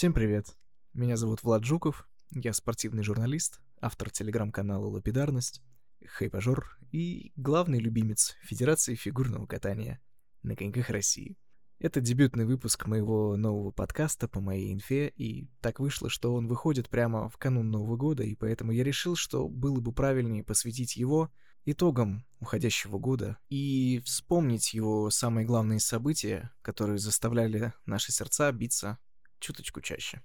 Всем 0.00 0.14
привет. 0.14 0.56
Меня 0.94 1.18
зовут 1.18 1.42
Влад 1.42 1.62
Жуков, 1.62 2.08
я 2.30 2.54
спортивный 2.54 3.02
журналист, 3.02 3.60
автор 3.82 4.08
телеграм-канала 4.08 4.86
«Лапидарность», 4.86 5.60
хайпажор 6.06 6.78
и 6.90 7.34
главный 7.36 7.80
любимец 7.80 8.34
Федерации 8.40 8.94
фигурного 8.94 9.44
катания 9.44 10.00
на 10.42 10.56
коньках 10.56 10.88
России. 10.88 11.36
Это 11.78 12.00
дебютный 12.00 12.46
выпуск 12.46 12.86
моего 12.86 13.36
нового 13.36 13.72
подкаста 13.72 14.26
по 14.26 14.40
моей 14.40 14.72
инфе, 14.72 15.12
и 15.16 15.50
так 15.60 15.80
вышло, 15.80 16.08
что 16.08 16.32
он 16.32 16.48
выходит 16.48 16.88
прямо 16.88 17.28
в 17.28 17.36
канун 17.36 17.70
Нового 17.70 17.98
года, 17.98 18.22
и 18.22 18.34
поэтому 18.34 18.72
я 18.72 18.84
решил, 18.84 19.16
что 19.16 19.50
было 19.50 19.80
бы 19.80 19.92
правильнее 19.92 20.42
посвятить 20.42 20.96
его 20.96 21.30
итогам 21.66 22.24
уходящего 22.38 22.96
года 22.96 23.36
и 23.50 24.00
вспомнить 24.06 24.72
его 24.72 25.10
самые 25.10 25.44
главные 25.44 25.78
события, 25.78 26.52
которые 26.62 26.96
заставляли 26.96 27.74
наши 27.84 28.12
сердца 28.12 28.50
биться 28.50 28.98
чуточку 29.40 29.80
чаще. 29.80 30.22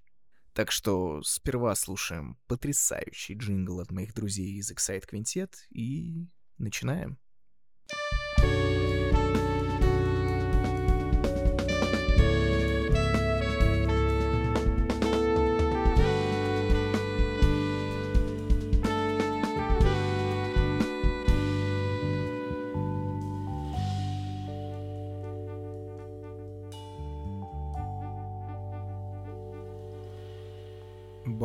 Так 0.54 0.72
что 0.72 1.22
сперва 1.24 1.76
слушаем 1.76 2.38
потрясающий 2.48 3.34
джингл 3.34 3.82
от 3.82 3.92
моих 3.92 4.14
друзей 4.14 4.58
из 4.58 4.72
Excite 4.72 5.10
Quintet 5.10 5.54
и 5.70 6.28
начинаем. 6.58 7.18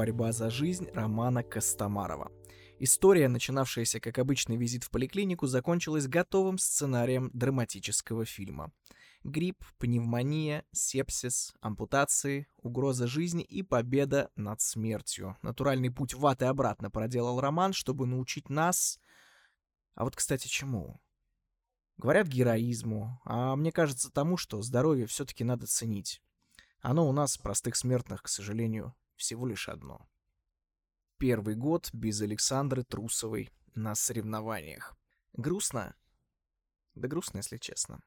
«Борьба 0.00 0.32
за 0.32 0.48
жизнь» 0.48 0.88
Романа 0.94 1.42
Костомарова. 1.42 2.32
История, 2.78 3.28
начинавшаяся 3.28 4.00
как 4.00 4.18
обычный 4.18 4.56
визит 4.56 4.82
в 4.82 4.90
поликлинику, 4.90 5.46
закончилась 5.46 6.06
готовым 6.06 6.56
сценарием 6.56 7.30
драматического 7.34 8.24
фильма. 8.24 8.72
Грипп, 9.24 9.62
пневмония, 9.76 10.64
сепсис, 10.72 11.52
ампутации, 11.60 12.48
угроза 12.62 13.06
жизни 13.06 13.44
и 13.44 13.62
победа 13.62 14.30
над 14.36 14.62
смертью. 14.62 15.36
Натуральный 15.42 15.90
путь 15.90 16.14
в 16.14 16.26
ад 16.26 16.40
и 16.40 16.46
обратно 16.46 16.90
проделал 16.90 17.38
Роман, 17.38 17.74
чтобы 17.74 18.06
научить 18.06 18.48
нас... 18.48 18.98
А 19.94 20.04
вот, 20.04 20.16
кстати, 20.16 20.48
чему? 20.48 20.98
Говорят 21.98 22.26
героизму, 22.26 23.20
а 23.26 23.54
мне 23.54 23.70
кажется 23.70 24.10
тому, 24.10 24.38
что 24.38 24.62
здоровье 24.62 25.04
все-таки 25.04 25.44
надо 25.44 25.66
ценить. 25.66 26.22
Оно 26.80 27.06
у 27.06 27.12
нас, 27.12 27.36
простых 27.36 27.76
смертных, 27.76 28.22
к 28.22 28.28
сожалению, 28.28 28.94
всего 29.20 29.46
лишь 29.46 29.68
одно. 29.68 30.08
Первый 31.18 31.54
год 31.54 31.90
без 31.92 32.20
Александры 32.22 32.82
Трусовой 32.82 33.50
на 33.74 33.94
соревнованиях. 33.94 34.96
Грустно? 35.34 35.94
Да 36.94 37.06
грустно, 37.06 37.38
если 37.38 37.58
честно. 37.58 38.00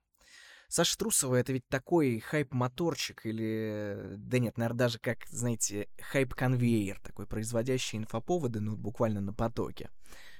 Саша 0.67 0.97
Трусова— 0.97 1.35
это 1.37 1.53
ведь 1.53 1.67
такой 1.67 2.19
хайп-моторчик 2.19 3.27
или... 3.27 4.15
Да 4.17 4.39
нет, 4.39 4.57
наверное, 4.57 4.79
даже 4.79 4.97
как, 4.97 5.27
знаете, 5.27 5.87
хайп-конвейер, 6.11 6.99
такой 7.01 7.27
производящий 7.27 7.99
инфоповоды, 7.99 8.59
ну, 8.59 8.75
буквально 8.75 9.21
на 9.21 9.33
потоке. 9.33 9.91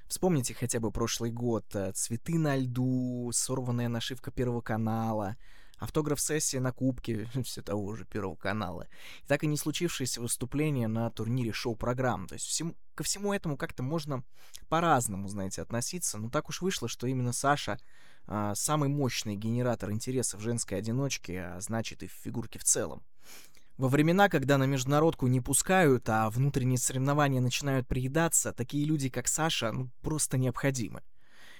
Вспомните 0.08 0.56
хотя 0.56 0.80
бы 0.80 0.92
прошлый 0.92 1.32
год. 1.32 1.66
Э, 1.76 1.92
«Цветы 1.94 2.40
на 2.40 2.58
льду», 2.58 3.30
сорванная 3.32 3.90
нашивка 3.90 4.32
Первого 4.32 4.62
канала— 4.62 5.38
автограф-сессия 5.84 6.60
на 6.60 6.72
кубке 6.72 7.28
все 7.44 7.62
того 7.62 7.96
же 7.96 8.06
Первого 8.06 8.36
канала, 8.36 8.88
и 9.24 9.28
так 9.28 9.44
и 9.44 9.48
не 9.48 9.58
случившееся 9.58 10.22
выступление 10.22 10.88
на 10.88 11.10
турнире 11.10 11.52
шоу-программ. 11.52 12.28
То 12.28 12.34
есть 12.34 12.46
всему, 12.46 12.76
ко 12.96 13.04
всему 13.04 13.34
этому 13.34 13.58
как-то 13.58 13.84
можно 13.84 14.24
по-разному, 14.70 15.28
знаете, 15.28 15.62
относиться, 15.62 16.18
но 16.18 16.30
так 16.30 16.50
уж 16.50 16.62
вышло, 16.62 16.88
что 16.88 17.06
именно 17.08 17.34
Саша 17.34 17.80
а, 18.26 18.56
самый 18.56 18.88
мощный 18.88 19.36
генератор 19.36 19.92
интереса 19.92 20.38
в 20.38 20.42
женской 20.42 20.78
одиночке, 20.78 21.42
а 21.42 21.60
значит 21.60 22.02
и 22.04 22.08
в 22.08 22.12
фигурке 22.12 22.60
в 22.60 22.64
целом. 22.64 23.04
Во 23.78 23.90
времена, 23.90 24.30
когда 24.30 24.58
на 24.58 24.66
международку 24.66 25.28
не 25.28 25.42
пускают, 25.42 26.08
а 26.08 26.30
внутренние 26.30 26.78
соревнования 26.78 27.42
начинают 27.42 27.88
приедаться, 27.88 28.54
такие 28.54 28.86
люди, 28.86 29.10
как 29.10 29.28
Саша, 29.28 29.72
ну, 29.72 29.90
просто 30.02 30.38
необходимы. 30.38 31.02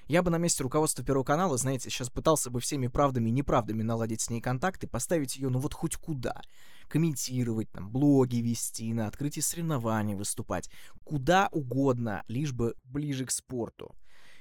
Я 0.08 0.22
бы 0.22 0.32
на 0.32 0.38
месте 0.38 0.64
руководства 0.64 1.04
Первого 1.04 1.24
канала, 1.24 1.58
знаете, 1.58 1.90
сейчас 1.90 2.10
пытался 2.10 2.50
бы 2.50 2.60
всеми 2.60 2.88
правдами 2.88 3.30
и 3.30 3.34
неправдами 3.34 3.84
наладить 3.84 4.22
с 4.22 4.30
ней 4.30 4.42
контакты, 4.42 4.88
поставить 4.88 5.38
ее, 5.38 5.50
ну 5.50 5.60
вот 5.60 5.74
хоть 5.74 5.96
куда. 5.96 6.42
Комментировать, 6.90 7.72
там, 7.72 7.90
блоги 7.90 8.38
вести, 8.38 8.94
на 8.94 9.08
открытии 9.08 9.40
соревнований 9.40 10.16
выступать. 10.16 10.70
Куда 11.04 11.48
угодно, 11.52 12.24
лишь 12.28 12.52
бы 12.52 12.76
ближе 12.84 13.26
к 13.26 13.32
спорту. 13.32 13.96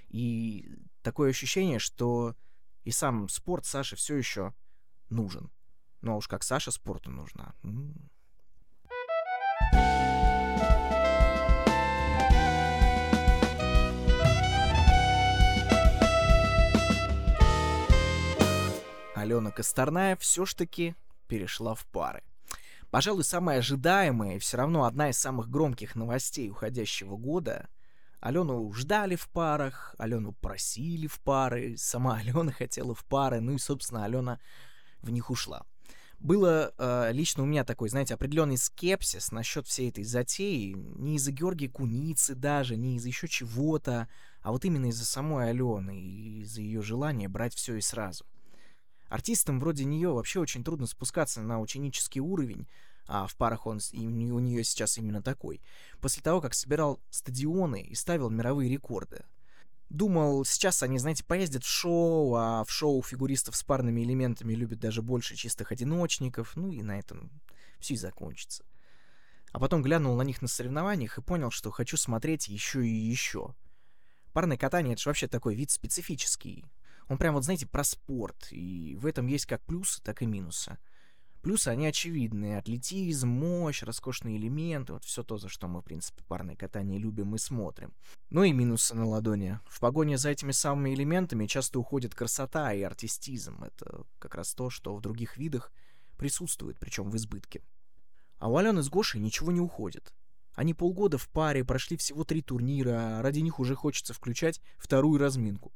И 0.09 0.69
такое 1.03 1.31
ощущение, 1.31 1.79
что 1.79 2.35
и 2.85 2.91
сам 2.91 3.29
спорт 3.29 3.65
Саше 3.65 3.97
все 3.97 4.17
еще 4.17 4.53
нужен. 5.09 5.51
Ну 6.01 6.13
а 6.13 6.17
уж 6.17 6.27
как 6.27 6.43
Саша 6.43 6.73
спорту 6.73 7.11
нужна. 7.11 7.55
Алена 19.23 19.53
Косторная 19.53 20.17
все 20.17 20.45
ж 20.45 20.55
таки 20.55 20.95
перешла 21.29 21.75
в 21.75 21.87
пары. 21.87 22.23
Пожалуй, 22.91 23.23
самая 23.25 23.61
ожидаемая 23.61 24.37
и 24.37 24.39
все 24.39 24.57
равно 24.57 24.85
одна 24.85 25.11
из 25.11 25.19
самых 25.19 25.49
громких 25.49 25.95
новостей 25.95 26.51
уходящего 26.51 27.17
года. 27.17 27.69
Алену 28.21 28.71
ждали 28.73 29.15
в 29.17 29.29
парах, 29.29 29.95
Алену 29.97 30.33
просили 30.33 31.07
в 31.07 31.21
пары, 31.21 31.77
сама 31.77 32.17
Алена 32.21 32.51
хотела 32.51 32.95
в 32.95 33.05
пары, 33.05 33.41
ну 33.41 33.53
и, 33.53 33.59
собственно, 33.59 34.05
Алена 34.05 34.41
в 35.01 35.11
них 35.11 35.31
ушла. 35.31 35.65
Было 36.19 36.73
э, 36.77 37.11
лично 37.13 37.45
у 37.45 37.47
меня 37.47 37.65
такой, 37.65 37.89
знаете, 37.89 38.15
определенный 38.15 38.57
скепсис 38.57 39.33
насчет 39.33 39.67
всей 39.67 39.89
этой 39.89 40.05
затеи, 40.05 40.75
не 40.75 41.17
из-за 41.17 41.33
Георгия 41.33 41.69
Куницы 41.69 42.35
даже, 42.35 42.77
не 42.77 42.97
из-за 42.97 43.09
еще 43.09 43.27
чего-то, 43.27 44.09
а 44.41 44.53
вот 44.53 44.65
именно 44.65 44.87
из-за 44.87 45.05
самой 45.05 45.51
Алены 45.51 46.01
и 46.01 46.41
из-за 46.43 46.61
ее 46.61 46.83
желания 46.83 47.29
брать 47.29 47.55
все 47.55 47.77
и 47.77 47.81
сразу. 47.81 48.25
Артистам 49.13 49.61
вроде 49.61 49.85
нее 49.85 50.11
вообще 50.11 50.41
очень 50.41 50.65
трудно 50.65 50.87
спускаться 50.87 51.43
на 51.43 51.61
ученический 51.61 52.23
уровень, 52.23 52.67
а 53.07 53.27
в 53.27 53.37
парах 53.37 53.67
он 53.67 53.79
и 53.93 54.07
у 54.07 54.39
нее 54.39 54.65
сейчас 54.65 54.97
именно 54.97 55.23
такой, 55.23 55.61
после 56.01 56.23
того, 56.23 56.41
как 56.41 56.55
собирал 56.55 56.99
стадионы 57.11 57.83
и 57.83 57.95
ставил 57.95 58.31
мировые 58.31 58.71
рекорды. 58.71 59.27
Думал, 59.91 60.47
сейчас 60.47 60.83
они, 60.83 60.99
знаете, 60.99 61.25
поездят 61.25 61.63
в 61.63 61.69
шоу, 61.69 62.35
а 62.37 62.65
в 62.65 62.71
шоу 62.71 63.03
фигуристов 63.03 63.55
с 63.55 63.63
парными 63.63 64.03
элементами 64.03 64.55
любят 64.55 64.79
даже 64.79 65.03
больше 65.03 65.37
чистых 65.37 65.73
одиночников, 65.73 66.57
ну 66.57 66.73
и 66.73 66.81
на 66.81 66.99
этом 66.99 67.31
все 67.81 67.93
и 67.93 67.99
закончится. 67.99 68.65
А 69.51 69.61
потом 69.61 69.83
глянул 69.83 70.17
на 70.17 70.23
них 70.23 70.41
на 70.41 70.49
соревнованиях 70.49 71.19
и 71.19 71.23
понял, 71.23 71.51
что 71.51 71.71
хочу 71.71 71.99
смотреть 71.99 72.49
еще 72.49 72.87
и 72.87 72.91
еще. 72.91 73.55
Парное 74.33 74.57
катание— 74.57 74.93
это 74.95 75.03
же 75.03 75.11
вообще 75.11 75.29
такой 75.29 75.55
вид 75.55 75.71
специфический. 75.71 76.65
Он 77.09 77.19
прям 77.19 77.35
вот, 77.35 77.45
знаете, 77.45 77.67
про 77.67 77.85
спорт. 77.85 78.49
И 78.51 78.97
в 79.01 79.07
этом 79.07 79.27
есть 79.27 79.47
как 79.47 79.63
плюсы, 79.63 80.03
так 80.03 80.23
и 80.23 80.27
минусы. 80.27 80.79
Плюсы, 81.43 81.69
они 81.69 81.87
очевидные. 81.87 82.59
Атлетизм, 82.59 83.29
мощь, 83.29 83.83
роскошные 83.83 84.37
элементы. 84.37 84.93
Вот 84.93 85.05
все 85.05 85.25
то, 85.25 85.39
за 85.39 85.49
что 85.49 85.67
мы, 85.67 85.81
в 85.81 85.85
принципе, 85.85 86.23
парное 86.29 86.55
катание 86.55 87.01
любим 87.01 87.35
и 87.35 87.39
смотрим. 87.39 87.93
Ну 88.31 88.45
и 88.45 88.53
минусы 88.53 88.95
на 88.95 89.07
ладони. 89.07 89.59
В 89.67 89.81
погоне 89.81 90.19
за 90.19 90.31
этими 90.31 90.53
самыми 90.53 90.95
элементами 90.95 91.47
часто 91.47 91.81
уходит 91.81 92.15
красота 92.15 92.73
и 92.73 92.83
артистизм. 92.83 93.65
Это 93.65 94.05
как 94.21 94.37
раз 94.37 94.55
то, 94.55 94.71
что 94.71 94.95
в 94.95 95.01
других 95.01 95.37
видах 95.37 95.73
присутствует, 96.17 96.79
причем 96.79 97.11
в 97.11 97.17
избытке. 97.17 97.61
А 98.39 98.49
у 98.49 98.57
Алены 98.57 98.83
с 98.83 98.89
Гошей 98.89 99.21
ничего 99.21 99.51
не 99.51 99.61
уходит. 99.61 100.15
Они 100.55 100.75
полгода 100.75 101.19
в 101.19 101.29
паре, 101.29 101.65
прошли 101.65 101.97
всего 101.97 102.25
три 102.25 102.43
турнира, 102.43 103.19
а 103.19 103.23
ради 103.23 103.41
них 103.41 103.59
уже 103.59 103.75
хочется 103.75 104.15
включать 104.15 104.61
вторую 104.79 105.19
разминку. 105.19 105.73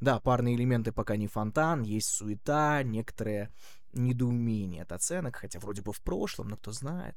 Да, 0.00 0.20
парные 0.20 0.56
элементы 0.56 0.92
пока 0.92 1.16
не 1.16 1.26
фонтан, 1.26 1.82
есть 1.82 2.08
суета, 2.08 2.82
некоторые 2.82 3.50
недоумение 3.92 4.82
от 4.82 4.92
оценок, 4.92 5.36
хотя 5.36 5.58
вроде 5.58 5.80
бы 5.82 5.92
в 5.92 6.00
прошлом, 6.02 6.48
но 6.48 6.56
кто 6.56 6.72
знает. 6.72 7.16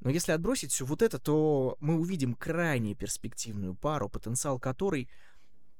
Но 0.00 0.10
если 0.10 0.32
отбросить 0.32 0.72
все 0.72 0.84
вот 0.84 1.00
это, 1.00 1.18
то 1.18 1.76
мы 1.80 1.98
увидим 1.98 2.34
крайне 2.34 2.94
перспективную 2.94 3.74
пару, 3.74 4.10
потенциал 4.10 4.58
которой, 4.58 5.08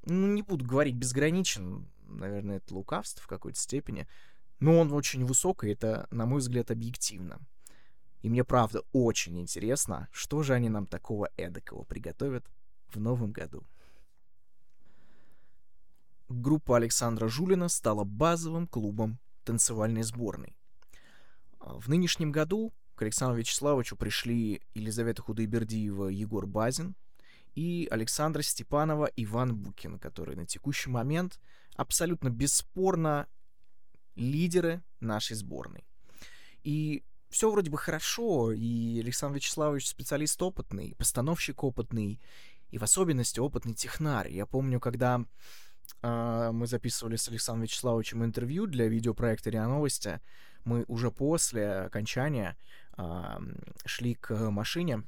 ну, 0.07 0.27
не 0.27 0.41
буду 0.41 0.65
говорить 0.65 0.95
безграничен, 0.95 1.87
наверное, 2.09 2.57
это 2.57 2.75
лукавство 2.75 3.23
в 3.23 3.27
какой-то 3.27 3.61
степени, 3.61 4.09
но 4.59 4.79
он 4.79 4.93
очень 4.93 5.25
высок, 5.27 5.65
и 5.65 5.71
это, 5.71 6.07
на 6.11 6.25
мой 6.25 6.41
взгляд, 6.41 6.71
объективно. 6.71 7.41
И 8.23 8.31
мне, 8.31 8.43
правда, 8.43 8.83
очень 8.93 9.39
интересно, 9.39 10.09
что 10.13 10.43
же 10.43 10.55
они 10.55 10.71
нам 10.71 10.87
такого 10.87 11.29
эдакого 11.37 11.85
приготовят 11.85 12.47
в 12.89 12.99
новом 12.99 13.33
году 13.33 13.67
группа 16.29 16.77
Александра 16.77 17.29
Жулина 17.29 17.69
стала 17.69 18.05
базовым 18.05 18.67
клубом 18.67 19.19
танцевальной 19.45 20.03
сборной. 20.03 20.57
А 21.61 21.79
в 21.79 21.89
нынешнем 21.89 22.33
году 22.33 22.73
к 22.95 23.03
Александру 23.03 23.39
Вячеславовичу 23.39 23.97
пришли 23.97 24.63
Елизавета 24.75 25.23
Худайбердиева, 25.23 26.09
Егор 26.09 26.47
Базин 26.47 26.95
и 27.55 27.89
Александра 27.91 28.43
Степанова, 28.43 29.11
Иван 29.17 29.57
Букин, 29.57 29.99
которые 29.99 30.37
на 30.37 30.47
текущий 30.47 30.91
момент 30.91 31.41
абсолютно 31.77 32.31
бесспорно 32.31 33.27
лидеры 34.15 34.83
нашей 35.01 35.37
сборной. 35.37 35.85
И 36.65 37.05
все 37.29 37.51
вроде 37.51 37.71
бы 37.71 37.79
хорошо, 37.79 38.53
и 38.53 39.01
Александр 39.01 39.37
Вячеславович 39.37 39.89
специалист 39.89 40.41
опытный, 40.43 40.95
постановщик 40.97 41.63
опытный, 41.65 42.21
и 42.71 42.79
в 42.79 42.83
особенности 42.83 43.41
опытный 43.41 43.75
технарь. 43.75 44.33
Я 44.33 44.47
помню, 44.47 44.81
когда 44.81 45.25
мы 46.03 46.67
записывали 46.67 47.17
с 47.17 47.29
Александром 47.29 47.65
Вячеславовичем 47.65 48.25
интервью 48.25 48.67
для 48.67 48.89
видеопроекта 48.89 49.51
РИА 49.51 49.67
Новости, 49.67 50.21
мы 50.65 50.85
уже 50.89 51.11
после 51.11 51.83
окончания 51.83 52.57
шли 53.85 54.15
к 54.15 54.35
машине 54.51 55.03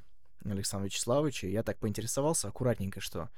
Александра 0.45 0.85
Вячеславовича, 0.85 1.47
я 1.47 1.63
так 1.63 1.77
поинтересовался 1.79 2.47
аккуратненько, 2.47 3.01
что 3.01 3.29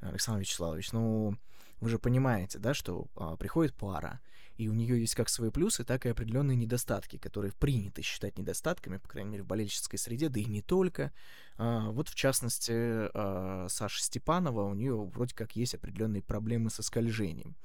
Александр 0.00 0.40
Вячеславович, 0.40 0.92
ну, 0.92 1.36
вы 1.80 1.88
же 1.88 1.98
понимаете, 1.98 2.58
да, 2.58 2.74
что 2.74 3.06
а, 3.16 3.36
приходит 3.36 3.74
пара, 3.74 4.20
и 4.56 4.68
у 4.68 4.74
нее 4.74 4.98
есть 5.00 5.14
как 5.14 5.28
свои 5.28 5.50
плюсы, 5.50 5.84
так 5.84 6.06
и 6.06 6.08
определенные 6.08 6.56
недостатки, 6.56 7.18
которые 7.18 7.52
принято 7.52 8.02
считать 8.02 8.38
недостатками, 8.38 8.96
по 8.96 9.08
крайней 9.08 9.30
мере, 9.30 9.42
в 9.42 9.46
болельческой 9.46 9.98
среде, 9.98 10.28
да 10.28 10.40
и 10.40 10.44
не 10.44 10.62
только. 10.62 11.12
А, 11.56 11.90
вот, 11.90 12.08
в 12.08 12.14
частности, 12.14 12.72
а, 12.72 13.66
Саша 13.68 14.02
Степанова, 14.02 14.62
у 14.62 14.74
нее 14.74 14.96
вроде 14.96 15.34
как 15.34 15.56
есть 15.56 15.74
определенные 15.74 16.22
проблемы 16.22 16.70
со 16.70 16.82
скольжением. 16.82 17.56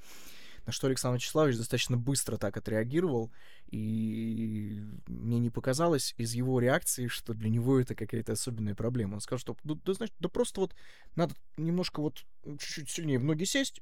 На 0.64 0.72
что 0.72 0.86
Александр 0.86 1.16
Вячеславович 1.16 1.56
достаточно 1.56 1.96
быстро 1.96 2.36
так 2.36 2.56
отреагировал, 2.56 3.32
и 3.66 4.80
мне 5.08 5.40
не 5.40 5.50
показалось 5.50 6.14
из 6.18 6.34
его 6.34 6.60
реакции, 6.60 7.08
что 7.08 7.34
для 7.34 7.50
него 7.50 7.80
это 7.80 7.96
какая-то 7.96 8.32
особенная 8.32 8.76
проблема. 8.76 9.14
Он 9.14 9.20
сказал, 9.20 9.40
что, 9.40 9.56
да, 9.64 9.74
да, 9.84 9.94
значит, 9.94 10.14
да 10.20 10.28
просто 10.28 10.60
вот 10.60 10.76
надо 11.16 11.34
немножко 11.56 12.00
вот 12.00 12.24
чуть-чуть 12.44 12.90
сильнее 12.90 13.18
в 13.18 13.24
ноги 13.24 13.44
сесть, 13.44 13.80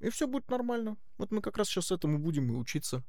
и 0.00 0.10
все 0.10 0.26
будет 0.26 0.50
нормально. 0.50 0.96
Вот 1.18 1.30
мы 1.30 1.40
как 1.40 1.56
раз 1.56 1.68
сейчас 1.68 1.90
этому 1.90 2.18
будем 2.18 2.52
и 2.52 2.56
учиться. 2.56 3.04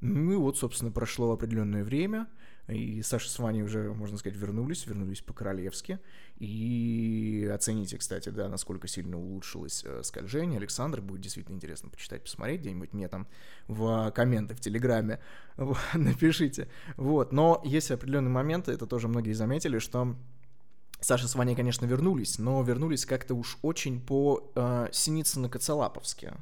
Ну 0.00 0.32
и 0.32 0.36
вот, 0.36 0.56
собственно, 0.56 0.92
прошло 0.92 1.32
определенное 1.32 1.82
время, 1.82 2.28
и 2.68 3.02
Саша 3.02 3.30
с 3.30 3.38
Ваней 3.38 3.62
уже, 3.62 3.92
можно 3.94 4.18
сказать, 4.18 4.38
вернулись, 4.38 4.86
вернулись 4.86 5.22
по-королевски. 5.22 5.98
И 6.36 7.50
оцените, 7.52 7.98
кстати, 7.98 8.28
да, 8.28 8.48
насколько 8.48 8.86
сильно 8.86 9.18
улучшилось 9.18 9.82
э, 9.84 10.02
скольжение. 10.04 10.58
Александр, 10.58 11.00
будет 11.00 11.22
действительно 11.22 11.56
интересно 11.56 11.88
почитать, 11.88 12.22
посмотреть 12.22 12.60
где-нибудь 12.60 12.92
мне 12.92 13.08
там 13.08 13.26
в 13.66 14.12
комменты 14.12 14.54
в 14.54 14.60
Телеграме 14.60 15.18
напишите. 15.94 16.68
Вот, 16.96 17.32
но 17.32 17.60
есть 17.64 17.90
определенные 17.90 18.30
моменты, 18.30 18.70
это 18.70 18.86
тоже 18.86 19.08
многие 19.08 19.32
заметили, 19.32 19.78
что 19.78 20.14
Саша 21.00 21.28
с 21.28 21.34
Ваней, 21.34 21.54
конечно, 21.54 21.86
вернулись, 21.86 22.38
но 22.38 22.60
вернулись 22.62 23.06
как-то 23.06 23.34
уж 23.34 23.58
очень 23.62 24.00
по 24.00 24.50
э, 24.54 24.88
Синицыно-Коцелаповски, 24.90 26.36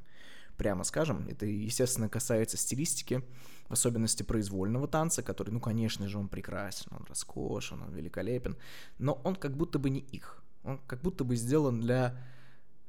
прямо 0.57 0.85
скажем. 0.85 1.27
Это, 1.29 1.45
естественно, 1.45 2.09
касается 2.09 2.57
стилистики, 2.57 3.23
в 3.69 3.73
особенности 3.73 4.23
произвольного 4.23 4.89
танца, 4.89 5.23
который, 5.23 5.51
ну, 5.51 5.61
конечно 5.61 6.09
же, 6.09 6.19
он 6.19 6.29
прекрасен, 6.29 6.87
он 6.91 7.05
роскошен, 7.09 7.83
он 7.83 7.93
великолепен, 7.93 8.57
но 8.99 9.21
он 9.25 9.37
как 9.37 9.57
будто 9.57 9.79
бы 9.79 9.91
не 9.91 10.01
их. 10.01 10.43
Он 10.65 10.79
как 10.87 11.03
будто 11.03 11.25
бы 11.25 11.37
сделан 11.37 11.81
для 11.81 12.19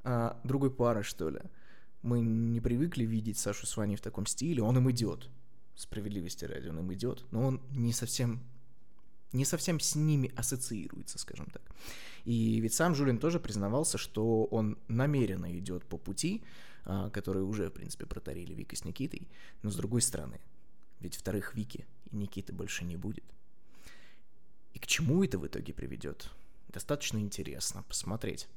э, 0.04 0.32
другой 0.44 0.72
пары, 0.72 1.04
что 1.04 1.30
ли. 1.30 1.42
Мы 2.02 2.22
не 2.22 2.62
привыкли 2.62 3.04
видеть 3.04 3.38
Сашу 3.38 3.66
с 3.66 3.76
Ваней 3.76 3.98
в 3.98 4.02
таком 4.02 4.26
стиле, 4.26 4.64
он 4.64 4.78
им 4.78 4.90
идет. 4.92 5.30
Справедливости 5.76 6.46
ради, 6.46 6.70
он 6.70 6.80
им 6.80 6.94
идет, 6.94 7.26
но 7.32 7.46
он 7.46 7.62
не 7.72 7.92
совсем 7.92 8.42
не 9.34 9.46
совсем 9.46 9.80
с 9.80 9.96
ними 9.96 10.32
ассоциируется, 10.36 11.18
скажем 11.18 11.48
так. 11.48 11.62
И 12.26 12.60
ведь 12.60 12.74
сам 12.74 12.96
Жулин 12.96 13.20
тоже 13.20 13.40
признавался, 13.40 13.98
что 13.98 14.46
он 14.46 14.78
намеренно 14.88 15.58
идет 15.58 15.86
по 15.86 15.98
пути, 15.98 16.44
а, 16.86 17.10
который 17.10 17.44
уже, 17.44 17.70
в 17.70 17.74
принципе, 17.74 18.06
протарили 18.06 18.54
Вика 18.54 18.76
с 18.76 18.86
Никитой, 18.86 19.28
но 19.62 19.70
с 19.70 19.76
другой 19.76 20.02
стороны, 20.02 20.40
ведь 21.00 21.16
вторых 21.16 21.56
Вики 21.56 21.86
и 22.12 22.16
Никиты 22.16 22.54
больше 22.54 22.86
не 22.86 22.98
будет. 22.98 23.26
И 24.74 24.80
к 24.80 24.88
чему 24.88 25.24
это 25.24 25.40
в 25.40 25.48
итоге 25.48 25.74
приведет? 25.74 26.30
Достаточно 26.70 27.18
интересно 27.18 27.84
посмотреть. 27.84 28.48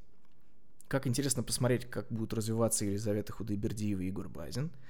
Как 0.88 1.06
интересно 1.06 1.42
посмотреть, 1.42 1.88
как 1.88 2.10
будут 2.10 2.34
развиваться 2.34 2.84
Елизавета 2.84 3.32
Худайбердиева 3.32 4.00
и 4.00 4.06
Егор 4.06 4.28
Базин– 4.28 4.70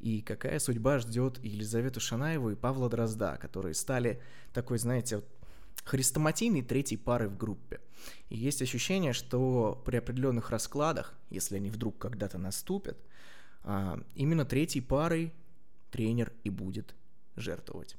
и 0.00 0.22
какая 0.22 0.58
судьба 0.58 0.98
ждет 0.98 1.42
Елизавету 1.42 2.00
Шанаеву 2.00 2.50
и 2.50 2.54
Павла 2.54 2.88
Дрозда, 2.88 3.36
которые 3.40 3.74
стали 3.74 4.22
такой, 4.52 4.78
знаете, 4.78 5.22
хрестоматийной 5.84 6.62
третьей 6.62 6.98
парой 6.98 7.28
в 7.28 7.36
группе. 7.36 7.80
И 8.28 8.36
есть 8.36 8.62
ощущение, 8.62 9.12
что 9.12 9.80
при 9.84 9.96
определенных 9.96 10.50
раскладах, 10.50 11.14
если 11.30 11.56
они 11.56 11.70
вдруг 11.70 11.98
когда-то 11.98 12.38
наступят, 12.38 12.98
а, 13.64 14.00
именно 14.14 14.44
третьей 14.44 14.82
парой 14.82 15.32
тренер 15.90 16.32
и 16.44 16.50
будет 16.50 16.94
жертвовать. 17.36 17.96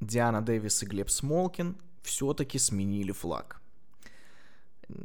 Диана 0.00 0.44
Дэвис 0.44 0.82
и 0.82 0.86
Глеб 0.86 1.10
Смолкин 1.10 1.76
все-таки 2.02 2.58
сменили 2.58 3.12
флаг. 3.12 3.61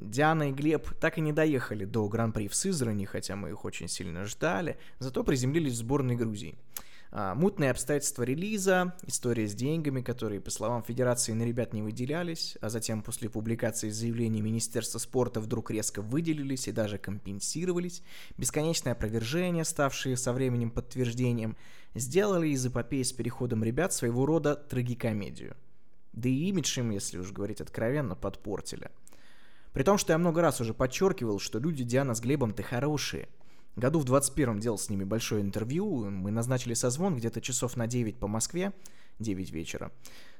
Диана 0.09 0.49
и 0.49 0.51
Глеб 0.51 0.89
так 0.99 1.17
и 1.17 1.21
не 1.21 1.33
доехали 1.33 1.85
до 1.85 2.07
Гран-при 2.07 2.47
в 2.47 2.55
Сызрани, 2.55 3.05
хотя 3.05 3.35
мы 3.35 3.49
их 3.49 3.65
очень 3.65 3.87
сильно 3.87 4.25
ждали, 4.25 4.77
зато 4.99 5.23
приземлились 5.23 5.73
в 5.73 5.77
сборной 5.77 6.15
Грузии. 6.15 6.57
А, 7.09 7.35
мутные 7.35 7.71
обстоятельства 7.71 8.23
релиза, 8.23 8.93
история 9.05 9.47
с 9.47 9.53
деньгами, 9.53 10.01
которые, 10.01 10.41
по 10.41 10.51
словам 10.51 10.83
Федерации, 10.83 11.31
на 11.31 11.43
ребят 11.43 11.73
не 11.73 11.81
выделялись, 11.81 12.57
а 12.59 12.69
затем 12.69 13.01
после 13.01 13.29
публикации 13.29 13.89
заявления 13.89 14.41
Министерства 14.41 14.99
спорта 14.99 15.39
вдруг 15.39 15.71
резко 15.71 16.01
выделились 16.01 16.67
и 16.67 16.73
даже 16.73 16.97
компенсировались, 16.97 18.03
бесконечное 18.37 18.93
опровержение, 18.93 19.63
ставшие 19.63 20.17
со 20.17 20.33
временем 20.33 20.69
подтверждением, 20.69 21.55
сделали 21.95 22.49
из 22.49 22.65
эпопеи 22.65 23.03
с 23.03 23.13
переходом 23.13 23.63
ребят 23.63 23.93
своего 23.93 24.25
рода 24.25 24.55
трагикомедию. 24.55 25.55
Да 26.11 26.27
и 26.27 26.49
имидж 26.49 26.79
им, 26.79 26.89
если 26.89 27.19
уж 27.19 27.31
говорить 27.31 27.61
откровенно, 27.61 28.15
подпортили– 28.15 28.91
при 29.77 29.83
том, 29.83 29.99
что 29.99 30.11
я 30.11 30.17
много 30.17 30.41
раз 30.41 30.59
уже 30.59 30.73
подчеркивал, 30.73 31.37
что 31.37 31.59
люди 31.59 31.83
Диана 31.83 32.15
с 32.15 32.19
Глебом-то 32.19 32.63
хорошие. 32.63 33.29
Году 33.75 33.99
в 33.99 34.05
21-м 34.05 34.59
делал 34.59 34.79
с 34.79 34.89
ними 34.89 35.03
большое 35.03 35.43
интервью, 35.43 36.09
мы 36.09 36.31
назначили 36.31 36.73
созвон 36.73 37.15
где-то 37.15 37.41
часов 37.41 37.77
на 37.77 37.85
9 37.85 38.17
по 38.17 38.27
Москве, 38.27 38.73
9 39.19 39.51
вечера. 39.51 39.91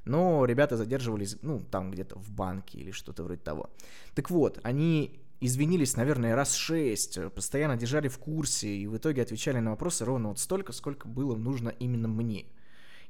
Но 0.06 0.44
ребята 0.44 0.76
задерживались, 0.76 1.38
ну, 1.44 1.60
там 1.60 1.92
где-то 1.92 2.18
в 2.18 2.32
банке 2.32 2.80
или 2.80 2.90
что-то 2.90 3.22
вроде 3.22 3.42
того. 3.42 3.70
Так 4.16 4.32
вот, 4.32 4.60
они 4.64 5.20
извинились, 5.40 5.96
наверное, 5.98 6.36
раз 6.36 6.56
шесть, 6.56 7.20
постоянно 7.36 7.78
держали 7.78 8.08
в 8.08 8.18
курсе 8.18 8.70
и 8.70 8.88
в 8.88 8.98
итоге 8.98 9.22
отвечали 9.22 9.60
на 9.60 9.70
вопросы 9.70 10.04
ровно 10.04 10.30
вот 10.30 10.40
столько, 10.40 10.74
сколько 10.74 11.08
было 11.08 11.36
нужно 11.36 11.70
именно 11.70 12.08
мне. 12.08 12.48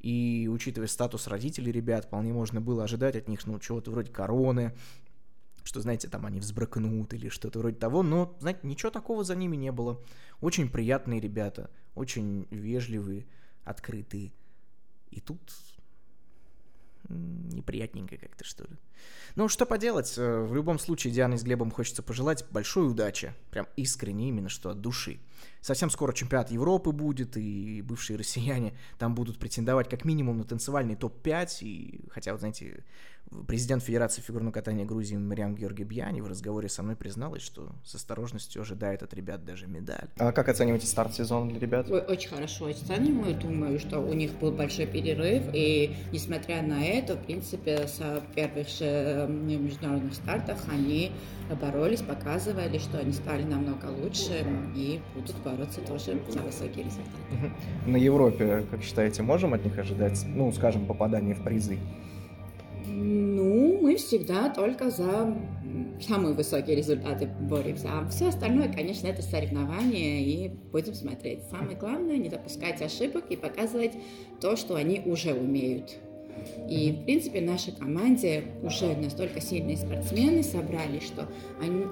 И 0.01 0.49
учитывая 0.51 0.87
статус 0.87 1.27
родителей 1.27 1.71
ребят, 1.71 2.05
вполне 2.05 2.33
можно 2.33 2.59
было 2.59 2.83
ожидать 2.83 3.15
от 3.15 3.29
них, 3.29 3.45
ну, 3.47 3.59
чего-то 3.59 3.91
вроде 3.91 4.11
короны, 4.11 4.73
что, 5.67 5.81
знаете, 5.81 6.07
там 6.07 6.25
они 6.25 6.39
взбракнут 6.39 7.13
или 7.13 7.29
что-то 7.29 7.59
вроде 7.59 7.75
того, 7.75 8.01
но, 8.01 8.35
знаете, 8.39 8.61
ничего 8.63 8.89
такого 8.89 9.23
за 9.23 9.35
ними 9.35 9.57
не 9.57 9.71
было. 9.71 10.01
Очень 10.39 10.69
приятные 10.69 11.19
ребята, 11.19 11.69
очень 11.93 12.47
вежливые, 12.49 13.25
открытые. 13.65 14.31
И 15.11 15.19
тут 15.19 15.39
неприятненько 17.09 18.17
как-то, 18.17 18.43
что 18.43 18.63
ли. 18.63 18.77
Ну, 19.35 19.47
что 19.47 19.65
поделать, 19.65 20.17
э, 20.17 20.41
в 20.41 20.53
любом 20.53 20.79
случае 20.79 21.13
Диане 21.13 21.37
с 21.37 21.43
Глебом 21.43 21.71
хочется 21.71 22.03
пожелать 22.03 22.45
большой 22.51 22.89
удачи, 22.89 23.33
прям 23.49 23.67
искренне, 23.75 24.29
именно 24.29 24.49
что 24.49 24.69
от 24.69 24.81
души. 24.81 25.19
Совсем 25.61 25.89
скоро 25.89 26.13
чемпионат 26.13 26.51
Европы 26.51 26.91
будет, 26.91 27.37
и 27.37 27.81
бывшие 27.81 28.17
россияне 28.17 28.73
там 28.97 29.15
будут 29.15 29.37
претендовать 29.37 29.89
как 29.89 30.05
минимум 30.05 30.37
на 30.37 30.43
танцевальный 30.43 30.95
топ-5, 30.95 31.57
и 31.61 32.01
хотя, 32.11 32.31
вот 32.31 32.39
знаете, 32.39 32.83
Президент 33.45 33.83
Федерации 33.83 34.21
фигурного 34.21 34.53
катания 34.53 34.85
Грузии 34.85 35.17
Мариам 35.17 35.53
Георгий 35.53 35.83
Бьяни 35.83 36.21
в 36.21 36.27
разговоре 36.27 36.69
со 36.69 36.81
мной 36.81 36.95
призналась, 36.95 37.41
что 37.41 37.75
с 37.83 37.93
осторожностью 37.93 38.61
ожидает 38.61 39.03
от 39.03 39.13
ребят 39.13 39.43
даже 39.43 39.67
медаль. 39.67 40.07
А 40.17 40.31
как 40.31 40.47
оцениваете 40.47 40.87
старт 40.87 41.13
сезона 41.13 41.49
для 41.49 41.59
ребят? 41.59 41.89
Очень 41.91 42.29
хорошо 42.29 42.67
оцениваю. 42.67 43.35
Думаю, 43.35 43.79
что 43.79 43.99
у 43.99 44.13
них 44.13 44.31
был 44.39 44.51
большой 44.51 44.87
перерыв, 44.87 45.43
и 45.53 45.93
несмотря 46.13 46.61
на 46.61 46.81
это, 46.81 47.17
в 47.17 47.25
принципе, 47.25 47.87
с 47.87 48.23
первых 48.33 48.69
же 48.69 49.27
международных 49.29 50.13
стартах 50.13 50.59
они 50.71 51.11
боролись, 51.59 52.01
показывали, 52.01 52.77
что 52.77 52.99
они 52.99 53.11
стали 53.11 53.43
намного 53.43 53.87
лучше 53.87 54.45
и 54.73 55.01
будут 55.15 55.35
бороться 55.39 55.81
тоже 55.81 56.19
за 56.29 56.39
высокие 56.39 56.85
результаты. 56.85 57.51
На 57.85 57.97
Европе, 57.97 58.65
как 58.69 58.83
считаете, 58.83 59.23
можем 59.23 59.53
от 59.53 59.63
них 59.63 59.77
ожидать, 59.77 60.23
ну, 60.27 60.51
скажем, 60.51 60.85
попадания 60.85 61.33
в 61.33 61.43
призы? 61.43 61.77
Ну, 62.87 63.79
мы 63.81 63.95
всегда 63.97 64.49
только 64.49 64.89
за 64.89 65.35
самые 66.01 66.33
высокие 66.33 66.75
результаты 66.75 67.27
боремся. 67.27 67.89
А 67.91 68.07
все 68.09 68.29
остальное, 68.29 68.71
конечно, 68.71 69.07
это 69.07 69.21
соревнования, 69.21 70.21
и 70.21 70.49
будем 70.71 70.93
смотреть. 70.93 71.43
Самое 71.49 71.77
главное, 71.77 72.17
не 72.17 72.29
допускать 72.29 72.81
ошибок 72.81 73.25
и 73.29 73.35
показывать 73.35 73.93
то, 74.39 74.55
что 74.55 74.75
они 74.75 75.01
уже 75.05 75.33
умеют. 75.33 75.97
И, 76.69 76.91
в 76.91 77.05
принципе, 77.05 77.41
нашей 77.41 77.73
команде 77.73 78.45
уже 78.61 78.95
настолько 78.95 79.39
сильные 79.41 79.77
спортсмены 79.77 80.43
собрали, 80.43 80.99
что 80.99 81.29
они, 81.61 81.85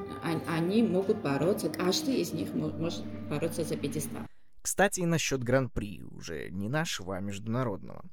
они 0.48 0.84
могут 0.84 1.22
бороться, 1.22 1.70
каждый 1.70 2.16
из 2.22 2.34
них 2.34 2.54
может 2.54 3.06
бороться 3.30 3.64
за 3.64 3.78
пьедестал. 3.78 4.24
Кстати, 4.62 5.02
и 5.02 5.06
насчет 5.06 5.44
Гран-при, 5.44 6.02
уже 6.04 6.50
не 6.50 6.70
нашего, 6.70 7.16
а 7.16 7.20
международного. 7.20 8.04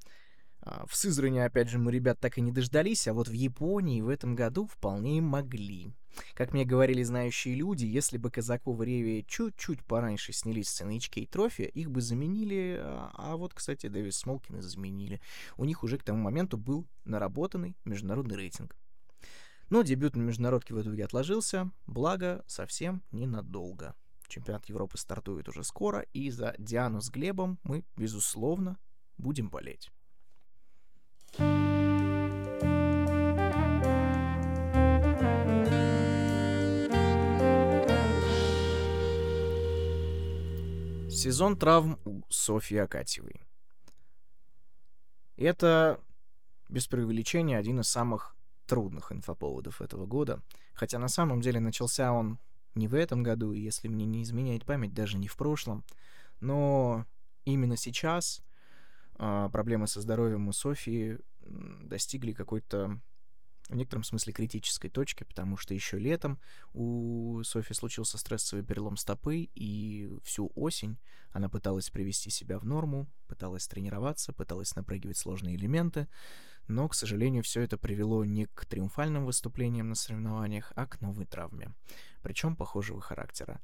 А, 0.61 0.87
в 0.87 0.95
Сызрани, 0.95 1.39
опять 1.39 1.69
же, 1.69 1.79
мы 1.79 1.91
ребят 1.93 2.21
так 2.21 2.39
и 2.39 2.43
не 2.43 2.53
дождались, 2.53 3.09
а 3.09 3.15
вот 3.15 3.29
в 3.29 3.33
Японии 3.33 4.01
в 4.01 4.09
этом 4.09 4.35
году 4.35 4.67
вполне 4.67 5.21
могли. 5.21 5.93
Как 6.35 6.52
мне 6.52 6.64
говорили 6.64 7.02
знающие 7.02 7.54
люди, 7.54 7.85
если 7.85 8.19
бы 8.19 8.31
Казаков 8.31 8.81
и 8.81 8.85
Реви 8.85 9.25
чуть-чуть 9.28 9.83
пораньше 9.85 10.33
снялись 10.33 10.69
с 10.69 10.81
NHK 10.81 11.28
трофи, 11.28 11.62
их 11.62 11.90
бы 11.90 12.00
заменили, 12.00 12.78
а, 12.81 13.11
а 13.14 13.37
вот, 13.37 13.54
кстати, 13.54 13.88
Дэвис 13.88 14.19
Смолкина 14.19 14.62
заменили. 14.62 15.21
У 15.57 15.64
них 15.64 15.83
уже 15.83 15.99
к 15.99 16.02
тому 16.02 16.23
моменту 16.23 16.57
был 16.57 16.87
наработанный 17.04 17.76
международный 17.85 18.37
рейтинг. 18.37 18.76
Но 19.71 19.83
дебют 19.83 20.16
на 20.16 20.23
международке 20.23 20.75
в 20.75 20.83
итоге 20.83 21.04
отложился, 21.04 21.71
благо 21.87 22.45
совсем 22.47 23.02
ненадолго. 23.11 23.95
Чемпионат 24.28 24.66
Европы 24.66 24.99
стартует 24.99 25.49
уже 25.49 25.64
скоро, 25.64 26.00
и 26.12 26.31
за 26.31 26.54
Диану 26.59 27.00
с 27.00 27.11
Глебом 27.11 27.59
мы, 27.62 27.85
безусловно, 27.97 28.78
будем 29.19 29.49
болеть. 29.49 29.90
Сезон 41.23 41.57
травм 41.57 42.00
у 42.05 42.23
Софьи 42.31 42.79
Акатьевой. 42.79 43.43
Это, 45.37 46.00
без 46.69 46.88
преувеличения, 46.88 47.59
один 47.59 47.79
из 47.79 47.88
самых 47.88 48.35
трудных 48.67 49.12
инфоповодов 49.12 49.81
этого 49.81 50.05
года. 50.05 50.43
Хотя 50.75 50.99
на 50.99 51.07
самом 51.07 51.41
деле 51.41 51.61
начался 51.61 52.12
он 52.12 52.41
не 52.75 52.88
в 52.88 52.95
этом 52.95 53.23
году, 53.23 53.52
если 53.52 53.87
мне 53.87 54.05
не 54.05 54.25
изменяет 54.25 54.64
память, 54.64 54.95
даже 54.95 55.17
не 55.17 55.29
в 55.29 55.37
прошлом. 55.37 55.85
Но 56.41 57.07
именно 57.45 57.76
сейчас 57.76 58.43
а, 59.14 59.49
проблемы 59.49 59.87
со 59.87 60.00
здоровьем 60.00 60.49
у 60.49 60.52
Софии 60.52 61.21
достигли 61.41 62.33
какой-то 62.33 62.99
в 63.69 63.75
некотором 63.75 64.04
смысле 64.04 64.33
критической 64.33 64.90
точки, 64.90 65.25
потому 65.25 65.57
что 65.57 65.75
еще 65.75 65.99
летом 65.99 66.38
у 66.75 67.42
Софи 67.45 67.75
случился 67.75 68.19
стрессовый 68.19 68.64
перелом 68.64 68.97
стопы, 68.97 69.49
и 69.54 70.11
всю 70.25 70.50
осень 70.54 70.99
она 71.31 71.49
пыталась 71.49 71.90
привести 71.90 72.31
себя 72.31 72.59
в 72.59 72.64
норму, 72.64 73.07
пыталась 73.28 73.66
тренироваться, 73.66 74.33
пыталась 74.33 74.75
напрыгивать 74.76 75.16
сложные 75.16 75.57
элементы, 75.57 76.09
но, 76.69 76.88
к 76.88 76.95
сожалению, 76.95 77.42
все 77.42 77.62
это 77.62 77.76
привело 77.76 78.25
не 78.25 78.47
к 78.47 78.66
триумфальным 78.66 79.25
выступлениям 79.25 79.88
на 79.88 79.95
соревнованиях, 79.95 80.73
а 80.76 80.87
к 80.87 81.00
новой 81.00 81.26
травме, 81.26 81.73
причем 82.23 82.57
похожего 82.57 83.00
характера. 83.00 83.61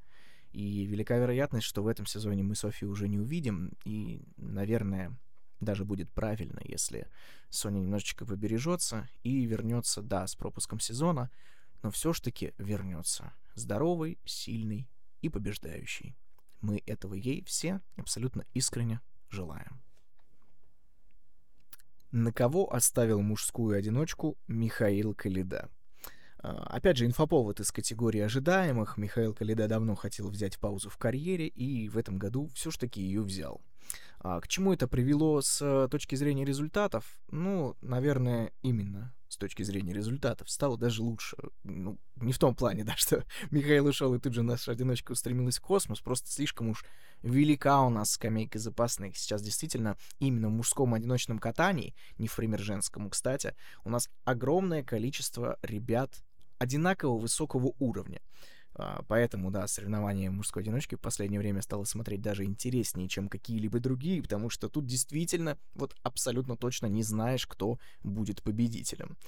И 0.52 0.86
велика 0.86 1.16
вероятность, 1.18 1.66
что 1.66 1.82
в 1.82 1.88
этом 1.88 2.06
сезоне 2.06 2.42
мы 2.42 2.54
Софию 2.54 2.90
уже 2.90 3.08
не 3.08 3.18
увидим, 3.18 3.72
и, 3.84 4.24
наверное, 4.36 5.16
даже 5.60 5.84
будет 5.84 6.10
правильно, 6.10 6.60
если 6.64 7.08
Sony 7.50 7.80
немножечко 7.80 8.24
побережется 8.24 9.08
и 9.22 9.44
вернется, 9.44 10.02
да, 10.02 10.26
с 10.26 10.34
пропуском 10.34 10.80
сезона, 10.80 11.30
но 11.82 11.90
все 11.90 12.12
ж 12.12 12.20
таки 12.20 12.54
вернется. 12.58 13.32
Здоровый, 13.54 14.18
сильный 14.24 14.88
и 15.20 15.28
побеждающий. 15.28 16.16
Мы 16.60 16.82
этого 16.86 17.14
ей 17.14 17.44
все 17.44 17.80
абсолютно 17.96 18.44
искренне 18.54 19.00
желаем. 19.30 19.80
На 22.10 22.32
кого 22.32 22.72
оставил 22.72 23.20
мужскую 23.20 23.76
одиночку 23.76 24.38
Михаил 24.46 25.14
Калида? 25.14 25.68
А, 26.38 26.64
опять 26.68 26.96
же, 26.96 27.04
инфоповод 27.04 27.60
из 27.60 27.70
категории 27.70 28.20
ожидаемых. 28.20 28.96
Михаил 28.96 29.34
Калида 29.34 29.68
давно 29.68 29.94
хотел 29.94 30.28
взять 30.30 30.58
паузу 30.58 30.88
в 30.88 30.96
карьере 30.96 31.48
и 31.48 31.88
в 31.88 31.98
этом 31.98 32.18
году 32.18 32.48
все 32.54 32.70
ж 32.70 32.78
таки 32.78 33.02
ее 33.02 33.22
взял. 33.22 33.60
А 34.20 34.40
к 34.40 34.48
чему 34.48 34.72
это 34.72 34.88
привело 34.88 35.40
с 35.40 35.60
э, 35.62 35.88
точки 35.90 36.16
зрения 36.16 36.44
результатов? 36.44 37.18
Ну, 37.30 37.76
наверное, 37.80 38.52
именно 38.62 39.14
с 39.28 39.36
точки 39.36 39.62
зрения 39.62 39.92
результатов 39.92 40.50
стало 40.50 40.76
даже 40.76 41.02
лучше. 41.02 41.36
Ну, 41.62 41.98
не 42.16 42.32
в 42.32 42.38
том 42.38 42.54
плане, 42.54 42.84
да, 42.84 42.96
что 42.96 43.24
Михаил 43.50 43.86
ушел, 43.86 44.14
и 44.14 44.18
тут 44.18 44.34
же 44.34 44.42
наша 44.42 44.72
одиночка 44.72 45.12
устремилась 45.12 45.58
в 45.58 45.62
космос, 45.62 46.00
просто 46.00 46.30
слишком 46.30 46.70
уж 46.70 46.84
велика 47.22 47.82
у 47.82 47.90
нас 47.90 48.12
скамейка 48.12 48.58
запасных. 48.58 49.16
Сейчас 49.16 49.42
действительно 49.42 49.96
именно 50.18 50.48
в 50.48 50.52
мужском 50.52 50.94
одиночном 50.94 51.38
катании, 51.38 51.94
не 52.16 52.26
в 52.26 52.34
пример 52.34 52.60
женскому, 52.60 53.10
кстати, 53.10 53.54
у 53.84 53.90
нас 53.90 54.08
огромное 54.24 54.82
количество 54.82 55.58
ребят 55.62 56.24
одинаково 56.58 57.18
высокого 57.18 57.72
уровня. 57.78 58.20
А, 58.78 59.02
поэтому, 59.08 59.50
да, 59.50 59.66
соревнования 59.66 60.30
мужской 60.30 60.62
одиночки 60.62 60.94
в 60.94 61.00
последнее 61.00 61.40
время 61.40 61.62
стало 61.62 61.82
смотреть 61.82 62.22
даже 62.22 62.44
интереснее, 62.44 63.08
чем 63.08 63.28
какие-либо 63.28 63.80
другие, 63.80 64.22
потому 64.22 64.50
что 64.50 64.68
тут 64.68 64.86
действительно 64.86 65.58
вот 65.74 65.96
абсолютно 66.04 66.56
точно 66.56 66.86
не 66.86 67.02
знаешь, 67.02 67.46
кто 67.46 67.78
будет 68.04 68.40
победителем. 68.42 69.18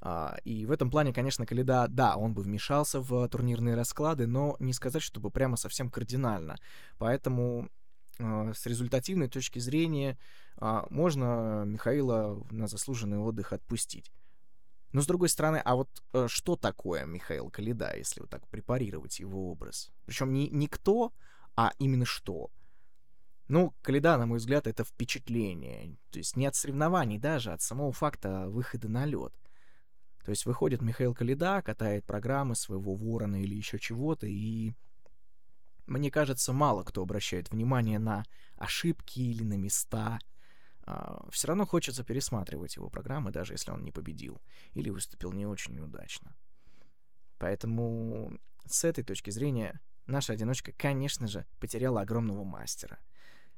А, 0.00 0.36
и 0.44 0.66
в 0.66 0.72
этом 0.72 0.90
плане, 0.90 1.14
конечно, 1.14 1.46
Каледа, 1.46 1.86
да, 1.88 2.16
он 2.16 2.34
бы 2.34 2.42
вмешался 2.42 3.00
в 3.00 3.28
турнирные 3.28 3.76
расклады, 3.76 4.26
но 4.26 4.56
не 4.58 4.72
сказать, 4.72 5.02
чтобы 5.02 5.30
прямо 5.30 5.56
совсем 5.56 5.88
кардинально. 5.88 6.56
Поэтому 6.98 7.68
а, 8.18 8.52
с 8.52 8.66
результативной 8.66 9.28
точки 9.28 9.60
зрения 9.60 10.18
можно 10.88 11.64
Михаила 11.66 12.42
на 12.50 12.66
заслуженный 12.66 13.18
отдых 13.18 13.52
отпустить. 13.52 14.10
Но 14.92 15.00
с 15.02 15.06
другой 15.06 15.28
стороны, 15.28 15.60
а 15.64 15.74
вот 15.74 15.88
э, 16.12 16.26
что 16.28 16.56
такое 16.56 17.04
Михаил 17.04 17.50
Калида, 17.50 17.96
если 17.96 18.20
вот 18.20 18.30
так 18.30 18.46
препарировать 18.48 19.18
его 19.18 19.50
образ? 19.50 19.92
Причем 20.06 20.32
не, 20.32 20.48
не 20.48 20.68
кто, 20.68 21.12
а 21.54 21.72
именно 21.78 22.04
что. 22.04 22.50
Ну, 23.48 23.74
Калида, 23.82 24.16
на 24.16 24.26
мой 24.26 24.38
взгляд, 24.38 24.66
это 24.66 24.84
впечатление. 24.84 25.96
То 26.10 26.18
есть 26.18 26.36
не 26.36 26.46
от 26.46 26.54
соревнований 26.54 27.18
даже, 27.18 27.50
а 27.50 27.54
от 27.54 27.62
самого 27.62 27.92
факта 27.92 28.48
выхода 28.48 28.88
на 28.88 29.04
лед. 29.04 29.32
То 30.24 30.30
есть 30.30 30.46
выходит 30.46 30.82
Михаил 30.82 31.14
Калида, 31.14 31.62
катает 31.62 32.04
программы 32.04 32.56
своего 32.56 32.94
ворона 32.94 33.40
или 33.40 33.54
еще 33.54 33.78
чего-то, 33.78 34.26
и 34.26 34.72
мне 35.86 36.10
кажется, 36.10 36.52
мало 36.52 36.82
кто 36.82 37.02
обращает 37.02 37.50
внимание 37.50 38.00
на 38.00 38.24
ошибки 38.56 39.20
или 39.20 39.44
на 39.44 39.56
места, 39.56 40.18
все 41.30 41.48
равно 41.48 41.66
хочется 41.66 42.04
пересматривать 42.04 42.76
его 42.76 42.88
программы, 42.88 43.32
даже 43.32 43.54
если 43.54 43.70
он 43.70 43.82
не 43.82 43.92
победил 43.92 44.40
или 44.72 44.90
выступил 44.90 45.32
не 45.32 45.46
очень 45.46 45.78
удачно. 45.80 46.34
Поэтому 47.38 48.38
с 48.66 48.84
этой 48.84 49.04
точки 49.04 49.30
зрения 49.30 49.80
наша 50.06 50.32
одиночка, 50.32 50.72
конечно 50.72 51.26
же, 51.26 51.44
потеряла 51.60 52.02
огромного 52.02 52.44
мастера. 52.44 52.98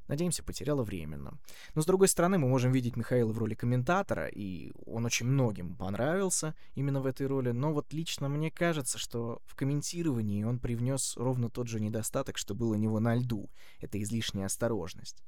Надеемся, 0.08 0.42
потеряла 0.42 0.82
временно. 0.82 1.38
Но, 1.75 1.82
с 1.82 1.87
другой 1.87 2.08
стороны, 2.08 2.38
мы 2.38 2.49
можем 2.49 2.73
видеть 2.73 2.97
Михаила 2.97 3.30
в 3.30 3.37
роли 3.37 3.54
комментатора, 3.54 4.26
и 4.26 4.73
он 4.87 5.04
очень 5.04 5.26
многим 5.26 5.76
понравился 5.76 6.54
именно 6.75 7.02
в 7.02 7.06
этой 7.06 7.26
роли. 7.26 7.50
Но 7.50 7.75
вот 7.75 7.92
лично 7.92 8.30
мне 8.30 8.50
кажется, 8.50 8.97
что 8.97 9.42
в 9.44 9.54
комментировании 9.54 10.44
он 10.44 10.61
привнес 10.61 11.14
ровно 11.18 11.50
тот 11.50 11.68
же 11.68 11.78
недостаток, 11.78 12.38
что 12.38 12.54
был 12.54 12.70
у 12.70 12.76
него 12.76 13.00
на 13.00 13.16
льду. 13.16 13.50
Это 13.80 14.02
излишняя 14.02 14.47
осторожность. 14.47 15.23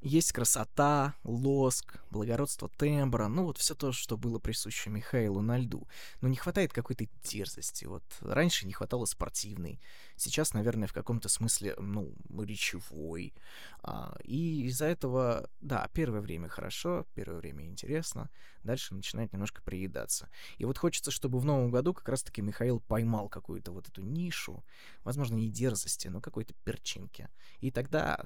Есть 0.00 0.30
красота, 0.30 1.14
лоск, 1.24 1.96
благородство 2.10 2.68
тембра, 2.68 3.26
ну 3.26 3.44
вот 3.44 3.58
все 3.58 3.74
то, 3.74 3.90
что 3.90 4.16
было 4.16 4.38
присуще 4.38 4.90
Михаилу 4.90 5.40
на 5.40 5.58
льду. 5.58 5.88
Но 6.20 6.28
не 6.28 6.36
хватает 6.36 6.72
какой-то 6.72 7.06
дерзости. 7.24 7.84
Вот 7.84 8.04
раньше 8.20 8.64
не 8.66 8.72
хватало 8.72 9.06
спортивной, 9.06 9.80
сейчас, 10.14 10.54
наверное, 10.54 10.86
в 10.86 10.92
каком-то 10.92 11.28
смысле, 11.28 11.74
ну, 11.78 12.14
речевой. 12.30 13.34
А, 13.82 14.16
и 14.22 14.66
из-за 14.66 14.84
этого, 14.86 15.50
да, 15.60 15.90
первое 15.92 16.20
время 16.20 16.48
хорошо, 16.48 17.04
первое 17.14 17.40
время 17.40 17.66
интересно, 17.66 18.30
дальше 18.62 18.94
начинает 18.94 19.32
немножко 19.32 19.62
приедаться. 19.62 20.30
И 20.58 20.64
вот 20.64 20.78
хочется, 20.78 21.10
чтобы 21.10 21.40
в 21.40 21.44
новом 21.44 21.72
году 21.72 21.92
как 21.92 22.08
раз-таки 22.08 22.40
Михаил 22.40 22.78
поймал 22.78 23.28
какую-то 23.28 23.72
вот 23.72 23.88
эту 23.88 24.02
нишу, 24.02 24.64
возможно, 25.02 25.34
не 25.34 25.50
дерзости, 25.50 26.06
но 26.06 26.20
какой-то 26.20 26.54
перчинки. 26.64 27.28
И 27.60 27.72
тогда 27.72 28.24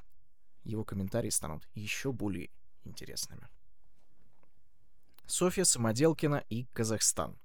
его 0.64 0.84
комментарии 0.84 1.30
станут 1.30 1.68
еще 1.74 2.12
более 2.12 2.50
интересными. 2.84 3.48
Софья 5.26 5.64
Самоделкина 5.64 6.44
и 6.48 6.66
Казахстан. 6.72 7.38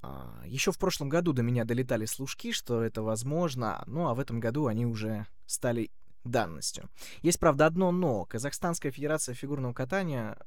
А, 0.00 0.42
еще 0.44 0.72
в 0.72 0.78
прошлом 0.78 1.08
году 1.08 1.32
до 1.32 1.42
меня 1.42 1.64
долетали 1.64 2.04
служки, 2.04 2.52
что 2.52 2.82
это 2.82 3.02
возможно, 3.02 3.82
ну 3.86 4.08
а 4.08 4.14
в 4.14 4.20
этом 4.20 4.40
году 4.40 4.66
они 4.66 4.86
уже 4.86 5.26
стали 5.46 5.90
данностью. 6.24 6.88
Есть, 7.22 7.40
правда, 7.40 7.66
одно 7.66 7.90
но. 7.90 8.24
Казахстанская 8.24 8.92
федерация 8.92 9.34
фигурного 9.34 9.72
катания 9.72 10.38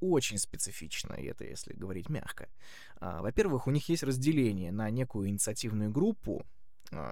очень 0.00 0.38
специфично, 0.38 1.14
и 1.14 1.26
это 1.26 1.44
если 1.44 1.74
говорить 1.74 2.08
мягко. 2.08 2.48
А, 3.00 3.20
во-первых, 3.20 3.66
у 3.66 3.70
них 3.70 3.88
есть 3.88 4.02
разделение 4.02 4.72
на 4.72 4.90
некую 4.90 5.28
инициативную 5.28 5.90
группу 5.90 6.46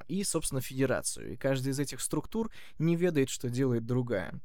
и, 0.09 0.25
собственно, 0.25 0.61
федерацию. 0.61 1.33
И 1.33 1.37
каждая 1.37 1.73
из 1.73 1.79
этих 1.79 2.01
структур 2.01 2.51
не 2.79 2.97
ведает, 2.97 3.29
что 3.29 3.49
делает 3.49 3.87
другая. 3.87 4.41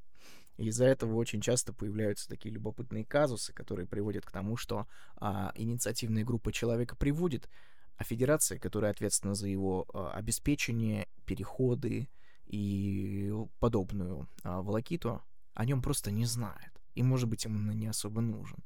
И 0.57 0.67
из-за 0.67 0.85
этого 0.85 1.15
очень 1.15 1.41
часто 1.41 1.73
появляются 1.73 2.27
такие 2.27 2.53
любопытные 2.53 3.05
казусы, 3.05 3.53
которые 3.53 3.87
приводят 3.87 4.25
к 4.25 4.31
тому, 4.31 4.57
что 4.57 4.87
а, 5.15 5.51
инициативная 5.55 6.23
группа 6.23 6.51
человека 6.51 6.95
приводит, 6.95 7.49
а 7.97 8.03
федерация, 8.03 8.59
которая 8.59 8.91
ответственна 8.91 9.33
за 9.33 9.47
его 9.47 9.87
а, 9.93 10.11
обеспечение, 10.11 11.07
переходы 11.25 12.09
и 12.45 13.33
подобную 13.59 14.27
а, 14.43 14.61
волокиту, 14.61 15.21
о 15.53 15.65
нем 15.65 15.81
просто 15.81 16.11
не 16.11 16.25
знает. 16.25 16.71
И, 16.93 17.03
может 17.03 17.29
быть, 17.29 17.45
ему 17.45 17.71
не 17.71 17.87
особо 17.87 18.21
нужен. 18.21 18.57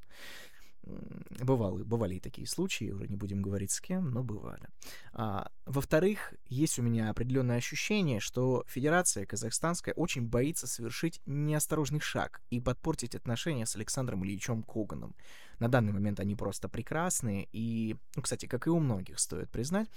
Бывали, 1.42 1.84
бывали 1.84 2.16
и 2.16 2.20
такие 2.20 2.48
случаи, 2.48 2.92
уже 2.92 3.08
не 3.08 3.16
будем 3.16 3.42
говорить 3.42 3.72
с 3.72 3.82
кем, 3.82 4.12
но 4.12 4.24
бывали. 4.24 4.68
А, 5.14 5.52
во-вторых, 5.66 6.34
есть 6.48 6.78
у 6.80 6.84
меня 6.84 7.10
определенное 7.10 7.58
ощущение, 7.58 8.20
что 8.20 8.64
Федерация 8.68 9.26
Казахстанская 9.26 9.94
очень 9.96 10.28
боится 10.28 10.68
совершить 10.68 11.22
неосторожный 11.26 12.00
шаг 12.00 12.42
и 12.50 12.60
подпортить 12.60 13.16
отношения 13.16 13.66
с 13.66 13.76
Александром 13.76 14.24
Ильичем 14.24 14.64
Коганом. 14.64 15.16
На 15.60 15.70
данный 15.70 15.94
момент 15.94 16.20
они 16.20 16.36
просто 16.36 16.70
прекрасные, 16.70 17.48
и, 17.52 17.96
ну, 18.16 18.22
кстати, 18.22 18.46
как 18.46 18.68
и 18.68 18.70
у 18.70 18.80
многих, 18.80 19.20
стоит 19.20 19.50
признать, 19.50 19.90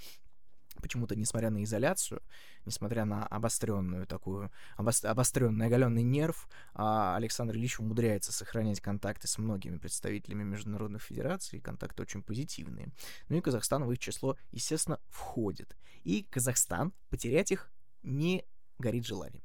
почему-то, 0.79 1.15
несмотря 1.15 1.49
на 1.49 1.63
изоляцию, 1.63 2.21
несмотря 2.65 3.05
на 3.05 3.25
обостренную 3.25 4.07
такую, 4.07 4.51
обостренный 4.77 5.67
оголенный 5.67 6.03
нерв, 6.03 6.47
а 6.73 7.15
Александр 7.15 7.55
Ильич 7.55 7.79
умудряется 7.79 8.31
сохранять 8.31 8.81
контакты 8.81 9.27
с 9.27 9.37
многими 9.37 9.77
представителями 9.77 10.43
международных 10.43 11.01
федераций, 11.01 11.59
контакты 11.59 12.01
очень 12.01 12.23
позитивные. 12.23 12.89
Ну 13.29 13.37
и 13.37 13.41
Казахстан 13.41 13.83
в 13.83 13.91
их 13.91 13.99
число, 13.99 14.37
естественно, 14.51 14.99
входит. 15.07 15.77
И 16.03 16.23
Казахстан 16.23 16.93
потерять 17.09 17.51
их 17.51 17.71
не 18.03 18.45
горит 18.77 19.05
желанием. 19.05 19.43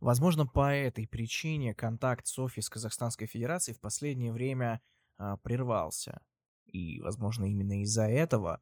Возможно, 0.00 0.46
по 0.46 0.74
этой 0.74 1.06
причине 1.06 1.74
контакт 1.74 2.26
Софии 2.26 2.60
с 2.60 2.68
Казахстанской 2.68 3.26
Федерацией 3.26 3.74
в 3.74 3.80
последнее 3.80 4.32
время 4.32 4.80
а, 5.16 5.38
прервался. 5.38 6.20
И, 6.66 7.00
возможно, 7.00 7.46
именно 7.46 7.80
из-за 7.82 8.06
этого 8.06 8.60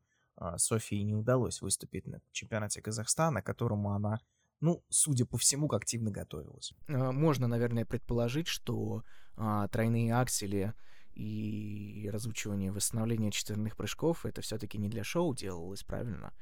Софии 0.56 1.02
не 1.02 1.14
удалось 1.14 1.62
выступить 1.62 2.06
на 2.06 2.20
чемпионате 2.32 2.82
Казахстана, 2.82 3.42
которому 3.42 3.92
она, 3.92 4.20
ну, 4.60 4.82
судя 4.88 5.26
по 5.26 5.38
всему, 5.38 5.70
активно 5.72 6.10
готовилась. 6.10 6.72
А, 6.88 7.12
можно, 7.12 7.46
наверное, 7.46 7.84
предположить, 7.84 8.48
что 8.48 9.04
а, 9.36 9.68
тройные 9.68 10.14
аксели 10.14 10.74
и 11.14 12.08
разучивание 12.12 12.72
восстановления 12.72 13.30
четверных 13.30 13.76
прыжков 13.76 14.26
это 14.26 14.40
все-таки 14.40 14.78
не 14.78 14.88
для 14.88 15.04
шоу 15.04 15.34
делалось, 15.34 15.84
правильно? 15.84 16.32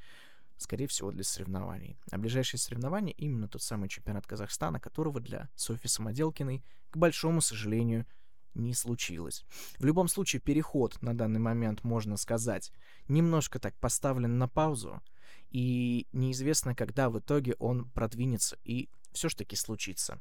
Скорее 0.57 0.87
всего, 0.87 1.11
для 1.11 1.23
соревнований. 1.23 1.97
А 2.11 2.17
ближайшие 2.17 2.59
соревнования 2.59 3.13
именно 3.13 3.47
тот 3.47 3.61
самый 3.61 3.89
чемпионат 3.89 4.25
Казахстана, 4.25 4.79
которого 4.79 5.19
для 5.19 5.49
Софьи 5.55 5.87
Самоделкиной, 5.87 6.63
к 6.89 6.97
большому 6.97 7.41
сожалению, 7.41 8.05
не 8.53 8.73
случилось. 8.73 9.45
В 9.79 9.85
любом 9.85 10.07
случае, 10.07 10.41
переход 10.41 11.01
на 11.01 11.15
данный 11.15 11.39
момент, 11.39 11.83
можно 11.83 12.17
сказать, 12.17 12.71
немножко 13.07 13.59
так 13.59 13.75
поставлен 13.79 14.37
на 14.37 14.47
паузу, 14.47 15.01
и 15.49 16.07
неизвестно, 16.13 16.75
когда 16.75 17.09
в 17.09 17.19
итоге 17.19 17.55
он 17.59 17.89
продвинется 17.91 18.57
и 18.63 18.89
все 19.13 19.29
ж 19.29 19.35
таки 19.35 19.55
случится. 19.55 20.19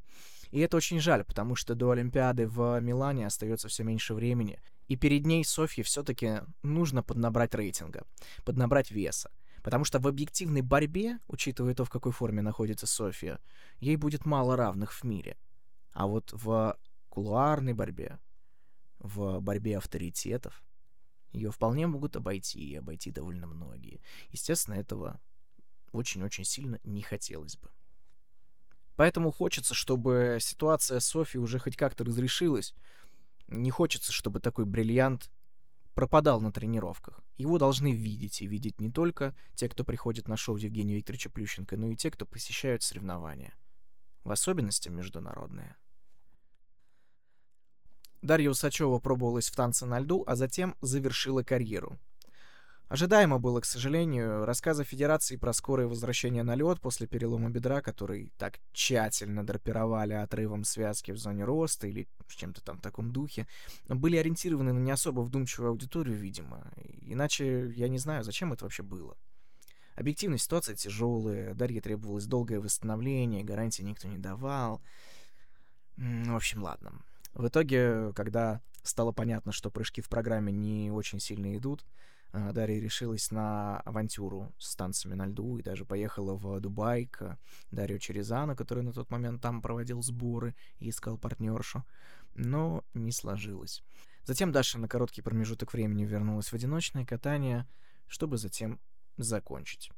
И 0.50 0.60
это 0.60 0.76
очень 0.76 1.00
жаль, 1.00 1.24
потому 1.24 1.56
что 1.56 1.74
до 1.74 1.90
Олимпиады 1.90 2.46
в 2.46 2.78
Милане 2.80 3.26
остается 3.26 3.68
все 3.68 3.84
меньше 3.84 4.12
времени, 4.12 4.60
и 4.88 4.96
перед 4.96 5.24
ней 5.24 5.44
Софье 5.44 5.82
все-таки 5.82 6.40
нужно 6.62 7.02
поднабрать 7.02 7.54
рейтинга, 7.54 8.06
поднабрать 8.44 8.90
веса. 8.90 9.30
Потому 9.62 9.84
что 9.84 10.00
в 10.00 10.08
объективной 10.08 10.60
борьбе, 10.60 11.20
учитывая 11.28 11.74
то, 11.74 11.84
в 11.84 11.90
какой 11.90 12.12
форме 12.12 12.42
находится 12.42 12.86
София, 12.86 13.38
ей 13.78 13.96
будет 13.96 14.26
мало 14.26 14.56
равных 14.56 14.92
в 14.92 15.04
мире. 15.04 15.36
А 15.92 16.06
вот 16.06 16.32
в 16.32 16.76
кулуарной 17.12 17.74
борьбе, 17.74 18.18
в 18.98 19.40
борьбе 19.40 19.76
авторитетов, 19.76 20.64
ее 21.32 21.50
вполне 21.50 21.86
могут 21.86 22.16
обойти, 22.16 22.60
и 22.60 22.76
обойти 22.76 23.10
довольно 23.10 23.46
многие. 23.46 24.00
Естественно, 24.30 24.74
этого 24.76 25.20
очень-очень 25.92 26.44
сильно 26.44 26.80
не 26.84 27.02
хотелось 27.02 27.58
бы. 27.58 27.70
Поэтому 28.96 29.30
хочется, 29.30 29.74
чтобы 29.74 30.38
ситуация 30.40 31.00
Софи 31.00 31.38
уже 31.38 31.58
хоть 31.58 31.76
как-то 31.76 32.04
разрешилась. 32.04 32.74
Не 33.48 33.70
хочется, 33.70 34.10
чтобы 34.10 34.40
такой 34.40 34.64
бриллиант 34.64 35.30
пропадал 35.94 36.40
на 36.40 36.50
тренировках. 36.50 37.20
Его 37.36 37.58
должны 37.58 37.92
видеть, 37.92 38.40
и 38.40 38.46
видеть 38.46 38.80
не 38.80 38.90
только 38.90 39.34
те, 39.54 39.68
кто 39.68 39.84
приходит 39.84 40.28
на 40.28 40.38
шоу 40.38 40.56
Евгения 40.56 40.96
Викторовича 40.96 41.28
Плющенко, 41.28 41.76
но 41.76 41.88
и 41.88 41.96
те, 41.96 42.10
кто 42.10 42.24
посещают 42.24 42.82
соревнования. 42.82 43.54
В 44.24 44.30
особенности 44.30 44.88
международные. 44.88 45.76
Дарья 48.22 48.50
Усачева 48.50 49.00
пробовалась 49.00 49.50
в 49.50 49.56
танце 49.56 49.84
на 49.84 49.98
льду, 49.98 50.22
а 50.26 50.36
затем 50.36 50.76
завершила 50.80 51.42
карьеру. 51.42 51.98
Ожидаемо 52.88 53.38
было, 53.38 53.60
к 53.60 53.64
сожалению, 53.64 54.44
рассказы 54.44 54.84
Федерации 54.84 55.36
про 55.36 55.54
скорое 55.54 55.86
возвращение 55.86 56.42
на 56.42 56.54
лед 56.54 56.78
после 56.80 57.06
перелома 57.06 57.48
бедра, 57.48 57.80
который 57.80 58.30
так 58.36 58.60
тщательно 58.72 59.44
драпировали 59.46 60.12
отрывом 60.12 60.62
связки 60.62 61.10
в 61.10 61.16
зоне 61.16 61.44
роста 61.44 61.86
или 61.86 62.06
чем-то 62.28 62.62
там 62.62 62.78
в 62.78 62.82
таком 62.82 63.10
духе, 63.10 63.46
были 63.88 64.16
ориентированы 64.16 64.72
на 64.72 64.78
не 64.78 64.90
особо 64.90 65.22
вдумчивую 65.22 65.70
аудиторию, 65.70 66.16
видимо. 66.16 66.70
Иначе 67.00 67.70
я 67.70 67.88
не 67.88 67.98
знаю, 67.98 68.24
зачем 68.24 68.52
это 68.52 68.64
вообще 68.64 68.82
было. 68.82 69.16
Объективная 69.94 70.38
ситуация 70.38 70.74
тяжелая, 70.74 71.54
Дарье 71.54 71.80
требовалось 71.80 72.26
долгое 72.26 72.60
восстановление, 72.60 73.42
гарантии 73.42 73.82
никто 73.82 74.06
не 74.06 74.18
давал. 74.18 74.82
В 75.96 76.36
общем, 76.36 76.62
ладно. 76.62 76.92
В 77.34 77.46
итоге, 77.48 78.12
когда 78.14 78.60
стало 78.82 79.12
понятно, 79.12 79.52
что 79.52 79.70
прыжки 79.70 80.00
в 80.00 80.08
программе 80.08 80.52
не 80.52 80.90
очень 80.90 81.20
сильно 81.20 81.56
идут, 81.56 81.84
а, 82.32 82.52
Дарья 82.52 82.80
решилась 82.80 83.30
на 83.30 83.80
авантюру 83.80 84.52
с 84.58 84.74
танцами 84.74 85.14
на 85.14 85.26
льду 85.26 85.58
и 85.58 85.62
даже 85.62 85.84
поехала 85.84 86.34
в 86.34 86.60
Дубай 86.60 87.06
к 87.06 87.38
Дарью 87.70 87.98
Черезану, 87.98 88.56
который 88.56 88.82
на 88.82 88.92
тот 88.92 89.10
момент 89.10 89.42
там 89.42 89.60
проводил 89.60 90.02
сборы 90.02 90.54
и 90.78 90.88
искал 90.88 91.18
партнершу, 91.18 91.84
но 92.34 92.84
не 92.94 93.12
сложилось. 93.12 93.82
Затем 94.24 94.52
Даша 94.52 94.78
на 94.78 94.88
короткий 94.88 95.20
промежуток 95.20 95.72
времени 95.72 96.04
вернулась 96.04 96.48
в 96.48 96.54
одиночное 96.54 97.04
катание, 97.04 97.66
чтобы 98.06 98.38
затем 98.38 98.80
закончить. 99.18 99.90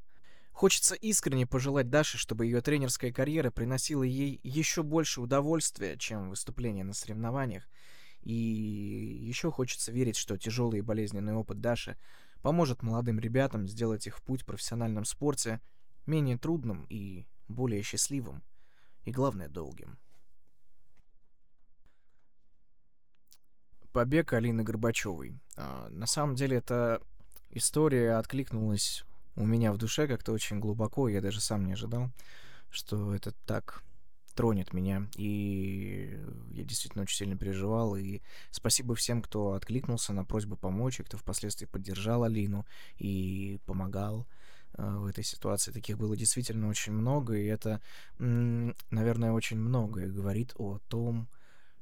Хочется 0.55 0.95
искренне 0.95 1.49
пожелать 1.49 1.90
Даше, 1.90 2.17
чтобы 2.17 2.47
ее 2.47 2.61
тренерская 2.61 3.12
карьера 3.12 3.51
приносила 3.51 4.05
ей 4.05 4.38
еще 4.45 4.85
больше 4.85 5.21
удовольствия, 5.21 5.99
чем 5.99 6.31
выступления 6.31 6.85
на 6.85 6.95
соревнованиях. 6.95 7.69
И 8.23 8.33
еще 8.33 9.51
хочется 9.51 9.90
верить, 9.90 10.14
что 10.14 10.38
тяжелый 10.38 10.79
и 10.79 10.83
болезненный 10.83 11.35
опыт 11.35 11.61
Даши 11.61 11.99
поможет 12.40 12.83
молодым 12.83 13.19
ребятам 13.19 13.67
сделать 13.67 14.07
их 14.07 14.23
путь 14.23 14.43
в 14.43 14.47
профессиональном 14.47 15.05
спорте 15.05 15.61
менее 16.07 16.38
трудным 16.38 16.87
и 16.88 17.27
более 17.49 17.83
счастливым. 17.83 18.45
И 19.03 19.11
главное, 19.11 19.49
долгим. 19.49 19.99
Побег 23.93 24.33
Алины 24.33 24.62
Горбачевой. 24.62 25.37
А, 25.57 25.88
на 25.90 26.07
самом 26.07 26.37
деле, 26.37 26.59
эта 26.59 27.03
история 27.51 28.12
откликнулась 28.19 29.05
у 29.37 29.47
меня 29.47 29.73
в 29.73 29.79
душе 29.79 30.07
как-то 30.07 30.33
очень 30.33 30.61
глубоко, 30.61 31.09
я 31.09 31.20
даже 31.20 31.40
сам 31.40 31.66
не 31.66 31.73
ожидал, 31.73 32.11
что 32.70 33.14
это 33.14 33.33
так 33.47 33.83
тронет 34.35 34.73
меня. 34.73 35.09
И 35.16 36.18
я 36.51 36.64
действительно 36.64 37.03
очень 37.03 37.16
сильно 37.16 37.37
переживал. 37.37 37.97
И 37.97 38.20
спасибо 38.51 38.94
всем, 38.94 39.23
кто 39.23 39.53
откликнулся 39.53 40.12
на 40.12 40.25
просьбу 40.25 40.57
помочь, 40.57 41.01
и 41.01 41.03
кто 41.03 41.16
впоследствии 41.16 41.66
поддержал 41.66 42.25
Алину 42.25 42.66
и 42.99 43.61
помогал 43.64 44.27
э, 44.77 44.97
в 44.97 45.07
этой 45.07 45.25
ситуации. 45.25 45.73
Таких 45.73 45.99
было 45.99 46.16
действительно 46.16 46.68
очень 46.68 46.92
много, 46.92 47.35
и 47.35 47.47
это, 47.47 47.81
наверное, 48.18 49.33
очень 49.33 49.59
многое 49.59 50.09
говорит 50.09 50.53
о 50.57 50.79
том, 50.88 51.29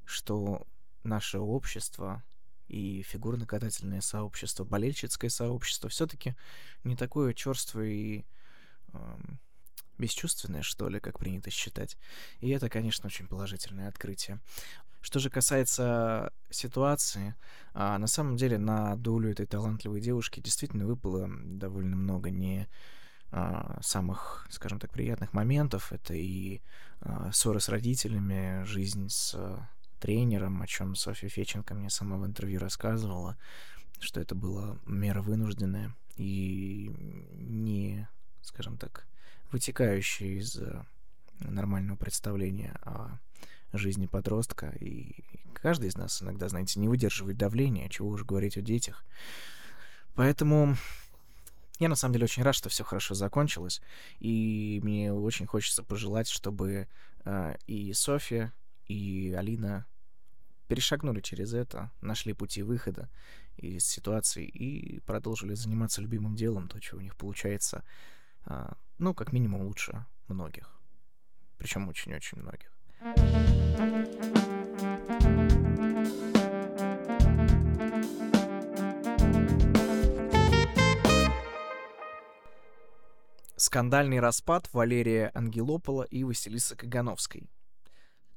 что 0.04 0.66
наше 1.04 1.38
общество 1.38 2.22
и 2.68 3.02
фигурно-катательное 3.02 4.00
сообщество, 4.00 4.64
болельщицкое 4.64 5.30
сообщество 5.30 5.88
все-таки 5.88 6.34
не 6.84 6.96
такое 6.96 7.34
черствое 7.34 7.88
и 7.88 8.24
э, 8.92 9.16
бесчувственное, 9.98 10.62
что 10.62 10.88
ли, 10.88 11.00
как 11.00 11.18
принято 11.18 11.50
считать. 11.50 11.96
И 12.40 12.50
это, 12.50 12.68
конечно, 12.68 13.06
очень 13.06 13.26
положительное 13.26 13.88
открытие. 13.88 14.40
Что 15.00 15.18
же 15.18 15.30
касается 15.30 16.32
ситуации, 16.50 17.34
а, 17.74 17.98
на 17.98 18.06
самом 18.06 18.36
деле 18.36 18.56
на 18.58 18.96
долю 18.96 19.32
этой 19.32 19.46
талантливой 19.46 20.00
девушки 20.00 20.40
действительно 20.40 20.86
выпало 20.86 21.28
довольно 21.44 21.96
много 21.96 22.30
не 22.30 22.68
а, 23.32 23.80
самых, 23.82 24.46
скажем 24.50 24.78
так, 24.78 24.92
приятных 24.92 25.32
моментов. 25.32 25.92
Это 25.92 26.14
и 26.14 26.60
а, 27.00 27.32
ссоры 27.32 27.58
с 27.58 27.68
родителями, 27.68 28.64
жизнь 28.64 29.08
с 29.08 29.34
тренером, 30.02 30.60
о 30.60 30.66
чем 30.66 30.96
Софья 30.96 31.28
Феченко 31.28 31.74
мне 31.74 31.88
сама 31.88 32.16
в 32.16 32.26
интервью 32.26 32.58
рассказывала, 32.58 33.38
что 34.00 34.20
это 34.20 34.34
была 34.34 34.76
мера 34.84 35.22
вынужденная 35.22 35.94
и 36.16 36.90
не, 37.34 38.08
скажем 38.42 38.78
так, 38.78 39.06
вытекающая 39.52 40.40
из 40.40 40.56
э, 40.56 40.84
нормального 41.38 41.96
представления 41.96 42.76
о 42.82 43.16
жизни 43.72 44.06
подростка. 44.06 44.74
И 44.80 45.22
каждый 45.54 45.88
из 45.88 45.96
нас 45.96 46.20
иногда, 46.20 46.48
знаете, 46.48 46.80
не 46.80 46.88
выдерживает 46.88 47.38
давления, 47.38 47.88
чего 47.88 48.08
уж 48.08 48.24
говорить 48.24 48.56
о 48.56 48.60
детях. 48.60 49.04
Поэтому 50.16 50.76
я 51.78 51.88
на 51.88 51.94
самом 51.94 52.14
деле 52.14 52.24
очень 52.24 52.42
рад, 52.42 52.56
что 52.56 52.70
все 52.70 52.82
хорошо 52.82 53.14
закончилось. 53.14 53.80
И 54.18 54.80
мне 54.82 55.12
очень 55.12 55.46
хочется 55.46 55.84
пожелать, 55.84 56.28
чтобы 56.28 56.88
э, 57.24 57.54
и 57.68 57.92
Софья, 57.92 58.52
и 58.86 59.32
Алина 59.32 59.86
перешагнули 60.68 61.20
через 61.20 61.52
это, 61.52 61.90
нашли 62.00 62.32
пути 62.32 62.62
выхода 62.62 63.10
из 63.56 63.84
ситуации 63.84 64.46
и 64.46 65.00
продолжили 65.00 65.54
заниматься 65.54 66.00
любимым 66.00 66.34
делом, 66.34 66.68
то, 66.68 66.80
чего 66.80 66.98
у 66.98 67.02
них 67.02 67.16
получается, 67.16 67.84
э, 68.46 68.72
ну, 68.98 69.12
как 69.12 69.32
минимум, 69.32 69.62
лучше 69.62 70.06
многих. 70.28 70.70
Причем 71.58 71.88
очень-очень 71.88 72.38
многих. 72.38 72.72
Скандальный 83.56 84.20
распад 84.20 84.68
Валерия 84.72 85.30
Ангелопола 85.34 86.02
и 86.04 86.24
Василисы 86.24 86.74
Кагановской. 86.76 87.48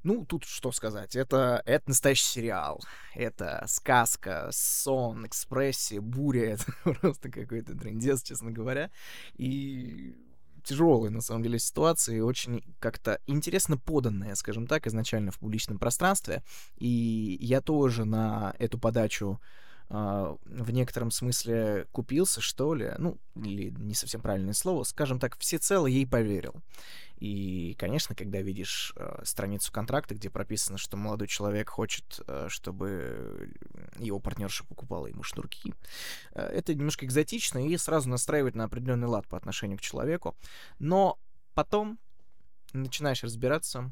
Ну, 0.06 0.24
тут 0.24 0.44
что 0.44 0.70
сказать, 0.70 1.16
это, 1.16 1.60
это 1.66 1.88
настоящий 1.88 2.26
сериал. 2.26 2.80
Это 3.12 3.64
сказка, 3.66 4.50
сон, 4.52 5.26
экспрессия, 5.26 6.00
буря. 6.00 6.52
Это 6.84 6.94
просто 7.00 7.28
какой-то 7.28 7.76
трендец, 7.76 8.22
честно 8.22 8.52
говоря. 8.52 8.92
И 9.36 10.14
тяжелая, 10.62 11.10
на 11.10 11.20
самом 11.20 11.42
деле, 11.42 11.58
ситуация, 11.58 12.18
и 12.18 12.20
очень 12.20 12.62
как-то 12.78 13.20
интересно 13.26 13.78
поданная, 13.78 14.36
скажем 14.36 14.68
так, 14.68 14.86
изначально 14.86 15.32
в 15.32 15.40
публичном 15.40 15.80
пространстве. 15.80 16.44
И 16.76 17.38
я 17.40 17.60
тоже 17.60 18.04
на 18.04 18.54
эту 18.60 18.78
подачу 18.78 19.40
Uh, 19.88 20.36
в 20.44 20.72
некотором 20.72 21.12
смысле 21.12 21.86
купился, 21.92 22.40
что 22.40 22.74
ли, 22.74 22.92
ну, 22.98 23.18
или 23.36 23.70
не 23.70 23.94
совсем 23.94 24.20
правильное 24.20 24.52
слово, 24.52 24.82
скажем 24.82 25.20
так, 25.20 25.38
всецело 25.38 25.86
ей 25.86 26.04
поверил. 26.04 26.60
И, 27.18 27.74
конечно, 27.78 28.14
когда 28.14 28.42
видишь 28.42 28.92
э, 28.96 29.22
страницу 29.24 29.72
контракта, 29.72 30.14
где 30.14 30.28
прописано, 30.28 30.76
что 30.76 30.98
молодой 30.98 31.28
человек 31.28 31.70
хочет, 31.70 32.20
э, 32.26 32.48
чтобы 32.50 33.54
его 33.98 34.20
партнерша 34.20 34.64
покупала 34.64 35.06
ему 35.06 35.22
шнурки, 35.22 35.72
э, 36.32 36.42
это 36.42 36.74
немножко 36.74 37.06
экзотично 37.06 37.66
и 37.66 37.76
сразу 37.78 38.10
настраивает 38.10 38.54
на 38.54 38.64
определенный 38.64 39.08
лад 39.08 39.26
по 39.28 39.38
отношению 39.38 39.78
к 39.78 39.82
человеку. 39.82 40.36
Но 40.78 41.18
потом 41.54 41.98
начинаешь 42.74 43.24
разбираться, 43.24 43.90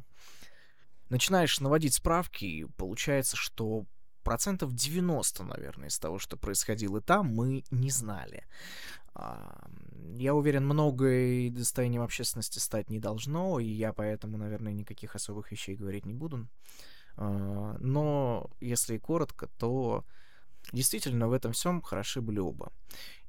начинаешь 1.08 1.60
наводить 1.60 1.94
справки, 1.94 2.44
и 2.44 2.64
получается, 2.76 3.36
что 3.36 3.86
процентов 4.24 4.74
90, 4.74 5.44
наверное, 5.44 5.88
из 5.88 5.98
того, 5.98 6.18
что 6.18 6.36
происходило 6.36 7.00
там, 7.00 7.26
мы 7.28 7.62
не 7.70 7.90
знали. 7.90 8.44
Я 10.16 10.34
уверен, 10.34 10.64
многое 10.64 11.50
достоянием 11.50 12.02
общественности 12.02 12.58
стать 12.58 12.90
не 12.90 12.98
должно, 12.98 13.60
и 13.60 13.66
я 13.66 13.92
поэтому, 13.92 14.36
наверное, 14.36 14.72
никаких 14.72 15.14
особых 15.14 15.52
вещей 15.52 15.76
говорить 15.76 16.06
не 16.06 16.14
буду. 16.14 16.48
А, 17.16 17.76
но 17.78 18.50
если 18.60 18.98
коротко, 18.98 19.48
то 19.58 20.04
действительно 20.72 21.28
в 21.28 21.32
этом 21.32 21.52
всем 21.52 21.80
хороши 21.80 22.20
были 22.20 22.40
оба. 22.40 22.72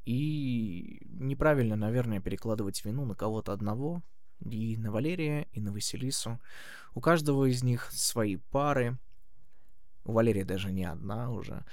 И 0.05 1.01
неправильно, 1.05 1.75
наверное, 1.75 2.19
перекладывать 2.19 2.83
вину 2.85 3.05
на 3.05 3.15
кого-то 3.15 3.53
одного, 3.53 4.01
и 4.43 4.77
на 4.77 4.91
Валерия, 4.91 5.47
и 5.53 5.61
на 5.61 5.71
Василису. 5.71 6.39
У 6.93 7.01
каждого 7.01 7.45
из 7.45 7.63
них 7.63 7.91
свои 7.91 8.37
пары, 8.37 8.97
у 10.05 10.13
Валерии 10.13 10.43
даже 10.43 10.71
не 10.71 10.85
одна 10.85 11.31
уже. 11.31 11.65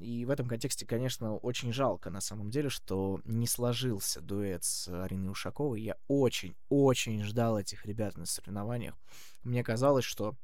И 0.00 0.24
в 0.26 0.30
этом 0.30 0.46
контексте, 0.46 0.86
конечно, 0.86 1.36
очень 1.36 1.72
жалко 1.72 2.10
на 2.10 2.20
самом 2.20 2.50
деле, 2.50 2.68
что 2.68 3.20
не 3.24 3.46
сложился 3.46 4.20
дуэт 4.20 4.62
с 4.62 4.88
Ариной 4.88 5.30
Ушаковой. 5.30 5.80
Я 5.80 5.96
очень-очень 6.06 7.24
ждал 7.24 7.58
этих 7.58 7.86
ребят 7.86 8.16
на 8.16 8.26
соревнованиях. 8.26 8.94
Мне 9.42 9.64
казалось, 9.64 10.04
что 10.04 10.36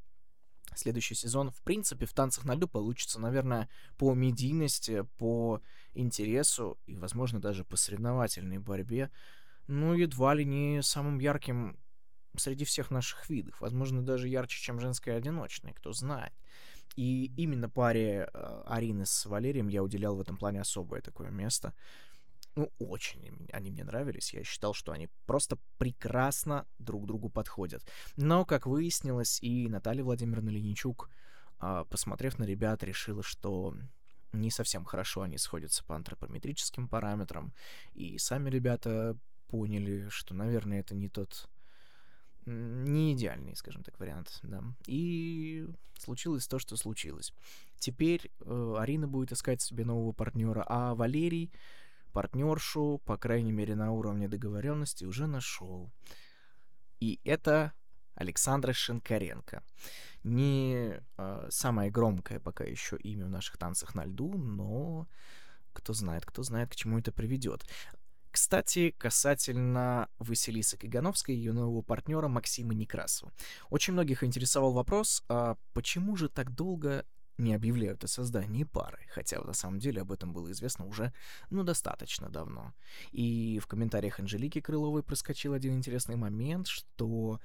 следующий 0.74 1.14
сезон, 1.14 1.50
в 1.50 1.62
принципе, 1.62 2.06
в 2.06 2.14
«Танцах 2.14 2.44
на 2.44 2.54
льду» 2.54 2.66
получится, 2.66 3.20
наверное, 3.20 3.68
по 3.98 4.14
медийности, 4.14 5.06
по 5.18 5.60
интересу 5.94 6.78
и, 6.86 6.96
возможно, 6.96 7.40
даже 7.40 7.64
по 7.64 7.76
соревновательной 7.76 8.58
борьбе, 8.58 9.10
ну, 9.66 9.94
едва 9.94 10.34
ли 10.34 10.44
не 10.44 10.82
самым 10.82 11.18
ярким 11.18 11.78
среди 12.36 12.64
всех 12.64 12.90
наших 12.90 13.28
видов. 13.28 13.60
Возможно, 13.60 14.02
даже 14.02 14.28
ярче, 14.28 14.60
чем 14.60 14.80
женское 14.80 15.16
одиночное, 15.16 15.72
кто 15.72 15.92
знает. 15.92 16.32
И 16.96 17.32
именно 17.36 17.68
паре 17.68 18.28
э, 18.32 18.62
Арины 18.66 19.06
с 19.06 19.26
Валерием 19.26 19.68
я 19.68 19.82
уделял 19.82 20.16
в 20.16 20.20
этом 20.20 20.36
плане 20.36 20.60
особое 20.60 21.00
такое 21.00 21.30
место. 21.30 21.72
Ну, 22.56 22.70
очень 22.78 23.48
они 23.52 23.70
мне 23.70 23.84
нравились. 23.84 24.34
Я 24.34 24.42
считал, 24.42 24.74
что 24.74 24.92
они 24.92 25.08
просто 25.26 25.56
прекрасно 25.78 26.66
друг 26.78 27.06
другу 27.06 27.28
подходят. 27.28 27.82
Но, 28.16 28.44
как 28.44 28.66
выяснилось, 28.66 29.38
и 29.40 29.68
Наталья 29.68 30.02
Владимировна 30.02 30.50
Леничук, 30.50 31.08
э, 31.60 31.84
посмотрев 31.88 32.38
на 32.38 32.44
ребят, 32.44 32.82
решила, 32.82 33.22
что 33.22 33.74
не 34.32 34.50
совсем 34.50 34.84
хорошо 34.84 35.22
они 35.22 35.38
сходятся 35.38 35.84
по 35.84 35.96
антропометрическим 35.96 36.88
параметрам. 36.88 37.52
И 37.94 38.18
сами 38.18 38.50
ребята 38.50 39.16
поняли, 39.48 40.08
что, 40.08 40.34
наверное, 40.34 40.80
это 40.80 40.94
не 40.94 41.08
тот 41.08 41.48
не 42.46 43.14
идеальный, 43.14 43.54
скажем 43.56 43.82
так, 43.82 43.98
вариант, 43.98 44.38
да. 44.42 44.62
И 44.86 45.66
случилось 45.98 46.46
то, 46.46 46.58
что 46.58 46.76
случилось. 46.76 47.32
Теперь 47.78 48.30
э, 48.40 48.74
Арина 48.78 49.08
будет 49.08 49.32
искать 49.32 49.60
себе 49.60 49.84
нового 49.84 50.12
партнера, 50.12 50.64
а 50.68 50.94
Валерий 50.94 51.52
партнершу, 52.12 53.00
по 53.04 53.16
крайней 53.16 53.52
мере, 53.52 53.74
на 53.74 53.92
уровне 53.92 54.28
договоренности, 54.28 55.04
уже 55.04 55.26
нашел. 55.26 55.90
И 56.98 57.20
это 57.24 57.72
Александра 58.14 58.72
Шинкаренко. 58.72 59.62
Не 60.24 61.00
э, 61.16 61.46
самое 61.50 61.90
громкое 61.90 62.40
пока 62.40 62.64
еще 62.64 62.96
имя 62.98 63.26
в 63.26 63.30
наших 63.30 63.56
танцах 63.56 63.94
на 63.94 64.04
льду, 64.04 64.36
но 64.36 65.08
кто 65.72 65.92
знает, 65.92 66.26
кто 66.26 66.42
знает, 66.42 66.70
к 66.70 66.76
чему 66.76 66.98
это 66.98 67.12
приведет. 67.12 67.64
Кстати, 68.30 68.94
касательно 68.96 70.08
Василисы 70.18 70.76
Кагановской 70.76 71.34
и 71.34 71.38
ее 71.38 71.52
нового 71.52 71.82
партнера 71.82 72.28
Максима 72.28 72.74
Некрасова. 72.74 73.32
Очень 73.70 73.94
многих 73.94 74.22
интересовал 74.22 74.72
вопрос, 74.72 75.24
а 75.28 75.56
почему 75.72 76.16
же 76.16 76.28
так 76.28 76.54
долго 76.54 77.04
не 77.38 77.54
объявляют 77.54 78.04
о 78.04 78.08
создании 78.08 78.64
пары, 78.64 78.98
хотя 79.08 79.40
на 79.40 79.54
самом 79.54 79.80
деле 79.80 80.02
об 80.02 80.12
этом 80.12 80.32
было 80.32 80.50
известно 80.52 80.86
уже, 80.86 81.12
ну, 81.48 81.64
достаточно 81.64 82.28
давно. 82.28 82.74
И 83.12 83.58
в 83.58 83.66
комментариях 83.66 84.20
Анжелики 84.20 84.60
Крыловой 84.60 85.02
проскочил 85.02 85.54
один 85.54 85.74
интересный 85.74 86.16
момент, 86.16 86.68
что 86.68 87.40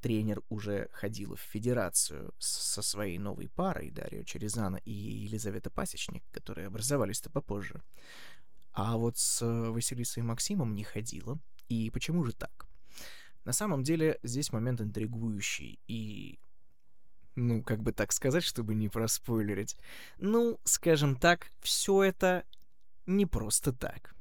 тренер 0.00 0.42
уже 0.48 0.88
ходила 0.92 1.36
в 1.36 1.40
федерацию 1.40 2.32
со 2.38 2.82
своей 2.82 3.18
новой 3.18 3.48
парой, 3.48 3.90
Дарья 3.90 4.24
Черезана 4.24 4.76
и 4.76 4.92
Елизавета 4.92 5.70
Пасечник, 5.70 6.22
которые 6.32 6.66
образовались-то 6.68 7.30
попозже. 7.30 7.82
А 8.72 8.96
вот 8.96 9.18
с 9.18 9.42
э, 9.42 9.70
Василисой 9.70 10.22
и 10.22 10.26
Максимом 10.26 10.74
не 10.74 10.84
ходила. 10.84 11.38
И 11.68 11.90
почему 11.90 12.24
же 12.24 12.32
так? 12.32 12.66
На 13.44 13.52
самом 13.52 13.82
деле 13.82 14.18
здесь 14.22 14.52
момент 14.52 14.80
интригующий 14.80 15.78
и 15.86 16.38
ну, 17.36 17.62
как 17.62 17.82
бы 17.82 17.92
так 17.92 18.12
сказать, 18.12 18.44
чтобы 18.44 18.74
не 18.74 18.88
проспойлерить. 18.88 19.76
Ну, 20.18 20.58
скажем 20.64 21.16
так, 21.16 21.50
все 21.60 22.02
это 22.02 22.44
не 23.06 23.26
просто 23.26 23.72
так. 23.72 24.14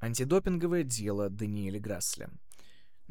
Антидопинговое 0.00 0.82
дело 0.82 1.28
Даниэля 1.28 1.78
Грасля. 1.78 2.30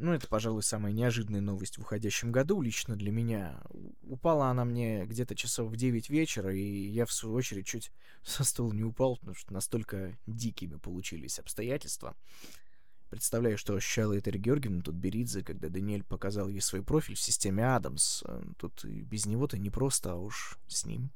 Ну, 0.02 0.14
это, 0.14 0.26
пожалуй, 0.28 0.62
самая 0.62 0.94
неожиданная 0.94 1.42
новость 1.42 1.76
в 1.76 1.82
уходящем 1.82 2.32
году 2.32 2.62
лично 2.62 2.96
для 2.96 3.12
меня. 3.12 3.60
Упала 4.00 4.46
она 4.46 4.64
мне 4.64 5.04
где-то 5.04 5.36
часов 5.36 5.70
в 5.70 5.76
9 5.76 6.08
вечера, 6.08 6.54
и 6.54 6.88
я, 6.88 7.04
в 7.04 7.12
свою 7.12 7.34
очередь, 7.34 7.66
чуть 7.66 7.92
со 8.24 8.42
стула 8.42 8.72
не 8.72 8.82
упал, 8.82 9.18
потому 9.18 9.34
что 9.34 9.52
настолько 9.52 10.16
дикими 10.26 10.76
получились 10.76 11.38
обстоятельства. 11.38 12.16
Представляю, 13.10 13.58
что 13.58 13.74
ощущала 13.74 14.18
Этери 14.18 14.38
Георгиевна 14.38 14.80
тут 14.80 14.94
Беридзе, 14.94 15.42
когда 15.42 15.68
Даниэль 15.68 16.04
показал 16.04 16.48
ей 16.48 16.62
свой 16.62 16.82
профиль 16.82 17.16
в 17.16 17.20
системе 17.20 17.66
Адамс. 17.66 18.22
Тут 18.56 18.82
и 18.86 19.02
без 19.02 19.26
него-то 19.26 19.58
не 19.58 19.68
просто, 19.68 20.12
а 20.12 20.16
уж 20.16 20.58
с 20.66 20.86
ним. 20.86 21.10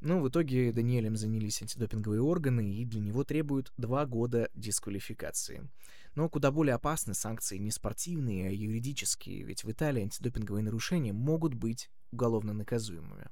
Ну, 0.00 0.20
в 0.20 0.28
итоге 0.28 0.72
Даниэлем 0.72 1.16
занялись 1.16 1.60
антидопинговые 1.60 2.22
органы, 2.22 2.74
и 2.74 2.84
для 2.86 3.00
него 3.00 3.24
требуют 3.24 3.72
два 3.76 4.06
года 4.06 4.48
дисквалификации. 4.54 5.68
Но 6.16 6.28
куда 6.30 6.50
более 6.50 6.74
опасны 6.74 7.14
санкции 7.14 7.58
не 7.58 7.70
спортивные, 7.70 8.48
а 8.48 8.50
юридические, 8.50 9.42
ведь 9.42 9.64
в 9.64 9.70
Италии 9.70 10.02
антидопинговые 10.02 10.64
нарушения 10.64 11.12
могут 11.12 11.52
быть 11.54 11.90
уголовно 12.10 12.54
наказуемыми. 12.54 13.28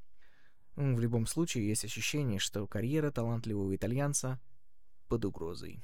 В 0.76 1.00
любом 1.00 1.26
случае, 1.26 1.66
есть 1.66 1.84
ощущение, 1.84 2.38
что 2.38 2.66
карьера 2.66 3.10
талантливого 3.10 3.74
итальянца 3.74 4.38
под 5.08 5.24
угрозой. 5.24 5.82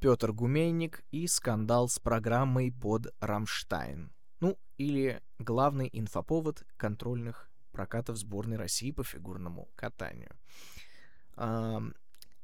Петр 0.00 0.32
Гумейник 0.32 1.02
и 1.12 1.26
скандал 1.26 1.88
с 1.88 1.98
программой 1.98 2.70
под 2.70 3.14
Рамштайн. 3.20 4.12
Ну, 4.40 4.58
или 4.76 5.22
главный 5.38 5.88
инфоповод 5.92 6.64
контрольных 6.76 7.48
прокатов 7.70 8.18
сборной 8.18 8.58
России 8.58 8.90
по 8.90 9.02
фигурному 9.02 9.70
катанию. 9.76 10.36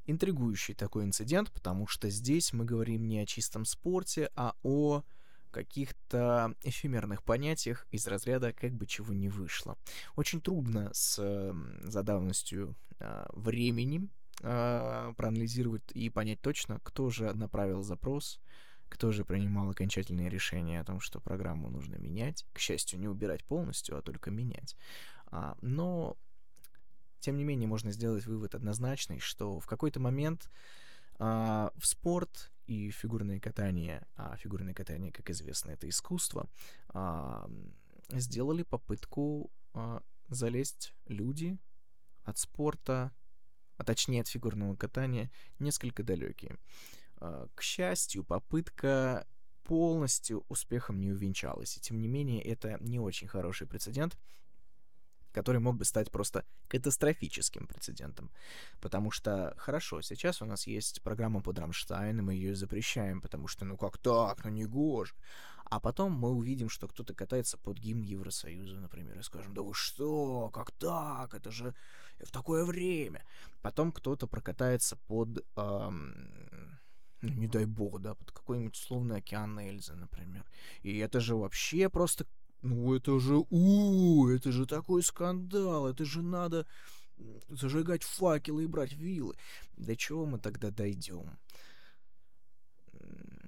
А, 0.08 0.10
интригующий 0.10 0.74
такой 0.74 1.04
инцидент, 1.04 1.50
потому 1.52 1.86
что 1.86 2.08
здесь 2.10 2.52
мы 2.52 2.64
говорим 2.64 3.06
не 3.06 3.20
о 3.20 3.26
чистом 3.26 3.64
спорте, 3.64 4.30
а 4.34 4.54
о 4.62 5.02
каких-то 5.50 6.54
эфемерных 6.62 7.22
понятиях 7.22 7.86
из 7.90 8.06
разряда 8.06 8.52
как 8.52 8.72
бы 8.72 8.86
чего 8.86 9.14
не 9.14 9.28
вышло. 9.28 9.76
Очень 10.16 10.40
трудно 10.40 10.90
с 10.92 11.54
за 11.82 12.02
давностью 12.02 12.76
э, 12.98 13.26
времени 13.32 14.08
э, 14.42 15.14
проанализировать 15.16 15.82
и 15.94 16.10
понять 16.10 16.40
точно, 16.42 16.80
кто 16.82 17.08
же 17.08 17.32
направил 17.32 17.82
запрос, 17.82 18.40
кто 18.90 19.10
же 19.10 19.24
принимал 19.24 19.70
окончательное 19.70 20.28
решение 20.28 20.80
о 20.80 20.84
том, 20.84 21.00
что 21.00 21.20
программу 21.20 21.70
нужно 21.70 21.96
менять. 21.96 22.46
К 22.52 22.58
счастью, 22.58 23.00
не 23.00 23.08
убирать 23.08 23.44
полностью, 23.44 23.96
а 23.96 24.02
только 24.02 24.30
менять. 24.30 24.76
А, 25.30 25.56
но, 25.62 26.16
тем 27.20 27.36
не 27.36 27.44
менее, 27.44 27.68
можно 27.68 27.92
сделать 27.92 28.26
вывод 28.26 28.54
однозначный, 28.54 29.18
что 29.18 29.60
в 29.60 29.66
какой-то 29.66 30.00
момент 30.00 30.50
а, 31.18 31.72
в 31.76 31.86
спорт 31.86 32.50
и 32.66 32.90
фигурное 32.90 33.40
катание, 33.40 34.06
а 34.16 34.36
фигурное 34.36 34.74
катание, 34.74 35.12
как 35.12 35.30
известно, 35.30 35.70
это 35.70 35.88
искусство, 35.88 36.48
а, 36.88 37.50
сделали 38.10 38.62
попытку 38.62 39.50
а, 39.74 40.02
залезть 40.28 40.94
люди 41.06 41.58
от 42.24 42.38
спорта 42.38 43.12
а 43.78 43.84
точнее 43.84 44.20
от 44.20 44.28
фигурного 44.28 44.74
катания, 44.76 45.30
несколько 45.58 46.02
далекие. 46.02 46.56
А, 47.16 47.48
к 47.54 47.62
счастью, 47.62 48.24
попытка 48.24 49.26
полностью 49.64 50.44
успехом 50.48 51.00
не 51.00 51.12
увенчалась, 51.12 51.76
и 51.76 51.80
тем 51.80 52.00
не 52.00 52.08
менее 52.08 52.42
это 52.42 52.76
не 52.80 52.98
очень 52.98 53.28
хороший 53.28 53.66
прецедент, 53.66 54.18
который 55.38 55.60
мог 55.60 55.76
бы 55.76 55.84
стать 55.84 56.10
просто 56.10 56.44
катастрофическим 56.66 57.66
прецедентом. 57.68 58.30
Потому 58.80 59.12
что, 59.12 59.54
хорошо, 59.56 60.02
сейчас 60.02 60.42
у 60.42 60.46
нас 60.46 60.66
есть 60.66 61.00
программа 61.02 61.40
под 61.40 61.58
Рамштайн, 61.60 62.18
и 62.18 62.22
мы 62.22 62.34
ее 62.34 62.56
запрещаем, 62.56 63.20
потому 63.20 63.46
что, 63.46 63.64
ну 63.64 63.76
как 63.76 63.98
так, 63.98 64.44
ну 64.44 64.50
не 64.50 64.66
гоже. 64.66 65.14
А 65.70 65.78
потом 65.78 66.12
мы 66.12 66.30
увидим, 66.30 66.68
что 66.68 66.88
кто-то 66.88 67.14
катается 67.14 67.56
под 67.56 67.78
гимн 67.78 68.02
Евросоюза, 68.02 68.80
например, 68.80 69.18
и 69.18 69.22
скажем, 69.22 69.54
да 69.54 69.62
вы 69.62 69.74
что, 69.74 70.50
как 70.52 70.72
так, 70.72 71.34
это 71.34 71.50
же 71.50 71.72
в 72.18 72.32
такое 72.32 72.64
время. 72.64 73.22
Потом 73.62 73.92
кто-то 73.92 74.26
прокатается 74.26 74.96
под, 74.96 75.44
эм, 75.56 76.78
ну, 77.20 77.34
не 77.34 77.46
дай 77.46 77.66
бог, 77.66 78.00
да, 78.00 78.14
под 78.14 78.32
какой-нибудь 78.32 78.74
условный 78.74 79.18
океан 79.18 79.58
Эльзы, 79.60 79.94
например. 79.94 80.44
И 80.82 80.98
это 80.98 81.20
же 81.20 81.36
вообще 81.36 81.88
просто, 81.88 82.26
ну 82.62 82.94
это 82.94 83.18
же, 83.20 83.44
у, 83.50 84.28
это 84.28 84.52
же 84.52 84.66
такой 84.66 85.02
скандал, 85.02 85.88
это 85.88 86.04
же 86.04 86.22
надо 86.22 86.66
зажигать 87.48 88.02
факелы 88.02 88.64
и 88.64 88.66
брать 88.66 88.92
вилы. 88.92 89.36
До 89.76 89.96
чего 89.96 90.26
мы 90.26 90.38
тогда 90.38 90.70
дойдем? 90.70 91.38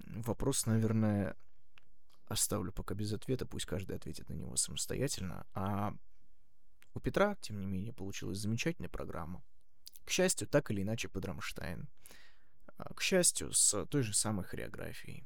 Вопрос, 0.07 0.67
наверное, 0.67 1.37
оставлю 2.27 2.73
пока 2.73 2.95
без 2.95 3.13
ответа, 3.13 3.47
пусть 3.47 3.67
каждый 3.67 3.97
ответит 3.97 4.29
на 4.29 4.35
него 4.35 4.57
самостоятельно. 4.57 5.47
А 5.55 5.95
у 6.95 7.01
Петра, 7.01 7.37
тем 7.37 7.61
не 7.61 7.67
менее, 7.67 7.93
получилась 7.93 8.39
замечательная 8.39 8.89
программа. 8.89 9.43
К 10.05 10.11
счастью, 10.11 10.49
так 10.49 10.71
или 10.71 10.83
иначе 10.83 11.09
под 11.09 11.25
Рамштайн. 11.25 11.89
А, 12.77 12.95
к 12.95 13.03
счастью, 13.03 13.53
с 13.53 13.85
той 13.87 14.03
же 14.03 14.13
самой 14.13 14.45
хореографией. 14.45 15.25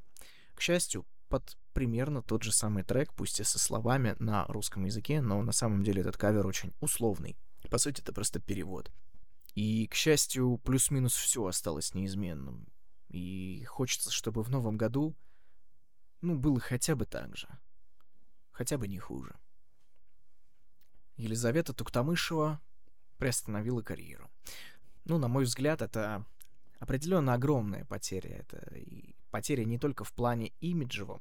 К 0.55 0.61
счастью, 0.61 1.07
под 1.29 1.57
примерно 1.73 2.23
тот 2.23 2.43
же 2.43 2.53
самый 2.53 2.85
трек, 2.85 3.13
пусть 3.15 3.41
и 3.41 3.45
со 3.45 3.59
словами 3.59 4.17
на 4.19 4.45
русском 4.47 4.85
языке, 4.85 5.21
но 5.21 5.43
на 5.43 5.53
самом 5.53 5.83
деле 5.83 6.01
этот 6.01 6.17
кавер 6.17 6.47
очень 6.47 6.73
условный. 6.81 7.37
По 7.71 7.79
сути, 7.79 8.01
это 8.01 8.13
просто 8.13 8.41
перевод. 8.41 8.93
И, 9.55 9.87
к 9.87 9.95
счастью, 9.95 10.59
плюс-минус 10.65 11.15
все 11.15 11.47
осталось 11.47 11.95
неизменным. 11.95 12.67
И 13.09 13.65
хочется, 13.65 14.11
чтобы 14.11 14.43
в 14.43 14.51
новом 14.51 14.77
году 14.77 15.15
ну, 16.21 16.37
было 16.37 16.59
хотя 16.59 16.97
бы 16.97 17.05
так 17.05 17.37
же. 17.37 17.49
Хотя 18.51 18.79
бы 18.79 18.89
не 18.89 18.99
хуже. 18.99 19.37
Елизавета 21.17 21.73
Туктамышева 21.73 22.61
приостановила 23.19 23.83
карьеру. 23.83 24.31
Ну, 25.05 25.19
на 25.19 25.29
мой 25.29 25.45
взгляд, 25.45 25.83
это 25.83 26.25
определенно 26.81 27.35
огромная 27.35 27.85
потеря. 27.85 28.31
Это 28.31 28.75
и 28.75 29.14
потеря 29.35 29.65
не 29.65 29.79
только 29.79 30.05
в 30.05 30.13
плане 30.13 30.53
имиджевом, 30.61 31.21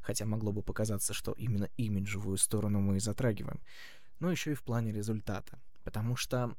хотя 0.00 0.24
могло 0.24 0.52
бы 0.52 0.62
показаться, 0.62 1.12
что 1.12 1.32
именно 1.32 1.68
имиджевую 1.76 2.38
сторону 2.38 2.78
мы 2.78 2.98
и 2.98 3.00
затрагиваем, 3.00 3.60
но 4.20 4.30
еще 4.30 4.52
и 4.52 4.54
в 4.54 4.62
плане 4.62 4.92
результата. 4.92 5.58
Потому 5.82 6.14
что 6.14 6.54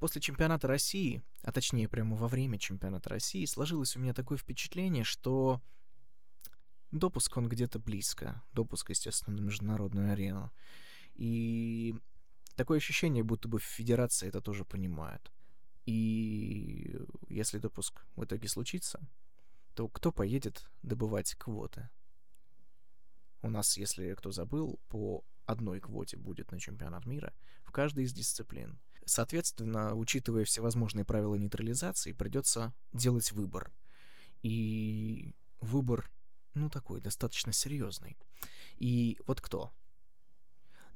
после 0.00 0.20
чемпионата 0.20 0.66
России, 0.66 1.22
а 1.44 1.52
точнее 1.52 1.88
прямо 1.88 2.16
во 2.16 2.26
время 2.26 2.58
чемпионата 2.58 3.08
России, 3.08 3.44
сложилось 3.44 3.94
у 3.96 4.00
меня 4.00 4.14
такое 4.14 4.36
впечатление, 4.36 5.04
что 5.04 5.62
Допуск 6.90 7.36
он 7.36 7.48
где-то 7.48 7.78
близко. 7.78 8.42
Допуск, 8.54 8.90
естественно, 8.90 9.36
на 9.36 9.42
международную 9.42 10.12
арену. 10.12 10.50
И 11.14 11.94
такое 12.56 12.78
ощущение, 12.78 13.22
будто 13.22 13.46
бы 13.46 13.60
в 13.60 13.64
Федерации 13.64 14.26
это 14.26 14.40
тоже 14.40 14.64
понимают. 14.64 15.30
И 15.86 16.98
если 17.28 17.58
допуск 17.58 18.02
в 18.16 18.24
итоге 18.24 18.48
случится, 18.48 19.00
то 19.78 19.86
кто 19.86 20.10
поедет 20.10 20.68
добывать 20.82 21.36
квоты? 21.36 21.88
У 23.42 23.48
нас, 23.48 23.76
если 23.76 24.12
кто 24.14 24.32
забыл, 24.32 24.80
по 24.88 25.24
одной 25.46 25.78
квоте 25.78 26.16
будет 26.16 26.50
на 26.50 26.58
чемпионат 26.58 27.06
мира 27.06 27.32
в 27.62 27.70
каждой 27.70 28.02
из 28.02 28.12
дисциплин. 28.12 28.80
Соответственно, 29.04 29.94
учитывая 29.94 30.44
всевозможные 30.44 31.04
правила 31.04 31.36
нейтрализации, 31.36 32.10
придется 32.10 32.74
делать 32.92 33.30
выбор. 33.30 33.72
И 34.42 35.36
выбор 35.60 36.10
ну, 36.54 36.68
такой, 36.70 37.00
достаточно 37.00 37.52
серьезный. 37.52 38.18
И 38.78 39.20
вот 39.28 39.40
кто? 39.40 39.72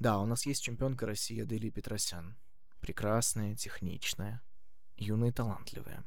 Да, 0.00 0.18
у 0.18 0.26
нас 0.26 0.44
есть 0.44 0.60
чемпионка 0.60 1.06
России 1.06 1.40
Адели 1.40 1.70
Петросян. 1.70 2.36
Прекрасная, 2.80 3.54
техничная, 3.54 4.42
юная 4.96 5.28
и 5.28 5.32
талантливая. 5.32 6.04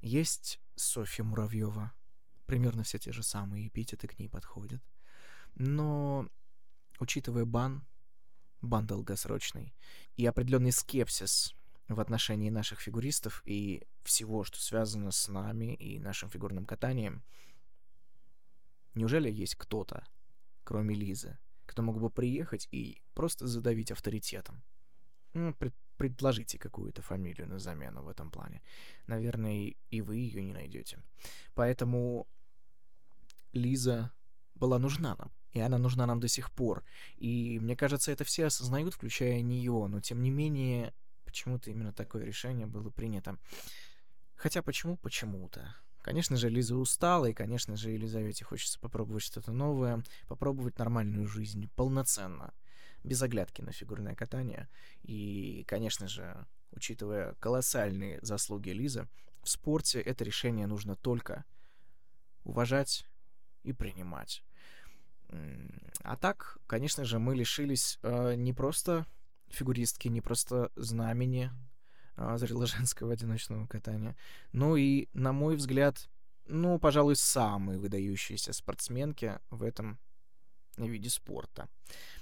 Есть 0.00 0.58
Софья 0.74 1.22
Муравьева. 1.22 1.92
Примерно 2.46 2.82
все 2.82 2.98
те 2.98 3.12
же 3.12 3.22
самые 3.22 3.68
эпитеты 3.68 4.06
к 4.06 4.18
ней 4.18 4.28
подходят. 4.28 4.82
Но, 5.54 6.28
учитывая 6.98 7.44
бан, 7.44 7.84
бан 8.60 8.86
долгосрочный, 8.86 9.74
и 10.16 10.26
определенный 10.26 10.72
скепсис 10.72 11.54
в 11.88 12.00
отношении 12.00 12.50
наших 12.50 12.80
фигуристов 12.80 13.42
и 13.44 13.82
всего, 14.02 14.44
что 14.44 14.60
связано 14.60 15.10
с 15.10 15.28
нами 15.28 15.74
и 15.74 15.98
нашим 15.98 16.30
фигурным 16.30 16.66
катанием, 16.66 17.22
Неужели 18.94 19.30
есть 19.30 19.56
кто-то, 19.56 20.06
кроме 20.62 20.94
Лизы, 20.94 21.36
кто 21.66 21.82
мог 21.82 22.00
бы 22.00 22.10
приехать 22.10 22.68
и 22.70 23.02
просто 23.14 23.46
задавить 23.46 23.90
авторитетом? 23.90 24.62
Ну, 25.32 25.52
пред 25.52 25.74
предложите 25.96 26.58
какую-то 26.58 27.02
фамилию 27.02 27.46
на 27.46 27.60
замену 27.60 28.02
в 28.02 28.08
этом 28.08 28.30
плане. 28.30 28.62
Наверное, 29.06 29.74
и 29.90 30.00
вы 30.00 30.16
ее 30.16 30.42
не 30.42 30.52
найдете. 30.52 30.98
Поэтому 31.54 32.26
Лиза 33.54 34.12
была 34.54 34.78
нужна 34.78 35.16
нам. 35.16 35.32
И 35.52 35.60
она 35.60 35.78
нужна 35.78 36.06
нам 36.06 36.20
до 36.20 36.26
сих 36.26 36.50
пор. 36.50 36.84
И 37.16 37.58
мне 37.60 37.76
кажется, 37.76 38.10
это 38.10 38.24
все 38.24 38.46
осознают, 38.46 38.94
включая 38.94 39.40
нее. 39.40 39.86
Но 39.88 40.00
тем 40.00 40.20
не 40.20 40.30
менее, 40.30 40.92
почему-то 41.24 41.70
именно 41.70 41.92
такое 41.92 42.24
решение 42.24 42.66
было 42.66 42.90
принято. 42.90 43.38
Хотя 44.34 44.62
почему? 44.62 44.96
Почему-то. 44.96 45.76
Конечно 46.02 46.36
же, 46.36 46.50
Лиза 46.50 46.76
устала, 46.76 47.26
и, 47.26 47.32
конечно 47.32 47.76
же, 47.76 47.90
Елизавете 47.92 48.44
хочется 48.44 48.78
попробовать 48.78 49.22
что-то 49.22 49.52
новое, 49.52 50.02
попробовать 50.26 50.78
нормальную 50.78 51.26
жизнь 51.26 51.70
полноценно, 51.76 52.52
без 53.04 53.22
оглядки 53.22 53.62
на 53.62 53.72
фигурное 53.72 54.14
катание. 54.14 54.68
И, 55.02 55.64
конечно 55.66 56.06
же, 56.06 56.46
учитывая 56.72 57.34
колоссальные 57.34 58.18
заслуги 58.20 58.70
Лизы, 58.70 59.08
в 59.42 59.48
спорте 59.48 60.00
это 60.00 60.24
решение 60.24 60.66
нужно 60.66 60.94
только 60.94 61.44
уважать 62.42 63.06
и 63.64 63.72
принимать. 63.72 64.44
А 66.02 66.16
так, 66.16 66.58
конечно 66.66 67.04
же, 67.04 67.18
мы 67.18 67.34
лишились 67.34 67.98
э, 68.02 68.34
не 68.36 68.52
просто 68.52 69.04
фигуристки 69.54 70.08
не 70.08 70.20
просто 70.20 70.70
знамени 70.76 71.50
а, 72.16 72.36
зрело 72.38 72.66
женского 72.66 73.12
одиночного 73.12 73.66
катания, 73.66 74.16
но 74.52 74.76
и, 74.76 75.08
на 75.12 75.32
мой 75.32 75.56
взгляд, 75.56 76.08
ну, 76.46 76.78
пожалуй, 76.78 77.16
самые 77.16 77.78
выдающиеся 77.78 78.52
спортсменки 78.52 79.38
в 79.50 79.62
этом 79.62 79.98
виде 80.76 81.08
спорта. 81.08 81.68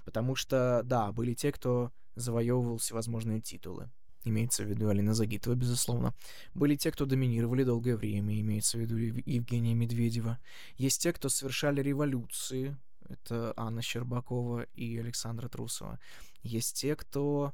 Потому 0.05 0.37
что, 0.37 0.83
да, 0.85 1.11
были 1.11 1.35
те, 1.35 1.51
кто 1.51 1.91
завоевывал 2.15 2.79
всевозможные 2.79 3.41
титулы. 3.41 3.91
Имеется 4.25 4.63
в 4.63 4.67
виду 4.67 4.89
Алина 4.89 5.15
Загитова, 5.15 5.55
безусловно. 5.55 6.15
Были 6.55 6.77
те, 6.77 6.93
кто 6.93 7.07
доминировали 7.07 7.65
долгое 7.65 7.97
время, 7.97 8.41
имеется 8.41 8.79
в 8.79 8.81
виду 8.81 8.97
Евгения 8.97 9.75
Медведева. 9.75 10.39
Есть 10.77 11.03
те, 11.03 11.13
кто 11.13 11.29
совершали 11.29 11.83
революции, 11.83 12.77
это 13.09 13.53
Анна 13.57 13.83
Щербакова 13.83 14.63
и 14.75 14.97
Александра 14.99 15.49
Трусова. 15.49 15.99
Есть 16.43 16.77
те, 16.77 16.95
кто 16.95 17.53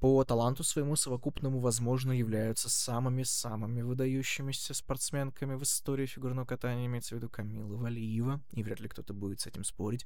по 0.00 0.22
таланту 0.24 0.64
своему 0.64 0.96
совокупному, 0.96 1.60
возможно, 1.60 2.12
являются 2.12 2.68
самыми-самыми 2.68 3.80
выдающимися 3.82 4.74
спортсменками 4.74 5.54
в 5.54 5.62
истории 5.62 6.04
фигурного 6.04 6.44
катания, 6.44 6.86
имеется 6.86 7.14
в 7.14 7.18
виду 7.18 7.30
Камила 7.30 7.76
Валиева, 7.76 8.42
и 8.52 8.62
вряд 8.62 8.80
ли 8.80 8.88
кто-то 8.88 9.14
будет 9.14 9.40
с 9.40 9.46
этим 9.46 9.64
спорить. 9.64 10.04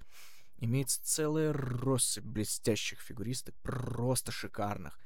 Имеется 0.58 1.00
целая 1.02 1.52
россыпь 1.52 2.24
блестящих 2.24 3.00
фигуристок, 3.00 3.54
просто 3.62 4.30
шикарных. 4.30 4.98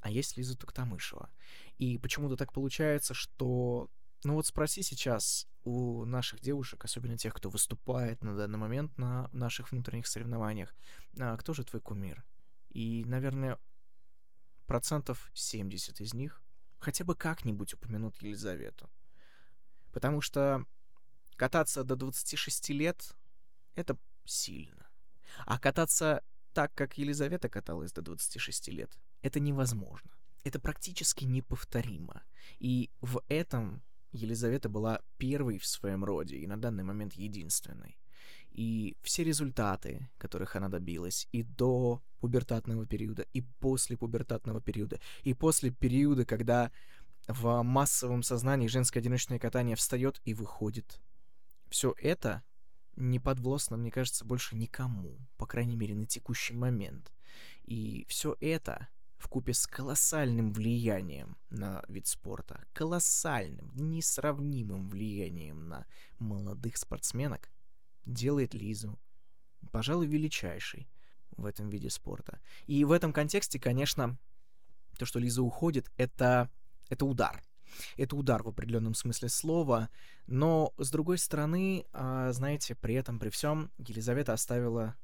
А 0.00 0.10
есть 0.10 0.36
Лиза 0.36 0.56
Туктамышева. 0.56 1.30
И 1.78 1.98
почему-то 1.98 2.36
так 2.36 2.52
получается, 2.52 3.14
что... 3.14 3.90
Ну 4.22 4.34
вот 4.34 4.46
спроси 4.46 4.82
сейчас 4.82 5.46
у 5.64 6.04
наших 6.04 6.40
девушек, 6.40 6.84
особенно 6.84 7.16
тех, 7.16 7.34
кто 7.34 7.48
выступает 7.48 8.22
на 8.22 8.36
данный 8.36 8.58
момент 8.58 8.96
на 8.98 9.30
наших 9.32 9.72
внутренних 9.72 10.06
соревнованиях, 10.06 10.74
а 11.18 11.36
кто 11.36 11.54
же 11.54 11.64
твой 11.64 11.80
кумир? 11.80 12.24
И, 12.70 13.04
наверное, 13.06 13.58
процентов 14.66 15.30
70 15.34 16.00
из 16.00 16.14
них 16.14 16.42
хотя 16.78 17.04
бы 17.04 17.14
как-нибудь 17.14 17.74
упомянут 17.74 18.16
Елизавету. 18.22 18.90
Потому 19.92 20.20
что 20.20 20.64
кататься 21.36 21.84
до 21.84 21.96
26 21.96 22.70
лет— 22.70 23.16
это 23.74 23.96
сильно. 24.24 24.86
А 25.46 25.58
кататься 25.58 26.22
так, 26.52 26.74
как 26.74 26.98
Елизавета 26.98 27.48
каталась 27.48 27.92
до 27.92 28.02
26 28.02 28.68
лет, 28.68 28.98
это 29.22 29.40
невозможно. 29.40 30.10
Это 30.44 30.58
практически 30.58 31.24
неповторимо. 31.24 32.22
И 32.58 32.90
в 33.00 33.22
этом 33.28 33.82
Елизавета 34.12 34.68
была 34.68 35.00
первой 35.18 35.58
в 35.58 35.66
своем 35.66 36.04
роде 36.04 36.36
и 36.36 36.46
на 36.46 36.56
данный 36.56 36.84
момент 36.84 37.14
единственной. 37.14 37.96
И 38.50 38.96
все 39.02 39.22
результаты, 39.22 40.10
которых 40.18 40.56
она 40.56 40.68
добилась, 40.68 41.28
и 41.30 41.42
до 41.42 42.02
пубертатного 42.20 42.86
периода, 42.86 43.24
и 43.32 43.42
после 43.42 43.96
пубертатного 43.96 44.60
периода, 44.60 45.00
и 45.22 45.34
после 45.34 45.70
периода, 45.70 46.24
когда 46.24 46.72
в 47.28 47.62
массовом 47.62 48.22
сознании 48.22 48.66
женское 48.66 49.00
одиночное 49.00 49.38
катание 49.38 49.76
встает 49.76 50.20
и 50.24 50.34
выходит. 50.34 51.00
Все 51.68 51.94
это 52.00 52.42
не 52.96 53.20
подвластно, 53.20 53.76
мне 53.76 53.90
кажется, 53.90 54.24
больше 54.24 54.56
никому, 54.56 55.16
по 55.36 55.46
крайней 55.46 55.76
мере, 55.76 55.94
на 55.94 56.06
текущий 56.06 56.54
момент. 56.54 57.12
И 57.64 58.04
все 58.08 58.36
это 58.40 58.88
в 59.20 59.28
купе 59.28 59.52
с 59.52 59.66
колоссальным 59.66 60.52
влиянием 60.52 61.36
на 61.50 61.84
вид 61.88 62.06
спорта, 62.06 62.64
колоссальным, 62.72 63.70
несравнимым 63.74 64.88
влиянием 64.88 65.68
на 65.68 65.86
молодых 66.18 66.78
спортсменок, 66.78 67.50
делает 68.06 68.54
Лизу, 68.54 68.98
пожалуй, 69.70 70.06
величайшей 70.06 70.88
в 71.36 71.44
этом 71.44 71.68
виде 71.68 71.90
спорта. 71.90 72.40
И 72.66 72.82
в 72.84 72.92
этом 72.92 73.12
контексте, 73.12 73.60
конечно, 73.60 74.18
то, 74.98 75.04
что 75.04 75.18
Лиза 75.18 75.42
уходит, 75.42 75.90
это, 75.98 76.50
это 76.88 77.04
удар. 77.04 77.42
Это 77.98 78.16
удар 78.16 78.42
в 78.42 78.48
определенном 78.48 78.94
смысле 78.94 79.28
слова, 79.28 79.90
но 80.26 80.72
с 80.78 80.90
другой 80.90 81.18
стороны, 81.18 81.84
а, 81.92 82.32
знаете, 82.32 82.74
при 82.74 82.94
этом, 82.94 83.18
при 83.18 83.28
всем, 83.28 83.70
Елизавета 83.78 84.32
оставила 84.32 84.96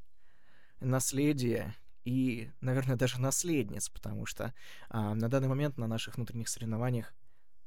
наследие 0.81 1.77
и, 2.07 2.53
наверное, 2.61 2.95
даже 2.95 3.21
наследниц, 3.21 3.89
потому 3.89 4.27
что 4.27 4.55
а, 4.89 5.17
на 5.17 5.29
данный 5.29 5.49
момент 5.49 5.77
на 5.77 5.89
наших 5.89 6.17
внутренних 6.17 6.49
соревнованиях 6.49 7.13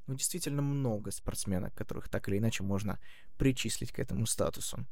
ну, 0.07 0.15
действительно 0.15 0.61
много 0.61 1.11
спортсменок, 1.11 1.75
которых 1.75 2.07
так 2.07 2.29
или 2.29 2.37
иначе 2.37 2.63
можно 2.63 2.99
причислить 3.37 3.91
к 3.91 3.99
этому 3.99 4.25
статусу. 4.25 4.87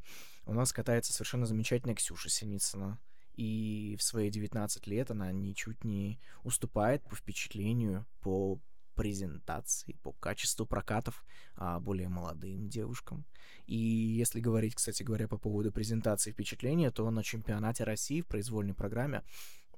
У 0.45 0.53
нас 0.53 0.73
катается 0.73 1.13
совершенно 1.13 1.45
замечательная 1.45 1.95
Ксюша 1.95 2.27
Синицына, 2.27 2.99
и 3.35 3.95
в 3.97 4.03
свои 4.03 4.29
19 4.29 4.85
лет 4.85 5.11
она 5.11 5.31
ничуть 5.31 5.81
не 5.85 6.19
уступает 6.43 7.01
по 7.07 7.15
впечатлению, 7.15 8.05
по 8.19 8.59
презентации, 8.97 9.95
по 10.01 10.11
качеству 10.13 10.65
прокатов 10.65 11.23
а, 11.55 11.79
более 11.79 12.09
молодым 12.09 12.67
девушкам. 12.67 13.25
И 13.67 13.77
если 13.77 14.41
говорить, 14.41 14.75
кстати 14.75 15.03
говоря, 15.03 15.27
по 15.27 15.37
поводу 15.37 15.71
презентации 15.71 16.31
впечатления, 16.31 16.91
то 16.91 17.09
на 17.11 17.23
чемпионате 17.23 17.83
России 17.83 18.21
в 18.21 18.27
произвольной 18.27 18.73
программе, 18.73 19.23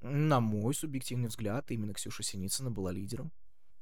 на 0.02 0.40
мой 0.40 0.74
субъективный 0.74 1.28
взгляд, 1.28 1.70
именно 1.70 1.94
Ксюша 1.94 2.24
Синицына 2.24 2.72
была 2.72 2.92
лидером. 2.92 3.32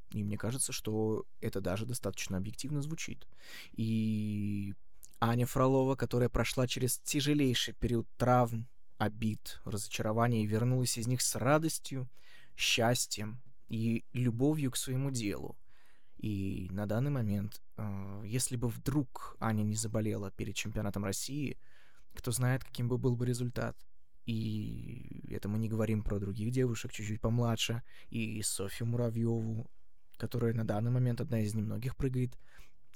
И 0.10 0.24
мне 0.24 0.38
кажется, 0.38 0.72
что 0.74 1.26
это 1.40 1.62
даже 1.62 1.86
достаточно 1.86 2.38
объективно 2.38 2.82
звучит. 2.82 3.28
И 3.74 4.74
Аня 5.20 5.46
Фролова, 5.46 5.96
которая 5.96 6.30
прошла 6.30 6.68
через 6.68 6.98
тяжелейший 7.00 7.76
период 7.76 8.08
травм, 8.18 8.68
обид, 8.98 9.62
разочарований 9.66 10.44
и 10.44 10.48
вернулась 10.48 10.98
из 10.98 11.06
них 11.08 11.22
с 11.22 11.36
радостью, 11.36 12.10
счастьем 12.56 13.40
и 13.68 14.06
любовью 14.14 14.72
к 14.72 14.78
своему 14.78 15.12
делу. 15.12 15.58
И 16.18 16.68
на 16.72 16.88
данный 16.88 17.12
момент, 17.12 17.62
э, 17.78 18.24
если 18.26 18.56
бы 18.56 18.70
вдруг 18.70 19.38
Аня 19.40 19.64
не 19.64 19.76
заболела 19.76 20.32
перед 20.32 20.56
чемпионатом 20.56 21.06
России, 21.06 21.58
кто 22.14 22.32
знает, 22.32 22.64
каким 22.64 22.88
бы 22.88 22.98
был 22.98 23.16
бы 23.16 23.26
результат. 23.26 23.78
И 24.26 25.24
это 25.30 25.48
мы 25.48 25.60
не 25.60 25.70
говорим 25.70 26.04
про 26.04 26.20
других 26.20 26.52
девушек 26.52 26.92
чуть-чуть 26.92 27.22
помладше, 27.22 27.84
и 28.10 28.42
Софью 28.42 28.88
Муравьеву, 28.88 29.70
которая 30.18 30.54
на 30.54 30.66
данный 30.66 30.92
момент 30.92 31.22
одна 31.22 31.40
из 31.40 31.54
немногих 31.54 31.96
прыгает 31.96 32.38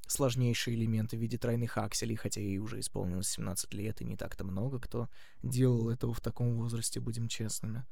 сложнейшие 0.07 0.75
элементы 0.75 1.15
в 1.15 1.21
виде 1.21 1.37
тройных 1.37 1.77
акселей, 1.77 2.17
хотя 2.17 2.41
ей 2.41 2.57
уже 2.57 2.79
исполнилось 2.79 3.29
17 3.29 3.73
лет, 3.73 4.01
и 4.01 4.05
не 4.05 4.17
так-то 4.17 4.43
много 4.43 4.79
кто 4.79 5.09
делал 5.41 5.89
этого 5.89 6.13
в 6.13 6.19
таком 6.19 6.57
возрасте, 6.57 6.99
будем 6.99 7.29
честными. 7.29 7.85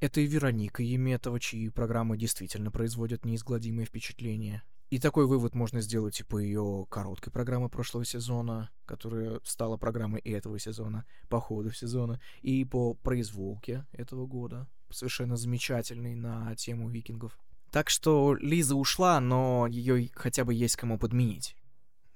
Это 0.00 0.22
и 0.22 0.26
Вероника 0.26 0.82
Еметова, 0.82 1.38
чьи 1.38 1.68
программы 1.68 2.16
действительно 2.16 2.70
производят 2.70 3.26
неизгладимые 3.26 3.84
впечатления. 3.84 4.62
И 4.88 4.98
такой 4.98 5.26
вывод 5.26 5.54
можно 5.54 5.82
сделать 5.82 6.18
и 6.20 6.24
по 6.24 6.38
ее 6.38 6.86
короткой 6.88 7.32
программе 7.32 7.68
прошлого 7.68 8.06
сезона, 8.06 8.70
которая 8.86 9.40
стала 9.44 9.76
программой 9.76 10.20
и 10.22 10.30
этого 10.30 10.58
сезона, 10.58 11.04
по 11.28 11.38
ходу 11.38 11.70
сезона, 11.70 12.18
и 12.40 12.64
по 12.64 12.94
произволке 12.94 13.86
этого 13.92 14.26
года, 14.26 14.66
совершенно 14.90 15.36
замечательной 15.36 16.14
на 16.14 16.56
тему 16.56 16.88
викингов. 16.88 17.38
Так 17.70 17.90
что 17.90 18.34
Лиза 18.34 18.74
ушла, 18.76 19.20
но 19.20 19.66
ее 19.68 20.08
хотя 20.14 20.44
бы 20.44 20.54
есть 20.54 20.76
кому 20.76 20.98
подменить. 20.98 21.56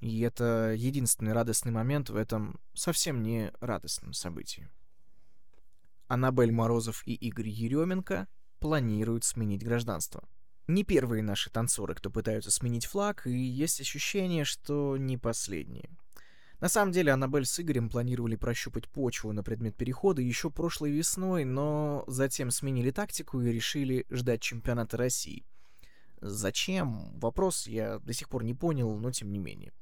И 0.00 0.20
это 0.20 0.74
единственный 0.76 1.34
радостный 1.34 1.70
момент 1.70 2.08
в 2.08 2.16
этом 2.16 2.58
совсем 2.72 3.22
не 3.22 3.52
радостном 3.60 4.14
событии. 4.14 4.68
Аннабель 6.08 6.52
Морозов 6.52 7.02
и 7.06 7.14
Игорь 7.14 7.48
Еременко 7.48 8.28
планируют 8.58 9.24
сменить 9.24 9.64
гражданство. 9.64 10.24
Не 10.66 10.84
первые 10.84 11.22
наши 11.22 11.50
танцоры, 11.50 11.94
кто 11.94 12.10
пытаются 12.10 12.50
сменить 12.50 12.86
флаг, 12.86 13.26
и 13.26 13.32
есть 13.32 13.80
ощущение, 13.80 14.44
что 14.44 14.96
не 14.96 15.18
последние. 15.18 15.90
На 16.60 16.68
самом 16.68 16.92
деле, 16.92 17.12
Аннабель 17.12 17.44
с 17.44 17.60
Игорем 17.60 17.90
планировали 17.90 18.36
прощупать 18.36 18.88
почву 18.88 19.32
на 19.32 19.42
предмет 19.42 19.76
перехода 19.76 20.22
еще 20.22 20.50
прошлой 20.50 20.92
весной, 20.92 21.44
но 21.44 22.04
затем 22.06 22.50
сменили 22.50 22.90
тактику 22.90 23.42
и 23.42 23.52
решили 23.52 24.06
ждать 24.08 24.40
чемпионата 24.40 24.96
России. 24.96 25.44
Зачем? 26.22 27.18
Вопрос 27.18 27.66
я 27.66 27.98
до 27.98 28.14
сих 28.14 28.30
пор 28.30 28.44
не 28.44 28.54
понял, 28.54 28.96
но 28.96 29.10
тем 29.10 29.30
не 29.30 29.38
менее. 29.38 29.72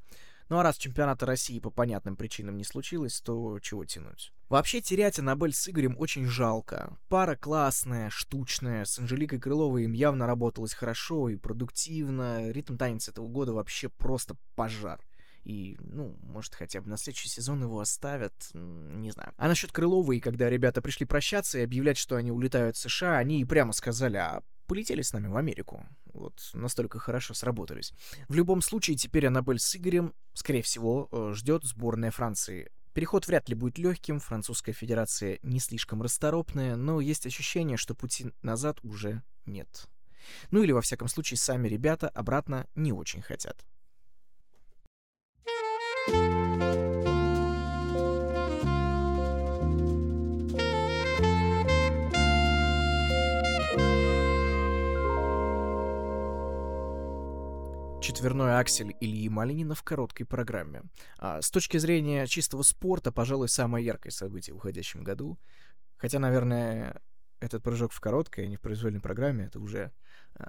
Ну 0.52 0.58
а 0.58 0.62
раз 0.62 0.76
чемпионата 0.76 1.24
России 1.24 1.60
по 1.60 1.70
понятным 1.70 2.14
причинам 2.14 2.58
не 2.58 2.64
случилось, 2.64 3.22
то 3.22 3.58
чего 3.60 3.86
тянуть? 3.86 4.34
Вообще 4.50 4.82
терять 4.82 5.18
Аннабель 5.18 5.54
с 5.54 5.66
Игорем 5.66 5.96
очень 5.98 6.26
жалко. 6.26 6.98
Пара 7.08 7.36
классная, 7.36 8.10
штучная, 8.10 8.84
с 8.84 8.98
Анжеликой 8.98 9.40
Крыловой 9.40 9.84
им 9.84 9.92
явно 9.92 10.26
работалось 10.26 10.74
хорошо 10.74 11.30
и 11.30 11.36
продуктивно. 11.36 12.50
Ритм 12.50 12.76
танец 12.76 13.08
этого 13.08 13.28
года 13.28 13.54
вообще 13.54 13.88
просто 13.88 14.36
пожар. 14.55 15.00
И, 15.44 15.78
ну, 15.80 16.18
может, 16.20 16.55
хотя 16.55 16.82
бы 16.82 16.90
на 16.90 16.98
следующий 16.98 17.30
сезон 17.30 17.62
его 17.62 17.80
оставят, 17.80 18.34
не 18.53 19.11
знаю. 19.11 19.32
А 19.38 19.48
насчет 19.48 19.72
Крыловой, 19.72 20.20
когда 20.20 20.50
ребята 20.50 20.82
пришли 20.82 21.07
прощаться 21.07 21.61
и 21.61 21.64
объявлять, 21.64 21.96
что 21.96 22.16
они 22.16 22.30
улетают 22.30 22.76
в 22.76 22.80
США, 22.80 23.16
они 23.16 23.40
и 23.40 23.46
прямо 23.46 23.72
сказали, 23.72 24.18
а 24.18 24.42
полетели 24.66 25.00
с 25.00 25.14
нами 25.14 25.28
в 25.28 25.36
Америку. 25.38 25.86
Вот 26.14 26.50
настолько 26.52 26.98
хорошо 26.98 27.34
сработались. 27.34 27.92
В 28.28 28.34
любом 28.34 28.62
случае, 28.62 28.96
теперь 28.96 29.26
Аннабель 29.26 29.58
с 29.58 29.76
Игорем, 29.76 30.14
скорее 30.34 30.62
всего, 30.62 31.08
э, 31.10 31.32
ждет 31.34 31.64
сборная 31.64 32.10
Франции 32.10 32.70
Переход 32.94 33.26
вряд 33.26 33.48
ли 33.48 33.54
будет 33.54 33.78
легким, 33.78 34.20
французская 34.20 34.72
федерация 34.72 35.38
не 35.42 35.60
слишком 35.60 36.02
расторопная, 36.02 36.76
но 36.76 37.00
есть 37.00 37.26
ощущение, 37.26 37.78
что 37.78 37.94
пути 37.94 38.32
назад 38.42 38.80
уже 38.82 39.22
нет. 39.46 39.88
Ну 40.50 40.62
или, 40.62 40.72
во 40.72 40.82
всяком 40.82 41.08
случае, 41.08 41.38
сами 41.38 41.68
ребята 41.68 42.08
обратно 42.08 42.66
не 42.74 42.92
очень 42.92 43.22
хотят. 43.22 43.64
Четверной 58.23 58.61
аксель 58.61 58.95
Ильи 59.01 59.29
Малинина 59.29 59.75
в 59.75 59.83
короткой 59.83 60.27
программе. 60.27 60.83
А, 61.18 61.43
с 61.43 61.51
точки 61.51 61.79
зрения 61.79 62.29
чистого 62.29 62.62
спорта, 62.62 63.11
пожалуй, 63.11 63.49
самое 63.49 63.85
яркое 63.85 64.12
событие 64.12 64.55
в 64.55 64.59
уходящем 64.59 65.03
году. 65.03 65.41
Хотя, 65.97 66.20
наверное, 66.20 67.01
этот 67.41 67.64
прыжок 67.64 67.91
в 67.91 67.99
короткой, 67.99 68.45
а 68.45 68.47
не 68.47 68.57
в 68.57 68.61
произвольной 68.61 69.01
программе, 69.01 69.47
это 69.47 69.59
уже 69.59 69.91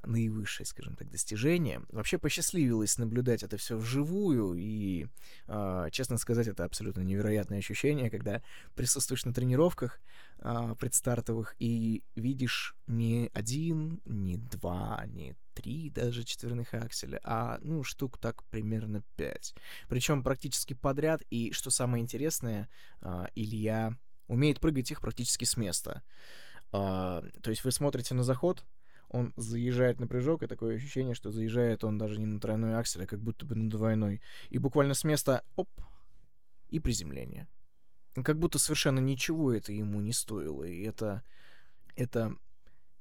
наивысшее, 0.04 0.66
скажем 0.66 0.96
так, 0.96 1.10
достижение. 1.10 1.82
Вообще 1.90 2.18
посчастливилось 2.18 2.98
наблюдать 2.98 3.44
это 3.44 3.58
все 3.58 3.78
вживую, 3.78 4.56
и, 4.56 5.08
э, 5.48 5.88
честно 5.92 6.18
сказать, 6.18 6.48
это 6.48 6.64
абсолютно 6.64 7.02
невероятное 7.02 7.60
ощущение, 7.60 8.10
когда 8.10 8.42
присутствуешь 8.76 9.26
на 9.26 9.34
тренировках 9.34 10.00
э, 10.40 10.76
предстартовых 10.80 11.56
и 11.60 12.04
видишь 12.16 12.76
не 12.88 13.30
один, 13.34 14.02
не 14.06 14.38
два, 14.38 15.04
не 15.08 15.36
три 15.54 15.90
даже 15.90 16.24
четверных 16.24 16.74
акселя, 16.74 17.20
а, 17.24 17.60
ну, 17.62 17.84
штук 17.84 18.18
так 18.18 18.44
примерно 18.46 19.04
пять. 19.16 19.54
Причем 19.88 20.24
практически 20.24 20.74
подряд, 20.74 21.22
и, 21.30 21.52
что 21.52 21.70
самое 21.70 22.02
интересное, 22.02 22.70
Илья 23.36 23.96
умеет 24.28 24.60
прыгать 24.60 24.90
их 24.90 25.00
практически 25.00 25.46
с 25.46 25.56
места. 25.56 26.02
То 26.72 27.22
есть 27.46 27.64
вы 27.64 27.72
смотрите 27.72 28.16
на 28.16 28.24
заход, 28.24 28.66
он 29.14 29.32
заезжает 29.38 29.99
на 29.99 30.07
прыжок, 30.07 30.43
и 30.43 30.47
такое 30.47 30.76
ощущение, 30.76 31.14
что 31.14 31.32
заезжает 31.32 31.84
он 31.84 31.97
даже 31.97 32.20
не 32.20 32.26
на 32.26 32.39
тройной 32.39 32.76
аксель, 32.76 33.03
а 33.03 33.07
как 33.07 33.22
будто 33.22 33.45
бы 33.45 33.55
на 33.55 33.70
двойной. 33.70 34.22
И 34.49 34.57
буквально 34.57 34.95
с 34.95 35.03
места 35.03 35.43
оп, 35.55 35.70
и 36.70 36.80
приземление. 36.80 37.47
Как 38.16 38.39
будто 38.39 38.57
совершенно 38.57 38.99
ничего 38.99 39.53
это 39.53 39.72
ему 39.72 40.01
не 40.01 40.14
стоило. 40.14 40.64
И 40.64 40.82
это... 40.82 41.24
это 41.95 42.36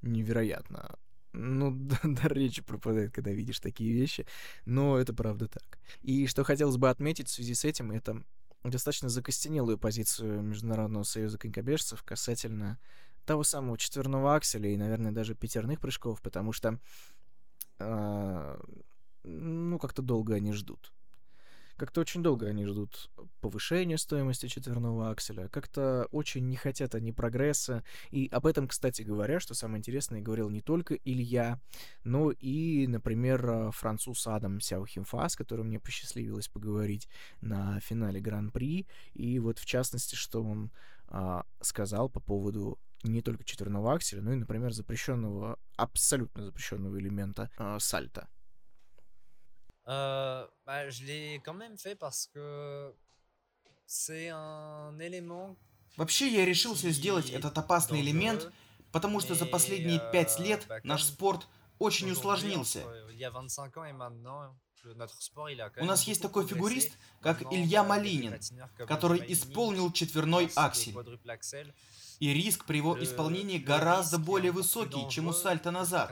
невероятно. 0.03 0.95
Ну, 1.33 1.71
до 1.71 2.27
речи 2.27 2.61
пропадает, 2.61 3.11
когда 3.11 3.31
видишь 3.31 3.59
такие 3.59 3.91
вещи. 3.91 4.27
Но 4.65 4.99
это 4.99 5.15
правда 5.15 5.47
так. 5.47 5.79
И 6.03 6.27
что 6.27 6.43
хотелось 6.43 6.77
бы 6.77 6.91
отметить 6.91 7.27
в 7.27 7.31
связи 7.31 7.55
с 7.55 7.65
этим, 7.65 7.91
это 7.91 8.23
достаточно 8.63 9.09
закостенелую 9.09 9.79
позицию 9.79 10.43
Международного 10.43 11.03
союза 11.03 11.39
конькобежцев 11.39 12.03
касательно 12.03 12.79
того 13.25 13.43
самого 13.43 13.77
четверного 13.77 14.35
акселя 14.35 14.69
и, 14.69 14.77
наверное, 14.77 15.11
даже 15.11 15.35
пятерных 15.35 15.79
прыжков, 15.79 16.21
потому 16.21 16.51
что, 16.51 16.79
э, 17.79 18.57
ну, 19.23 19.79
как-то 19.79 20.01
долго 20.01 20.35
они 20.35 20.53
ждут. 20.53 20.91
Как-то 21.75 22.01
очень 22.01 22.21
долго 22.21 22.47
они 22.47 22.65
ждут 22.65 23.09
повышения 23.41 23.97
стоимости 23.97 24.47
четверного 24.47 25.09
акселя, 25.09 25.47
как-то 25.47 26.07
очень 26.11 26.47
не 26.47 26.55
хотят 26.55 26.93
они 26.93 27.11
прогресса. 27.11 27.83
И 28.11 28.27
об 28.31 28.45
этом, 28.45 28.67
кстати 28.67 29.01
говоря, 29.01 29.39
что 29.39 29.55
самое 29.55 29.79
интересное, 29.79 30.21
говорил 30.21 30.49
не 30.49 30.61
только 30.61 30.95
Илья, 31.03 31.59
но 32.03 32.29
и, 32.29 32.85
например, 32.85 33.71
француз 33.71 34.27
Адам 34.27 34.61
Сяохимфа, 34.61 35.27
с 35.27 35.35
которым 35.35 35.67
мне 35.67 35.79
посчастливилось 35.79 36.47
поговорить 36.47 37.09
на 37.41 37.79
финале 37.79 38.21
Гран-при. 38.21 38.85
И 39.15 39.39
вот, 39.39 39.57
в 39.57 39.65
частности, 39.65 40.13
что 40.13 40.43
он 40.43 40.71
а, 41.07 41.43
сказал 41.59 42.07
по 42.07 42.19
поводу 42.19 42.77
не 43.09 43.21
только 43.21 43.43
четверного 43.43 43.93
акселя, 43.93 44.21
но 44.21 44.33
и, 44.33 44.35
например, 44.35 44.71
запрещенного, 44.71 45.59
абсолютно 45.75 46.45
запрещенного 46.45 46.99
элемента 46.99 47.49
э, 47.57 47.77
сальта. 47.79 48.27
Euh, 49.85 50.47
bah, 50.65 50.89
je 50.89 51.03
l'ai 51.03 51.41
quand 51.43 51.53
même 51.53 51.77
fait 51.77 51.95
parce 51.95 52.27
que 52.27 52.93
c'est 53.85 54.29
un 54.29 54.97
élément 54.99 55.57
Вообще 55.97 56.27
я 56.29 56.45
решился 56.45 56.89
сделать. 56.89 57.29
этот 57.29 57.57
опасный 57.57 58.01
элемент, 58.01 58.51
потому 58.91 59.19
что 59.19 59.35
за 59.35 59.45
последние 59.45 59.99
пять 60.11 60.39
лет 60.39 60.67
наш 60.83 61.03
спорт 61.03 61.47
очень 61.79 62.09
усложнился. 62.11 62.83
У 65.77 65.85
нас 65.85 66.03
есть 66.03 66.21
такой 66.21 66.47
фигурист, 66.47 66.97
как 67.21 67.41
Илья 67.53 67.83
Малинин, 67.83 68.39
который 68.87 69.23
исполнил 69.31 69.91
четверной 69.91 70.49
аксель 70.55 71.73
и 72.19 72.33
риск 72.33 72.65
при 72.65 72.77
его 72.77 73.01
исполнении 73.03 73.57
гораздо 73.57 74.17
более 74.17 74.51
высокий, 74.51 75.09
чем 75.09 75.27
у 75.27 75.33
сальта 75.33 75.71
назад. 75.71 76.11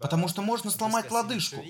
Потому 0.00 0.28
что 0.28 0.42
можно 0.42 0.70
сломать 0.70 1.10
лодыжку. 1.10 1.60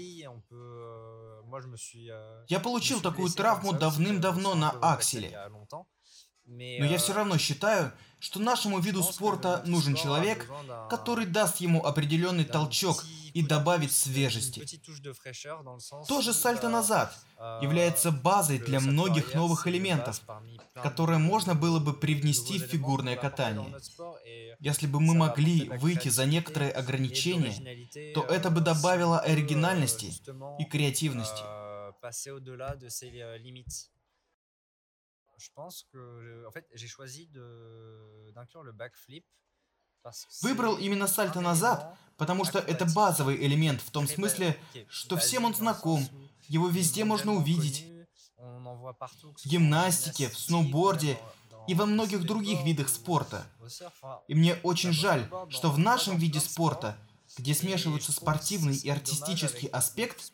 Я 2.49 2.61
получил 2.61 3.01
такую 3.01 3.31
травму 3.31 3.73
давным-давно 3.73 4.55
на 4.55 4.71
акселе. 4.71 5.39
Но 6.47 6.85
я 6.85 6.99
все 6.99 7.13
равно 7.13 7.39
считаю, 7.39 7.93
что 8.19 8.41
нашему 8.41 8.79
виду 8.79 9.03
спорта 9.03 9.63
нужен 9.67 9.97
человек, 9.97 10.49
который 10.89 11.27
даст 11.27 11.59
ему 11.59 11.85
определенный 11.85 12.45
толчок 12.45 13.05
и 13.35 13.43
добавит 13.43 13.93
свежести. 13.93 14.65
Тоже 16.07 16.33
сальто 16.33 16.69
назад 16.69 17.17
является 17.61 18.13
базой 18.13 18.59
для 18.59 18.81
многих 18.81 19.35
новых 19.35 19.67
элементов, 19.67 20.21
которые 20.75 21.19
можно 21.19 21.55
было 21.55 21.81
бы 21.81 21.95
привнести 21.95 22.59
в 22.59 22.67
фигурное 22.67 23.17
катание. 23.17 23.75
Если 24.61 24.87
бы 24.87 25.01
мы 25.01 25.15
могли 25.15 25.69
выйти 25.69 26.09
за 26.09 26.25
некоторые 26.25 26.71
ограничения, 26.71 28.15
то 28.15 28.23
это 28.23 28.51
бы 28.51 28.61
добавило 28.61 29.19
оригинальности 29.19 30.13
и 30.61 30.65
креативности. 30.65 31.43
Je 35.43 35.51
pense 35.57 35.85
que, 35.93 36.47
en 36.47 36.53
fait, 36.53 36.65
j'ai 36.73 36.87
choisi 36.87 37.29
d'inclure 38.35 38.63
le 38.63 38.73
backflip 38.73 39.25
Выбрал 40.43 40.79
именно 40.79 41.07
сальто 41.07 41.41
назад, 41.41 41.97
потому 42.17 42.45
что 42.45 42.59
это 42.59 42.85
базовый 42.93 43.37
элемент 43.37 43.81
в 43.81 43.93
том 43.93 44.09
смысле, 44.09 44.59
что 44.89 45.17
всем 45.17 45.45
он 45.45 45.55
знаком, 45.55 46.05
его 46.49 46.67
везде 46.69 47.05
можно 47.05 47.33
увидеть. 47.35 47.87
В 48.37 49.47
гимнастике, 49.47 50.29
в 50.29 50.37
сноуборде 50.37 51.17
и 51.69 51.75
во 51.75 51.87
многих 51.87 52.25
других 52.25 52.65
видах 52.65 52.89
спорта. 52.89 53.47
И 54.27 54.35
мне 54.35 54.57
очень 54.65 54.93
жаль, 54.93 55.31
что 55.51 55.71
в 55.71 55.79
нашем 55.79 56.17
виде 56.17 56.41
спорта, 56.41 56.99
где 57.39 57.55
смешиваются 57.55 58.11
спортивный 58.11 58.77
и 58.77 58.91
артистический 58.91 59.69
аспект, 59.69 60.33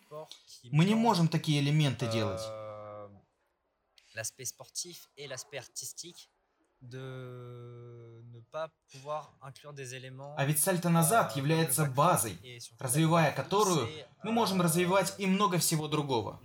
мы 0.73 0.87
не 0.87 0.95
можем 0.95 1.29
такие 1.29 1.61
элементы 1.61 2.11
делать. 2.11 2.41
А 10.37 10.45
ведь 10.45 10.61
сальто 10.61 10.91
назад 10.91 11.35
является 11.37 11.85
базой, 11.87 12.39
развивая 12.79 13.33
которую 13.33 13.89
мы 14.23 14.33
можем 14.33 14.61
развивать 14.61 15.15
и 15.19 15.27
много 15.27 15.59
всего 15.59 15.89
другого. 15.89 16.41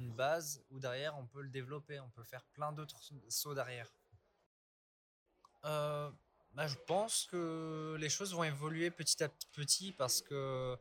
Euh, 5.65 6.11
bah, 6.53 6.67
je 6.67 6.76
pense 6.88 7.26
que 7.32 7.95
les 7.97 8.09
choses 8.09 8.34
vont 8.34 8.43
évoluer 8.43 8.91
petit 8.91 9.24
à 9.24 9.30
petit 9.55 9.93
parce 9.93 10.21
que 10.21 10.78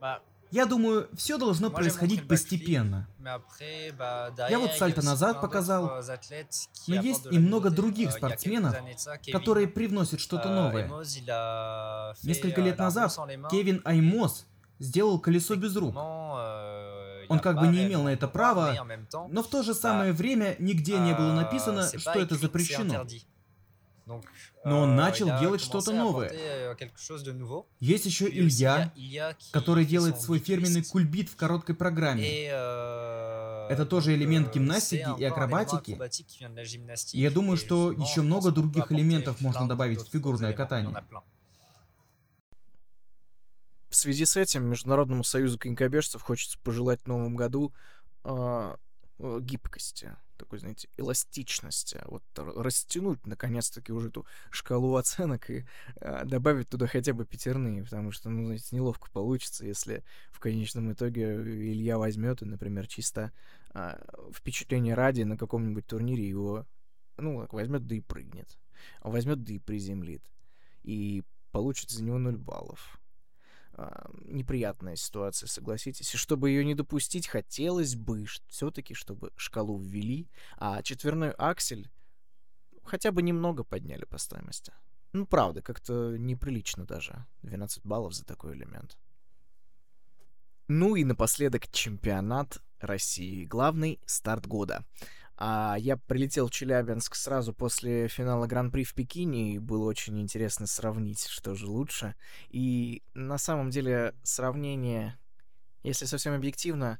bah, 0.00 0.22
я 0.50 0.66
думаю, 0.66 1.08
все 1.14 1.38
должно 1.38 1.70
происходить 1.70 2.26
постепенно. 2.26 3.08
Я 3.18 4.58
вот 4.58 4.72
сальто 4.72 5.04
назад 5.04 5.40
показал, 5.40 6.02
но 6.86 7.00
есть 7.00 7.26
и 7.30 7.38
много 7.38 7.70
других 7.70 8.12
спортсменов, 8.12 8.76
которые 9.32 9.68
привносят 9.68 10.20
что-то 10.20 10.48
новое. 10.48 10.88
Несколько 12.22 12.60
лет 12.60 12.78
назад 12.78 13.16
Кевин 13.50 13.82
Аймос 13.84 14.46
сделал 14.78 15.18
колесо 15.18 15.56
без 15.56 15.76
рук. 15.76 15.94
Он 15.96 17.40
как 17.40 17.60
бы 17.60 17.68
не 17.68 17.86
имел 17.86 18.04
на 18.04 18.10
это 18.10 18.26
права, 18.28 18.74
но 19.28 19.42
в 19.42 19.48
то 19.48 19.62
же 19.62 19.74
самое 19.74 20.12
время 20.12 20.56
нигде 20.58 20.98
не 20.98 21.14
было 21.14 21.32
написано, 21.32 21.86
что 21.98 22.18
это 22.18 22.36
запрещено. 22.36 23.06
Но 24.64 24.80
он 24.80 24.96
начал 24.96 25.38
делать 25.38 25.60
что-то 25.60 25.92
новое. 25.92 26.30
Euh, 26.30 27.62
Есть 27.80 28.06
еще 28.06 28.28
Илья, 28.28 28.92
который 29.52 29.84
делает 29.84 30.20
свой 30.20 30.38
фирменный 30.38 30.82
кульбит 30.82 31.28
в 31.28 31.36
короткой 31.36 31.74
программе. 31.74 32.24
Euh, 32.48 33.68
Это 33.68 33.86
тоже 33.86 34.14
элемент 34.14 34.52
гимнастики 34.52 35.08
и 35.18 35.24
акробатики. 35.24 35.98
И 37.12 37.20
я 37.20 37.30
думаю, 37.30 37.56
что 37.56 37.92
еще 37.92 38.22
много 38.22 38.50
других 38.50 38.90
элементов 38.92 39.40
можно 39.40 39.68
добавить 39.68 40.00
в 40.00 40.10
фигурное 40.10 40.52
катание. 40.52 40.94
В 43.90 43.96
связи 43.96 44.26
с 44.26 44.36
этим 44.36 44.66
Международному 44.66 45.24
союзу 45.24 45.58
конькобежцев 45.58 46.20
хочется 46.20 46.58
пожелать 46.58 47.00
в 47.02 47.06
новом 47.06 47.36
году 47.36 47.72
э, 48.22 48.76
гибкости 49.18 50.14
такой, 50.38 50.58
знаете, 50.58 50.88
эластичности, 50.96 52.00
вот 52.06 52.22
растянуть 52.36 53.26
наконец-таки 53.26 53.92
уже 53.92 54.08
эту 54.08 54.26
шкалу 54.50 54.96
оценок 54.96 55.50
и 55.50 55.66
э, 56.00 56.24
добавить 56.24 56.68
туда 56.68 56.86
хотя 56.86 57.12
бы 57.12 57.26
пятерные, 57.26 57.84
потому 57.84 58.10
что, 58.10 58.30
ну, 58.30 58.46
знаете, 58.46 58.74
неловко 58.74 59.10
получится, 59.10 59.66
если 59.66 60.04
в 60.30 60.40
конечном 60.40 60.92
итоге 60.92 61.34
Илья 61.34 61.98
возьмет 61.98 62.38
например, 62.40 62.86
чисто 62.86 63.32
э, 63.74 63.98
впечатление 64.32 64.94
ради 64.94 65.22
на 65.22 65.36
каком-нибудь 65.36 65.86
турнире 65.86 66.28
его, 66.28 66.66
ну, 67.16 67.46
возьмет 67.50 67.86
да 67.86 67.96
и 67.96 68.00
прыгнет, 68.00 68.58
а 69.00 69.10
возьмет 69.10 69.42
да 69.44 69.52
и 69.52 69.58
приземлит, 69.58 70.22
и 70.82 71.22
получит 71.50 71.90
за 71.90 72.04
него 72.04 72.18
0 72.18 72.36
баллов 72.36 73.00
неприятная 74.24 74.96
ситуация, 74.96 75.46
согласитесь. 75.46 76.14
И 76.14 76.16
чтобы 76.16 76.50
ее 76.50 76.64
не 76.64 76.74
допустить, 76.74 77.28
хотелось 77.28 77.94
бы 77.94 78.26
все-таки, 78.48 78.94
чтобы 78.94 79.32
шкалу 79.36 79.78
ввели, 79.78 80.28
а 80.56 80.82
четверной 80.82 81.30
аксель 81.30 81.90
хотя 82.84 83.12
бы 83.12 83.22
немного 83.22 83.64
подняли 83.64 84.04
по 84.04 84.18
стоимости. 84.18 84.72
Ну, 85.12 85.26
правда, 85.26 85.62
как-то 85.62 86.16
неприлично 86.18 86.84
даже. 86.84 87.26
12 87.42 87.84
баллов 87.84 88.14
за 88.14 88.24
такой 88.24 88.54
элемент. 88.54 88.98
Ну 90.68 90.96
и 90.96 91.04
напоследок 91.04 91.68
чемпионат 91.70 92.62
России. 92.80 93.44
Главный 93.44 94.00
старт 94.06 94.46
года. 94.46 94.84
А 95.40 95.76
я 95.78 95.96
прилетел 95.96 96.48
в 96.48 96.50
Челябинск 96.50 97.14
сразу 97.14 97.54
после 97.54 98.08
финала 98.08 98.48
Гран-при 98.48 98.82
в 98.82 98.92
Пекине, 98.92 99.54
и 99.54 99.58
было 99.60 99.84
очень 99.84 100.20
интересно 100.20 100.66
сравнить, 100.66 101.28
что 101.28 101.54
же 101.54 101.68
лучше. 101.68 102.16
И 102.48 103.04
на 103.14 103.38
самом 103.38 103.70
деле 103.70 104.16
сравнение, 104.24 105.16
если 105.84 106.06
совсем 106.06 106.34
объективно, 106.34 106.98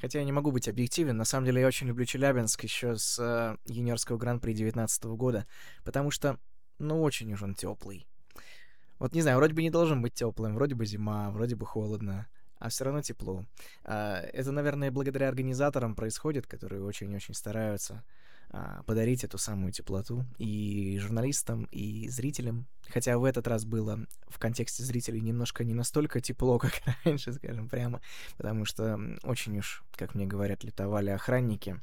хотя 0.00 0.20
я 0.20 0.24
не 0.24 0.32
могу 0.32 0.50
быть 0.50 0.66
объективен, 0.66 1.18
на 1.18 1.26
самом 1.26 1.44
деле 1.44 1.60
я 1.60 1.66
очень 1.66 1.88
люблю 1.88 2.06
Челябинск 2.06 2.64
еще 2.64 2.96
с 2.96 3.18
э, 3.18 3.58
юниорского 3.70 4.16
Гран-при 4.16 4.54
19 4.54 5.04
года, 5.04 5.46
потому 5.84 6.10
что, 6.10 6.38
ну, 6.78 7.02
очень 7.02 7.30
уж 7.34 7.42
он 7.42 7.54
теплый. 7.54 8.08
Вот 8.98 9.12
не 9.12 9.20
знаю, 9.20 9.36
вроде 9.36 9.52
бы 9.52 9.60
не 9.60 9.70
должен 9.70 10.00
быть 10.00 10.14
теплым, 10.14 10.54
вроде 10.54 10.74
бы 10.74 10.86
зима, 10.86 11.30
вроде 11.32 11.54
бы 11.54 11.66
холодно 11.66 12.28
а 12.60 12.68
все 12.68 12.84
равно 12.84 13.02
тепло. 13.02 13.44
А, 13.84 14.20
это, 14.20 14.52
наверное, 14.52 14.92
благодаря 14.92 15.28
организаторам 15.28 15.96
происходит, 15.96 16.46
которые 16.46 16.84
очень-очень 16.84 17.34
стараются 17.34 18.04
а, 18.50 18.82
подарить 18.82 19.24
эту 19.24 19.38
самую 19.38 19.72
теплоту 19.72 20.26
и 20.38 20.98
журналистам, 21.00 21.64
и 21.72 22.06
зрителям. 22.08 22.66
Хотя 22.88 23.16
в 23.16 23.24
этот 23.24 23.48
раз 23.48 23.64
было 23.64 24.06
в 24.28 24.38
контексте 24.38 24.84
зрителей 24.84 25.20
немножко 25.20 25.64
не 25.64 25.72
настолько 25.72 26.20
тепло, 26.20 26.58
как 26.60 26.72
раньше, 27.04 27.32
скажем 27.32 27.68
прямо, 27.68 28.02
потому 28.36 28.66
что 28.66 29.00
очень 29.22 29.58
уж, 29.58 29.82
как 29.96 30.14
мне 30.14 30.26
говорят, 30.26 30.62
летовали 30.62 31.10
охранники. 31.10 31.80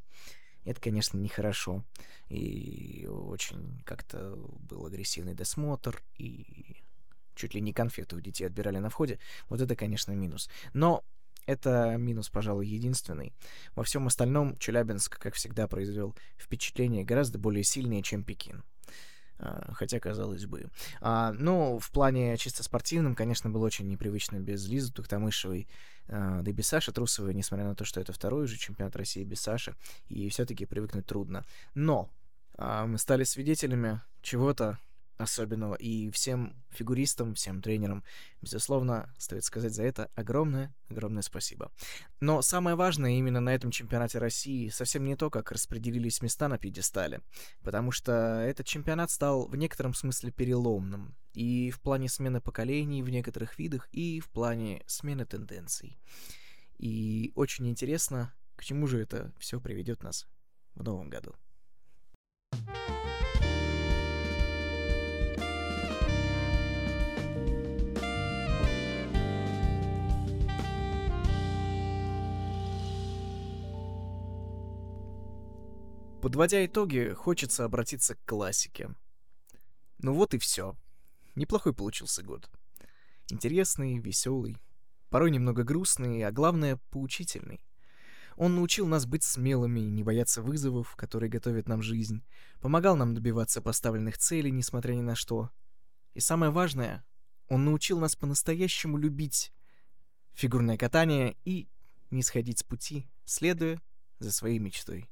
Это, 0.63 0.79
конечно, 0.81 1.17
нехорошо. 1.17 1.83
И 2.29 3.07
очень 3.09 3.81
как-то 3.85 4.35
был 4.59 4.85
агрессивный 4.85 5.33
досмотр, 5.33 6.03
и 6.17 6.76
чуть 7.37 7.53
ли 7.53 7.61
не 7.61 7.71
конфеты 7.71 8.15
у 8.15 8.19
детей 8.19 8.45
отбирали 8.45 8.79
на 8.79 8.89
входе, 8.89 9.19
вот 9.47 9.61
это, 9.61 9.75
конечно, 9.75 10.11
минус. 10.11 10.49
Но 10.73 11.03
это 11.45 11.95
минус, 11.97 12.29
пожалуй, 12.29 12.67
единственный. 12.67 13.33
Во 13.75 13.83
всем 13.83 14.05
остальном 14.07 14.57
Челябинск, 14.57 15.17
как 15.17 15.35
всегда, 15.35 15.67
произвел 15.67 16.13
впечатление 16.37 17.05
гораздо 17.05 17.39
более 17.39 17.63
сильное, 17.63 18.01
чем 18.01 18.23
Пекин. 18.23 18.63
А, 19.39 19.71
хотя, 19.73 19.99
казалось 19.99 20.45
бы. 20.45 20.69
А, 20.99 21.31
ну, 21.33 21.79
в 21.79 21.89
плане 21.91 22.35
чисто 22.37 22.63
спортивном, 22.63 23.15
конечно, 23.15 23.49
было 23.49 23.65
очень 23.65 23.87
непривычно 23.87 24.39
без 24.39 24.67
Лизы 24.67 24.91
Тухтамышевой, 24.91 25.67
а, 26.09 26.41
да 26.41 26.51
и 26.51 26.53
без 26.53 26.67
Саши 26.67 26.91
Трусовой, 26.91 27.33
несмотря 27.33 27.65
на 27.65 27.75
то, 27.75 27.85
что 27.85 28.01
это 28.01 28.11
второй 28.13 28.43
уже 28.43 28.57
чемпионат 28.57 28.95
России 28.95 29.23
без 29.23 29.39
Саши, 29.39 29.75
и 30.09 30.27
все-таки 30.29 30.65
привыкнуть 30.65 31.05
трудно. 31.05 31.45
Но 31.75 32.09
а, 32.57 32.87
мы 32.87 32.97
стали 32.97 33.23
свидетелями 33.23 34.01
чего-то 34.21 34.79
особенного. 35.17 35.75
И 35.75 36.09
всем 36.11 36.55
фигуристам, 36.69 37.35
всем 37.35 37.61
тренерам, 37.61 38.03
безусловно, 38.41 39.13
стоит 39.17 39.43
сказать 39.43 39.73
за 39.73 39.83
это 39.83 40.09
огромное, 40.15 40.73
огромное 40.89 41.21
спасибо. 41.21 41.71
Но 42.19 42.41
самое 42.41 42.75
важное 42.75 43.11
именно 43.11 43.39
на 43.39 43.53
этом 43.53 43.71
чемпионате 43.71 44.19
России 44.19 44.69
совсем 44.69 45.05
не 45.05 45.15
то, 45.15 45.29
как 45.29 45.51
распределились 45.51 46.21
места 46.21 46.47
на 46.47 46.57
пьедестале, 46.57 47.21
потому 47.61 47.91
что 47.91 48.11
этот 48.41 48.65
чемпионат 48.65 49.11
стал 49.11 49.47
в 49.47 49.55
некотором 49.55 49.93
смысле 49.93 50.31
переломным 50.31 51.15
и 51.33 51.69
в 51.69 51.79
плане 51.81 52.09
смены 52.09 52.41
поколений 52.41 53.03
в 53.03 53.09
некоторых 53.09 53.59
видах, 53.59 53.87
и 53.91 54.19
в 54.19 54.29
плане 54.29 54.81
смены 54.87 55.25
тенденций. 55.25 55.99
И 56.79 57.31
очень 57.35 57.67
интересно, 57.67 58.33
к 58.55 58.63
чему 58.63 58.87
же 58.87 58.99
это 58.99 59.31
все 59.39 59.59
приведет 59.59 60.03
нас 60.03 60.27
в 60.73 60.83
новом 60.83 61.09
году. 61.09 61.35
Подводя 76.27 76.65
итоги, 76.65 77.13
хочется 77.13 77.63
обратиться 77.63 78.15
к 78.15 78.25
классике. 78.25 78.93
Ну 79.99 80.13
вот 80.13 80.33
и 80.33 80.37
все. 80.37 80.75
Неплохой 81.35 81.73
получился 81.73 82.21
год. 82.21 82.49
Интересный, 83.29 83.97
веселый, 83.99 84.57
порой 85.09 85.31
немного 85.31 85.63
грустный, 85.63 86.21
а 86.23 86.33
главное, 86.33 86.81
поучительный. 86.89 87.65
Он 88.35 88.55
научил 88.55 88.87
нас 88.87 89.05
быть 89.05 89.23
смелыми, 89.23 89.79
не 89.79 90.03
бояться 90.03 90.41
вызовов, 90.41 90.97
которые 90.97 91.29
готовят 91.29 91.69
нам 91.69 91.81
жизнь, 91.81 92.21
помогал 92.59 92.97
нам 92.97 93.13
добиваться 93.15 93.61
поставленных 93.61 94.17
целей, 94.17 94.51
несмотря 94.51 94.95
ни 94.95 95.01
на 95.01 95.15
что. 95.15 95.49
И 96.13 96.19
самое 96.19 96.51
важное, 96.51 97.05
он 97.47 97.63
научил 97.63 97.99
нас 97.99 98.17
по-настоящему 98.17 98.97
любить 98.97 99.53
фигурное 100.33 100.77
катание 100.77 101.37
и 101.45 101.69
не 102.11 102.21
сходить 102.21 102.59
с 102.59 102.63
пути, 102.63 103.07
следуя 103.23 103.81
за 104.19 104.33
своей 104.33 104.59
мечтой. 104.59 105.09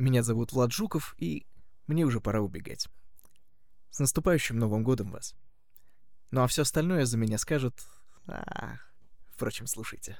Меня 0.00 0.22
зовут 0.22 0.54
Влад 0.54 0.72
Жуков, 0.72 1.14
и 1.18 1.46
мне 1.86 2.06
уже 2.06 2.22
пора 2.22 2.40
убегать. 2.40 2.88
С 3.90 3.98
наступающим 3.98 4.58
Новым 4.58 4.82
годом 4.82 5.10
вас. 5.10 5.34
Ну 6.30 6.42
а 6.42 6.46
все 6.46 6.62
остальное 6.62 7.04
за 7.04 7.18
меня 7.18 7.36
скажут... 7.36 7.74
А, 8.26 8.76
впрочем, 9.28 9.66
слушайте. 9.66 10.16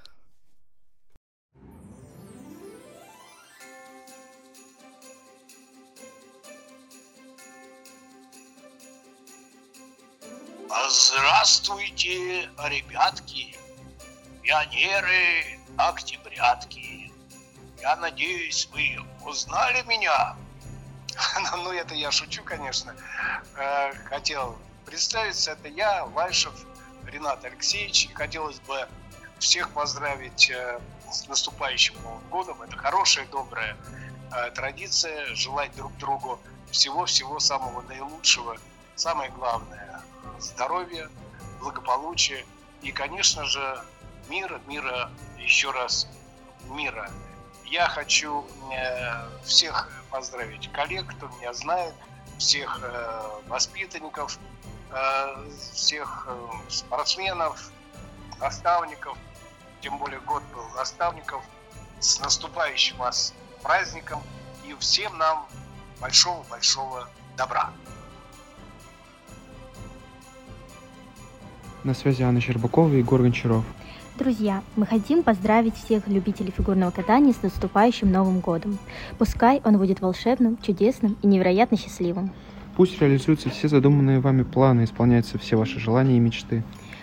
Здравствуйте, 10.91 12.51
ребятки, 12.68 13.57
пионеры, 14.43 15.59
октябрятки. 15.78 16.89
Я 17.81 17.97
надеюсь, 17.97 18.68
вы 18.72 18.99
узнали 19.24 19.83
меня. 19.83 20.37
ну, 21.57 21.72
это 21.72 21.95
я 21.95 22.11
шучу, 22.11 22.43
конечно. 22.45 22.95
Э, 23.57 23.93
хотел 24.05 24.59
представиться. 24.85 25.53
Это 25.53 25.68
я, 25.68 26.05
Вальшев 26.07 26.55
Ренат 27.07 27.45
Алексеевич. 27.45 28.07
И 28.07 28.14
хотелось 28.14 28.61
бы 28.61 28.87
всех 29.39 29.70
поздравить 29.70 30.51
э, 30.51 30.78
с 31.11 31.26
наступающим 31.26 31.95
Новым 32.03 32.28
годом. 32.28 32.61
Это 32.62 32.76
хорошая, 32.76 33.26
добрая 33.26 33.76
э, 34.33 34.51
традиция. 34.51 35.35
Желать 35.35 35.74
друг 35.74 35.97
другу 35.97 36.39
всего-всего 36.70 37.41
самого 37.41 37.81
наилучшего. 37.83 38.57
Самое 38.95 39.31
главное– 39.31 40.03
здоровья, 40.39 41.09
благополучия 41.61 42.45
и, 42.83 42.93
конечно 42.93 43.45
же, 43.47 43.83
мира, 44.28 44.61
мира, 44.66 45.11
еще 45.39 45.70
раз 45.70 46.07
мира. 46.66 47.11
Я 47.71 47.89
хочу 47.89 48.45
э, 48.73 49.29
всех 49.45 49.89
поздравить 50.11 50.68
коллег, 50.73 51.07
кто 51.07 51.29
меня 51.39 51.53
знает, 51.53 51.95
всех 52.37 52.81
э, 52.83 53.23
воспитанников, 53.47 54.41
э, 54.91 55.51
всех 55.73 56.27
спортсменов, 56.68 57.71
наставников, 58.41 59.16
тем 59.83 59.99
более 59.99 60.18
год 60.21 60.43
был 60.53 60.68
наставников, 60.75 61.45
с 62.01 62.18
наступающим 62.18 62.97
вас 62.97 63.35
праздником 63.62 64.21
и 64.66 64.75
всем 64.81 65.16
нам 65.16 65.47
большого-большого 66.01 67.09
добра. 67.37 67.71
На 71.85 71.95
связи 71.95 72.23
Анна 72.23 72.41
Щербакова 72.41 72.93
и 72.95 72.99
Егор 72.99 73.23
Гончаров. 73.23 73.64
Друзья, 74.18 74.62
мы 74.76 74.86
хотим 74.86 75.22
поздравить 75.22 75.74
всех 75.76 76.06
любителей 76.06 76.52
фигурного 76.54 76.90
катания 76.90 77.32
с 77.32 77.42
наступающим 77.42 78.12
Новым 78.12 78.40
годом. 78.40 78.78
Пускай 79.18 79.62
он 79.64 79.78
будет 79.78 80.00
волшебным, 80.00 80.58
чудесным 80.61 81.16
и 81.22 81.26
невероятно 81.26 81.78
счастливым. 81.78 82.30
Пусть 82.76 83.00
реализуются 83.00 83.50
все 83.50 83.68
задуманные 83.68 84.20
вами 84.20 84.42
планы, 84.42 84.84
исполняются 84.84 85.38
все 85.38 85.56
ваши 85.56 85.80
желания 85.80 86.16
и 86.16 86.20
мечты. 86.20 86.62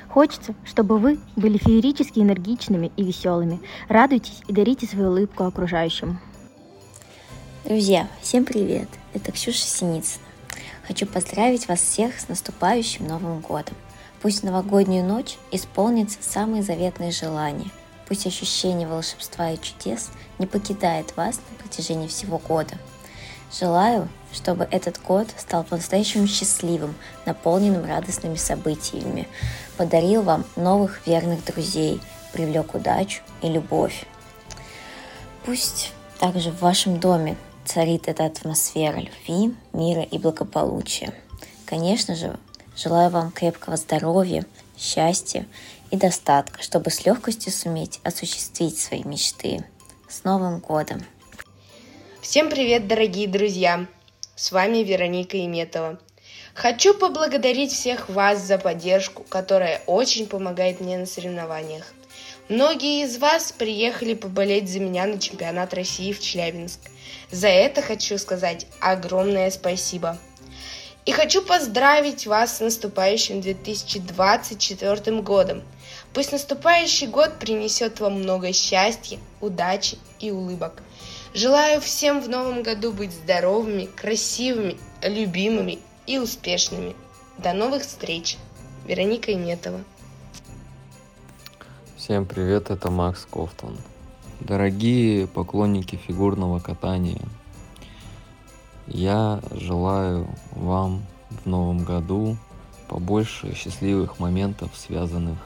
Хочется, 0.09 0.53
чтобы 0.63 0.97
вы 0.97 1.19
были 1.35 1.57
феерически 1.57 2.19
энергичными 2.19 2.91
и 2.97 3.03
веселыми. 3.03 3.59
Радуйтесь 3.87 4.41
и 4.47 4.53
дарите 4.53 4.85
свою 4.85 5.09
улыбку 5.09 5.43
окружающим. 5.43 6.19
Друзья, 7.65 8.07
всем 8.21 8.45
привет! 8.45 8.87
Это 9.13 9.31
Ксюша 9.31 9.59
Синицына. 9.59 10.23
Хочу 10.87 11.05
поздравить 11.05 11.67
вас 11.67 11.81
всех 11.81 12.19
с 12.19 12.29
наступающим 12.29 13.07
Новым 13.07 13.41
Годом. 13.41 13.75
Пусть 14.27 14.43
новогоднюю 14.43 15.05
ночь 15.05 15.37
исполнится 15.51 16.17
самые 16.19 16.61
заветные 16.61 17.11
желания. 17.11 17.71
Пусть 18.09 18.27
ощущение 18.27 18.85
волшебства 18.85 19.51
и 19.51 19.57
чудес 19.57 20.09
не 20.37 20.45
покидает 20.45 21.15
вас 21.15 21.39
на 21.49 21.63
протяжении 21.63 22.09
всего 22.09 22.37
года. 22.37 22.73
Желаю, 23.57 24.09
чтобы 24.33 24.67
этот 24.69 25.01
год 25.01 25.29
стал 25.37 25.63
по-настоящему 25.63 26.27
счастливым, 26.27 26.93
наполненным 27.25 27.85
радостными 27.85 28.35
событиями, 28.35 29.29
подарил 29.77 30.23
вам 30.23 30.43
новых 30.57 31.07
верных 31.07 31.45
друзей, 31.45 32.01
привлек 32.33 32.75
удачу 32.75 33.21
и 33.41 33.47
любовь. 33.47 34.05
Пусть 35.45 35.93
также 36.19 36.51
в 36.51 36.59
вашем 36.59 36.99
доме 36.99 37.37
царит 37.63 38.09
эта 38.09 38.25
атмосфера 38.25 38.97
любви, 38.97 39.55
мира 39.71 40.01
и 40.01 40.17
благополучия. 40.17 41.13
Конечно 41.65 42.13
же, 42.13 42.37
желаю 42.77 43.09
вам 43.09 43.31
крепкого 43.31 43.75
здоровья, 43.75 44.45
счастья 44.77 45.45
и 45.91 45.97
достатка, 45.97 46.61
чтобы 46.61 46.91
с 46.91 47.05
легкостью 47.05 47.51
суметь 47.51 47.99
осуществить 48.03 48.77
свои 48.77 49.03
мечты. 49.03 49.65
С 50.07 50.23
Новым 50.23 50.59
годом! 50.59 51.03
Всем 52.21 52.49
привет, 52.49 52.87
дорогие 52.87 53.27
друзья! 53.27 53.85
С 54.35 54.51
вами 54.51 54.77
Вероника 54.77 55.43
Иметова. 55.43 55.99
Хочу 56.53 56.93
поблагодарить 56.93 57.71
всех 57.71 58.07
вас 58.09 58.39
за 58.41 58.57
поддержку, 58.57 59.23
которая 59.23 59.81
очень 59.87 60.27
помогает 60.27 60.79
мне 60.79 60.97
на 60.97 61.05
соревнованиях. 61.05 61.85
Многие 62.47 63.03
из 63.03 63.17
вас 63.17 63.51
приехали 63.51 64.13
поболеть 64.13 64.69
за 64.69 64.79
меня 64.79 65.05
на 65.05 65.19
чемпионат 65.19 65.73
России 65.73 66.13
в 66.13 66.19
Челябинск– 66.19 66.79
за 67.31 67.49
это 67.49 67.81
хочу 67.81 68.17
сказать 68.17 68.67
огромное 68.79 69.51
спасибо. 69.51 70.17
И 71.07 71.13
хочу 71.13 71.41
поздравить 71.41 72.27
вас 72.27 72.57
с 72.57 72.59
наступающим 72.59 73.39
2024 73.39 75.21
годом. 75.21 75.63
Пусть 76.13 76.33
наступающий 76.33 77.07
год 77.07 77.39
принесет 77.39 78.01
вам 78.01 78.19
много 78.19 78.51
счастья, 78.51 79.17
удачи 79.39 79.97
и 80.19 80.31
улыбок. 80.31 80.83
Желаю 81.33 81.79
всем 81.79 82.19
в 82.19 82.27
новом 82.27 82.61
году 82.61 82.91
быть 82.91 83.13
здоровыми, 83.13 83.85
красивыми, 83.85 84.75
любимыми 85.01 85.79
и 86.07 86.17
успешными. 86.17 86.93
До 87.37 87.53
новых 87.53 87.83
встреч. 87.83 88.35
Вероника 88.85 89.31
Иметова. 89.31 89.79
Всем 91.95 92.25
привет, 92.25 92.69
это 92.69 92.91
Макс 92.91 93.25
Кофтон. 93.25 93.77
Дорогие 94.41 95.25
поклонники 95.27 95.95
фигурного 95.95 96.59
катания, 96.59 97.21
я 98.87 99.41
желаю 99.51 100.27
вам 100.51 101.03
в 101.29 101.45
новом 101.45 101.83
году 101.83 102.37
побольше 102.87 103.53
счастливых 103.53 104.19
моментов, 104.19 104.71
связанных 104.75 105.37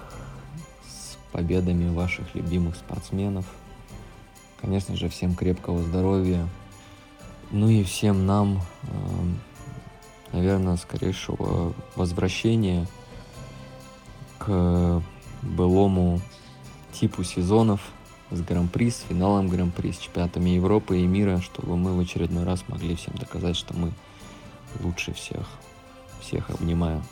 с 0.87 1.17
победами 1.31 1.93
ваших 1.93 2.35
любимых 2.35 2.75
спортсменов. 2.75 3.45
Конечно 4.59 4.95
же, 4.95 5.09
всем 5.09 5.35
крепкого 5.35 5.81
здоровья. 5.81 6.47
Ну 7.49 7.67
и 7.67 7.83
всем 7.83 8.27
нам, 8.27 8.61
эм, 8.83 9.39
наверное, 10.31 10.77
скорейшего 10.77 11.73
возвращения 11.95 12.87
к 14.37 15.01
былому 15.41 16.21
типу 16.93 17.23
сезонов– 17.23 17.81
с 18.31 18.41
Гран-при, 18.41 18.89
с 18.89 19.01
финалом 19.07 19.47
Гран-при, 19.47 19.91
с 19.91 19.97
чемпионатами 19.97 20.51
Европы 20.51 20.99
и 20.99 21.07
мира, 21.07 21.39
чтобы 21.41 21.77
мы 21.77 21.95
в 21.95 21.99
очередной 21.99 22.43
раз 22.43 22.63
могли 22.67 22.95
всем 22.95 23.13
доказать, 23.15 23.55
что 23.55 23.75
мы 23.75 23.91
лучше 24.79 25.13
всех. 25.13 25.47
Всех 26.21 26.49
обнимаю. 26.49 27.03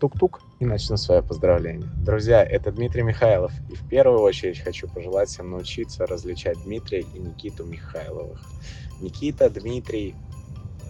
Тук-тук 0.00 0.40
и 0.60 0.64
начну 0.64 0.96
свое 0.96 1.22
поздравление. 1.22 1.88
Друзья, 2.04 2.44
это 2.44 2.70
Дмитрий 2.70 3.02
Михайлов. 3.02 3.52
И 3.68 3.74
в 3.74 3.88
первую 3.88 4.20
очередь 4.20 4.60
хочу 4.60 4.88
пожелать 4.88 5.28
всем 5.28 5.50
научиться 5.50 6.06
различать 6.06 6.62
Дмитрия 6.64 7.00
и 7.00 7.18
Никиту 7.18 7.64
Михайловых. 7.64 8.40
Никита, 9.00 9.50
Дмитрий, 9.50 10.14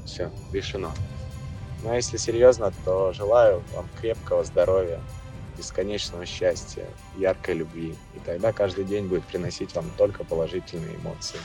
все, 0.05 0.31
решено. 0.53 0.91
А 1.87 1.95
если 1.95 2.17
серьезно, 2.17 2.73
то 2.85 3.13
желаю 3.13 3.63
вам 3.75 3.87
крепкого 4.01 4.45
здоровья, 4.45 5.01
бесконечного 5.59 6.25
счастья, 6.25 6.87
яркой 7.17 7.57
любви. 7.57 7.97
И 8.15 8.19
тогда 8.21 8.53
каждый 8.53 8.85
день 8.85 9.07
будет 9.07 9.25
приносить 9.25 9.75
вам 9.75 9.91
только 9.99 10.25
положительные 10.25 10.97
эмоции. 10.97 11.39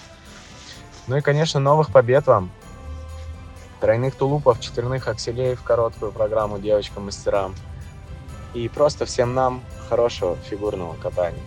Ну 1.08 1.18
и, 1.18 1.22
конечно, 1.22 1.60
новых 1.60 1.92
побед 1.92 2.28
вам. 2.28 2.52
Тройных 3.82 4.16
тулупов, 4.16 4.62
четверных 4.62 5.10
акселей 5.10 5.56
в 5.56 5.64
короткую 5.64 6.14
программу 6.14 6.60
девочкам-мастерам. 6.60 7.54
И 8.54 8.70
просто 8.70 9.06
всем 9.06 9.34
нам 9.34 9.62
хорошего 9.90 10.38
фигурного 10.38 10.96
катания. 10.96 11.42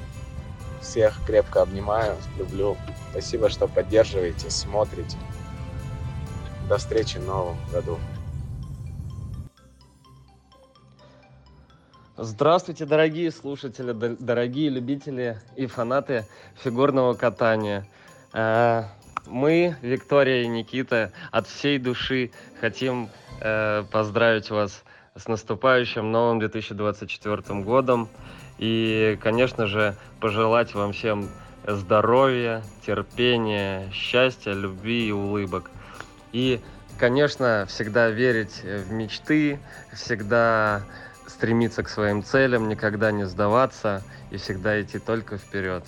Всех 0.83 1.25
крепко 1.25 1.62
обнимаю, 1.62 2.17
люблю. 2.37 2.77
Спасибо, 3.12 3.49
что 3.49 3.69
поддерживаете, 3.69 4.51
смотрите. 4.51 5.17
До 6.69 6.77
встречи 6.77 7.17
в 7.17 7.25
новом 7.25 7.57
году. 7.73 7.99
Здравствуйте, 12.19 12.87
дорогие 12.87 13.31
слушатели, 13.31 13.93
дорогие 13.93 14.71
любители 14.71 15.39
и 15.55 15.67
фанаты 15.67 16.25
фигурного 16.55 17.12
катания. 17.12 17.87
Э, 18.33 18.85
мы, 19.27 19.77
Виктория 19.83 20.45
и 20.45 20.47
Никита, 20.47 21.12
от 21.31 21.47
всей 21.47 21.79
души 21.79 22.31
хотим 22.59 23.11
э, 23.43 23.85
поздравить 23.93 24.49
вас 24.49 24.83
с 25.14 25.29
наступающим 25.29 26.11
новым 26.11 26.39
2024 26.39 27.61
годом. 27.61 28.09
И, 28.57 29.19
конечно 29.23 29.67
же, 29.67 29.95
пожелать 30.19 30.75
вам 30.75 30.95
всем 30.95 31.29
здоровья, 31.67 32.62
терпения, 32.87 33.91
счастья, 33.93 34.53
любви 34.53 35.09
и 35.09 35.12
улыбок. 35.12 35.71
И, 36.33 36.62
конечно, 36.99 37.67
всегда 37.69 38.09
верить 38.09 38.62
в 38.62 38.91
мечты, 38.91 39.61
всегда 39.93 40.83
стремиться 41.31 41.83
к 41.83 41.89
своим 41.89 42.22
целям, 42.22 42.68
никогда 42.68 43.12
не 43.12 43.27
сдаваться 43.27 44.03
и 44.31 44.37
всегда 44.37 44.81
идти 44.81 44.99
только 44.99 45.39
вперед. 45.39 45.85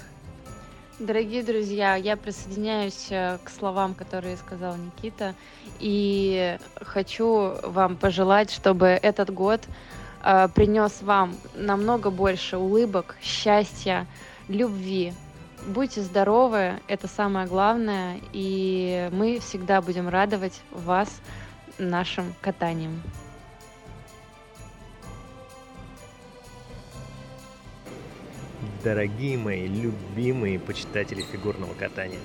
Дорогие 0.98 1.44
друзья, 1.44 1.94
я 1.94 2.16
присоединяюсь 2.16 3.06
э, 3.10 3.38
к 3.44 3.50
словам, 3.50 3.94
которые 3.94 4.36
сказал 4.36 4.74
Никита, 4.76 5.36
и 5.78 6.58
хочу 6.80 7.54
вам 7.62 7.96
пожелать, 7.96 8.50
чтобы 8.50 8.88
этот 8.88 9.30
год 9.30 9.60
э, 10.24 10.48
принес 10.52 11.00
вам 11.02 11.36
намного 11.54 12.10
больше 12.10 12.56
улыбок, 12.56 13.14
счастья, 13.22 14.08
любви. 14.48 15.14
Будьте 15.68 16.02
здоровы, 16.02 16.80
это 16.88 17.06
самое 17.06 17.46
главное, 17.46 18.20
и 18.32 19.08
мы 19.12 19.38
всегда 19.38 19.80
будем 19.80 20.08
радовать 20.08 20.60
вас 20.72 21.20
нашим 21.78 22.34
катанием. 22.40 23.00
Дорогие 28.82 29.36
мои 29.36 29.66
любимые 29.66 30.58
почитатели 30.58 31.22
фигурного 31.22 31.74
катания. 31.74 32.18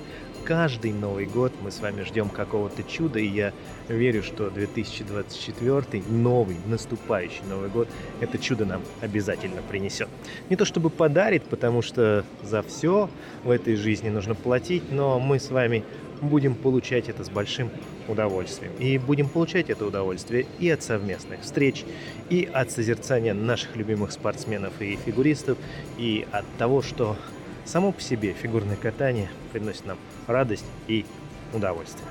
Каждый 0.44 0.92
Новый 0.92 1.24
год 1.24 1.52
мы 1.62 1.70
с 1.70 1.80
вами 1.80 2.02
ждем 2.02 2.28
какого-то 2.28 2.82
чуда, 2.82 3.18
и 3.18 3.26
я 3.26 3.54
верю, 3.88 4.22
что 4.22 4.50
2024, 4.50 6.02
новый, 6.10 6.56
наступающий 6.66 7.40
Новый 7.48 7.70
год, 7.70 7.88
это 8.20 8.36
чудо 8.36 8.66
нам 8.66 8.82
обязательно 9.00 9.62
принесет. 9.62 10.08
Не 10.50 10.56
то 10.56 10.66
чтобы 10.66 10.90
подарит, 10.90 11.44
потому 11.44 11.80
что 11.80 12.26
за 12.42 12.62
все 12.62 13.08
в 13.42 13.48
этой 13.48 13.76
жизни 13.76 14.10
нужно 14.10 14.34
платить, 14.34 14.92
но 14.92 15.18
мы 15.18 15.38
с 15.38 15.50
вами 15.50 15.82
будем 16.20 16.54
получать 16.54 17.08
это 17.08 17.24
с 17.24 17.30
большим 17.30 17.70
удовольствием. 18.06 18.72
И 18.78 18.98
будем 18.98 19.30
получать 19.30 19.70
это 19.70 19.86
удовольствие 19.86 20.46
и 20.58 20.68
от 20.68 20.82
совместных 20.82 21.40
встреч, 21.40 21.86
и 22.28 22.48
от 22.52 22.70
созерцания 22.70 23.32
наших 23.32 23.76
любимых 23.76 24.12
спортсменов 24.12 24.74
и 24.80 24.96
фигуристов, 24.96 25.56
и 25.96 26.26
от 26.32 26.44
того, 26.58 26.82
что 26.82 27.16
само 27.64 27.92
по 27.92 28.00
себе 28.00 28.32
фигурное 28.32 28.76
катание 28.76 29.30
приносит 29.52 29.86
нам 29.86 29.98
радость 30.26 30.66
и 30.88 31.04
удовольствие. 31.52 32.06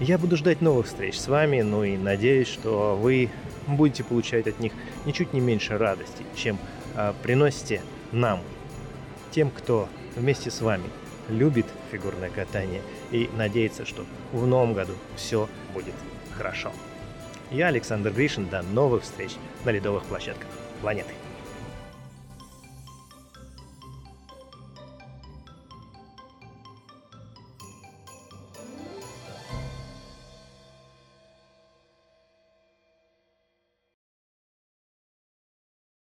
Я 0.00 0.18
буду 0.18 0.36
ждать 0.36 0.60
новых 0.60 0.86
встреч 0.86 1.18
с 1.18 1.28
вами, 1.28 1.60
ну 1.62 1.84
и 1.84 1.96
надеюсь, 1.96 2.48
что 2.48 2.96
вы 2.96 3.30
будете 3.66 4.02
получать 4.02 4.46
от 4.46 4.58
них 4.58 4.72
ничуть 5.06 5.32
не 5.32 5.40
меньше 5.40 5.78
радости, 5.78 6.24
чем 6.34 6.58
э, 6.96 7.12
приносите 7.22 7.82
нам, 8.10 8.40
тем, 9.30 9.50
кто 9.50 9.88
вместе 10.16 10.50
с 10.50 10.60
вами 10.60 10.84
любит 11.28 11.66
фигурное 11.90 12.30
катание 12.30 12.82
и 13.10 13.30
надеется, 13.36 13.86
что 13.86 14.04
в 14.32 14.46
новом 14.46 14.74
году 14.74 14.94
все 15.16 15.48
будет 15.72 15.94
хорошо. 16.36 16.72
Я 17.50 17.68
Александр 17.68 18.10
Гришин. 18.10 18.48
До 18.48 18.62
новых 18.62 19.02
встреч 19.02 19.32
на 19.64 19.70
ледовых 19.70 20.04
площадках 20.04 20.48
планеты. 20.80 21.12